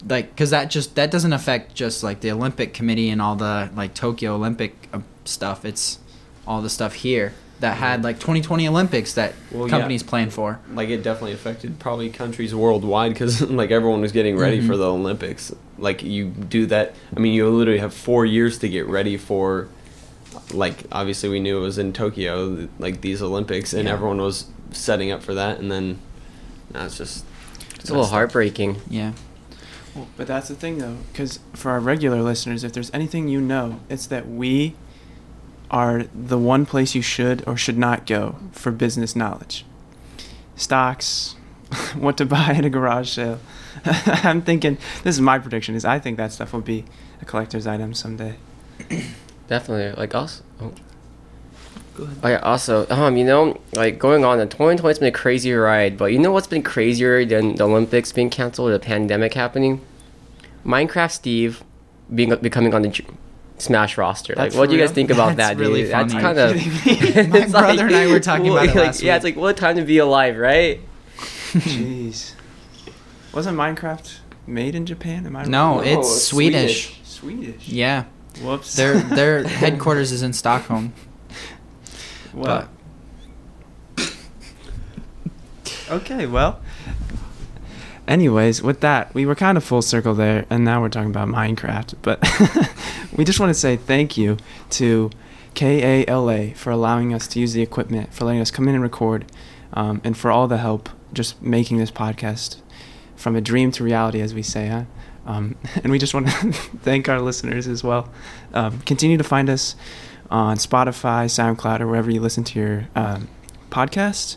like 0.08 0.30
because 0.30 0.50
that 0.50 0.70
just 0.70 0.94
that 0.94 1.10
doesn't 1.10 1.32
affect 1.32 1.74
just 1.74 2.02
like 2.02 2.20
the 2.20 2.30
Olympic 2.30 2.74
Committee 2.74 3.10
and 3.10 3.20
all 3.20 3.36
the 3.36 3.70
like 3.74 3.94
Tokyo 3.94 4.34
Olympic 4.34 4.88
uh, 4.92 5.00
stuff? 5.24 5.64
It's 5.64 5.98
all 6.46 6.62
the 6.62 6.70
stuff 6.70 6.94
here 6.94 7.34
that 7.60 7.76
had 7.78 8.04
like 8.04 8.16
2020 8.16 8.68
Olympics 8.68 9.14
that 9.14 9.32
Well, 9.50 9.64
yeah. 9.66 9.70
companies 9.70 10.02
plan 10.02 10.30
for. 10.30 10.58
like 10.74 10.88
it 10.90 11.02
definitely 11.02 11.32
affected 11.32 11.78
probably 11.78 12.10
countries 12.10 12.54
worldwide 12.54 13.12
because 13.12 13.40
like 13.60 13.70
everyone 13.70 14.00
was 14.02 14.12
getting 14.12 14.36
ready 14.36 14.60
for 14.60 14.74
Mhm. 14.74 14.78
the 14.78 14.90
olympics 14.92 15.54
like 15.78 16.02
you 16.02 16.26
do 16.26 16.66
that 16.66 16.94
i 17.16 17.20
mean 17.20 17.32
you 17.32 17.48
literally 17.48 17.80
have 17.80 17.94
four 17.94 18.26
years 18.26 18.58
to 18.58 18.68
get 18.68 18.86
ready 18.86 19.16
for 19.16 19.68
like 20.52 20.84
obviously 20.92 21.28
we 21.30 21.40
knew 21.40 21.56
it 21.58 21.62
was 21.62 21.78
in 21.78 21.92
tokyo 21.94 22.68
like 22.78 23.00
these 23.00 23.22
olympics 23.22 23.72
and 23.72 23.84
Yeah. 23.88 23.94
everyone 23.94 24.18
was 24.18 24.46
setting 24.72 25.10
up 25.10 25.22
for 25.22 25.32
that 25.34 25.58
and 25.58 25.70
then 25.72 25.98
now 26.74 26.84
it's 26.84 26.98
just 26.98 27.24
It's 27.80 27.88
a 27.90 27.92
little 27.94 28.08
heartbreaking. 28.10 28.76
Yeah. 28.90 29.12
But 30.18 30.26
that's 30.26 30.48
the 30.48 30.54
thing, 30.54 30.76
though, 30.78 30.96
because 31.12 31.38
for 31.54 31.70
our 31.70 31.80
regular 31.80 32.20
listeners, 32.20 32.64
if 32.64 32.72
there's 32.72 32.90
anything 32.92 33.28
you 33.28 33.40
know, 33.40 33.80
it's 33.88 34.06
that 34.08 34.28
we 34.28 34.74
are 35.70 36.04
the 36.14 36.38
one 36.38 36.66
place 36.66 36.94
you 36.94 37.02
should 37.02 37.46
or 37.46 37.56
should 37.56 37.78
not 37.78 38.06
go 38.06 38.36
for 38.52 38.70
business 38.70 39.16
knowledge. 39.16 39.64
Stocks, 40.54 41.36
what 41.96 42.16
to 42.16 42.24
buy 42.24 42.50
at 42.50 42.64
a 42.64 42.70
garage 42.70 43.10
sale. 43.10 43.40
I'm 43.84 44.42
thinking, 44.42 44.78
this 45.02 45.16
is 45.16 45.20
my 45.20 45.38
prediction, 45.38 45.74
is 45.74 45.84
I 45.84 45.98
think 45.98 46.16
that 46.16 46.32
stuff 46.32 46.52
will 46.52 46.60
be 46.60 46.84
a 47.20 47.24
collector's 47.24 47.66
item 47.66 47.94
someday. 47.94 48.36
Definitely. 49.48 49.96
Like 50.00 50.14
also. 50.14 50.42
Oh. 50.60 50.72
Oh 52.22 52.28
yeah. 52.28 52.38
Also, 52.38 52.86
um, 52.90 53.16
you 53.16 53.24
know, 53.24 53.58
like 53.72 53.98
going 53.98 54.24
on, 54.24 54.38
the 54.38 54.46
2020 54.46 54.86
has 54.88 54.98
been 54.98 55.08
a 55.08 55.12
crazy 55.12 55.52
ride. 55.52 55.96
But 55.96 56.06
you 56.06 56.18
know 56.18 56.30
what's 56.32 56.46
been 56.46 56.62
crazier 56.62 57.24
than 57.24 57.54
the 57.54 57.64
Olympics 57.64 58.12
being 58.12 58.28
canceled, 58.28 58.68
or 58.68 58.72
the 58.72 58.78
pandemic 58.78 59.34
happening? 59.34 59.80
Minecraft 60.64 61.12
Steve 61.12 61.64
being 62.14 62.34
becoming 62.36 62.74
on 62.74 62.82
the 62.82 62.88
Ju- 62.88 63.16
Smash 63.58 63.96
roster. 63.96 64.34
Like, 64.36 64.54
what 64.54 64.68
do 64.68 64.76
you 64.76 64.80
guys 64.82 64.92
think 64.92 65.10
about 65.10 65.36
That's 65.36 65.56
that, 65.56 65.56
really 65.58 65.82
dude? 65.82 65.92
That's 65.92 66.12
funny. 66.12 66.22
kind 66.22 66.38
of. 66.38 67.52
My 67.52 67.60
brother 67.60 67.86
and 67.86 67.96
I 67.96 68.06
were 68.08 68.20
talking 68.20 68.48
about 68.48 68.66
it 68.66 68.74
last 68.76 69.02
Yeah, 69.02 69.14
week. 69.14 69.16
it's 69.16 69.24
like 69.24 69.36
what 69.36 69.56
time 69.56 69.76
to 69.76 69.82
be 69.82 69.98
alive, 69.98 70.36
right? 70.36 70.80
Jeez. 71.52 72.34
Wasn't 73.32 73.56
Minecraft 73.56 74.18
made 74.46 74.74
in 74.74 74.84
Japan? 74.86 75.26
Am 75.26 75.36
I 75.36 75.44
No, 75.44 75.76
wrong? 75.76 75.86
it's 75.86 76.08
it's 76.08 76.22
Swedish. 76.24 77.00
Swedish. 77.04 77.66
Yeah, 77.68 78.04
Whoops. 78.42 78.76
their 78.76 79.00
their 79.00 79.44
headquarters 79.48 80.12
is 80.12 80.22
in 80.22 80.32
Stockholm. 80.34 80.92
Well. 82.34 82.68
okay, 85.90 86.26
well. 86.26 86.60
Anyways, 88.08 88.62
with 88.62 88.80
that, 88.80 89.12
we 89.14 89.26
were 89.26 89.34
kind 89.34 89.58
of 89.58 89.64
full 89.64 89.82
circle 89.82 90.14
there, 90.14 90.46
and 90.48 90.64
now 90.64 90.80
we're 90.80 90.88
talking 90.88 91.10
about 91.10 91.28
Minecraft. 91.28 91.94
But 92.02 92.20
we 93.16 93.24
just 93.24 93.40
want 93.40 93.50
to 93.50 93.54
say 93.54 93.76
thank 93.76 94.16
you 94.16 94.36
to 94.70 95.10
KALA 95.54 96.54
for 96.54 96.70
allowing 96.70 97.12
us 97.12 97.26
to 97.28 97.40
use 97.40 97.52
the 97.52 97.62
equipment, 97.62 98.14
for 98.14 98.24
letting 98.24 98.40
us 98.40 98.50
come 98.50 98.68
in 98.68 98.74
and 98.74 98.82
record, 98.82 99.30
um, 99.72 100.00
and 100.04 100.16
for 100.16 100.30
all 100.30 100.46
the 100.46 100.58
help 100.58 100.88
just 101.12 101.40
making 101.42 101.78
this 101.78 101.90
podcast 101.90 102.58
from 103.16 103.34
a 103.34 103.40
dream 103.40 103.72
to 103.72 103.82
reality, 103.82 104.20
as 104.20 104.34
we 104.34 104.42
say, 104.42 104.68
huh? 104.68 104.84
Um, 105.26 105.56
and 105.82 105.90
we 105.90 105.98
just 105.98 106.14
want 106.14 106.28
to 106.28 106.52
thank 106.52 107.08
our 107.08 107.20
listeners 107.20 107.66
as 107.66 107.82
well. 107.82 108.12
Um, 108.54 108.80
continue 108.80 109.16
to 109.16 109.24
find 109.24 109.50
us 109.50 109.74
on 110.30 110.58
Spotify, 110.58 111.26
SoundCloud, 111.26 111.80
or 111.80 111.86
wherever 111.86 112.10
you 112.10 112.20
listen 112.20 112.44
to 112.44 112.58
your 112.58 112.88
um, 112.94 113.28
podcasts. 113.70 114.36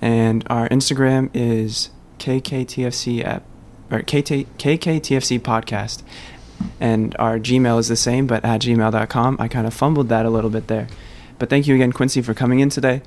And 0.00 0.46
our 0.48 0.68
Instagram 0.68 1.30
is 1.32 1.90
KKTFC 2.18 3.24
app 3.24 3.42
or 3.90 4.00
KT, 4.00 4.46
KKTFC 4.58 5.40
podcast. 5.40 6.02
And 6.80 7.14
our 7.18 7.38
Gmail 7.38 7.78
is 7.78 7.88
the 7.88 7.96
same, 7.96 8.26
but 8.26 8.44
at 8.44 8.62
gmail.com. 8.62 9.36
I 9.38 9.48
kind 9.48 9.66
of 9.66 9.74
fumbled 9.74 10.08
that 10.08 10.24
a 10.24 10.30
little 10.30 10.50
bit 10.50 10.68
there. 10.68 10.88
But 11.38 11.50
thank 11.50 11.66
you 11.66 11.74
again, 11.74 11.92
Quincy, 11.92 12.22
for 12.22 12.32
coming 12.32 12.60
in 12.60 12.70
today. 12.70 13.02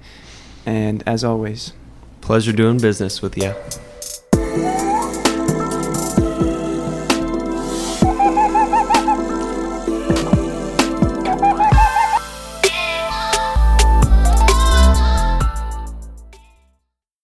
And 0.66 1.04
as 1.08 1.24
always, 1.24 1.74
Pleasure 2.22 2.54
doing 2.54 2.78
business 2.78 3.24
with 3.24 3.36
you. 3.38 3.56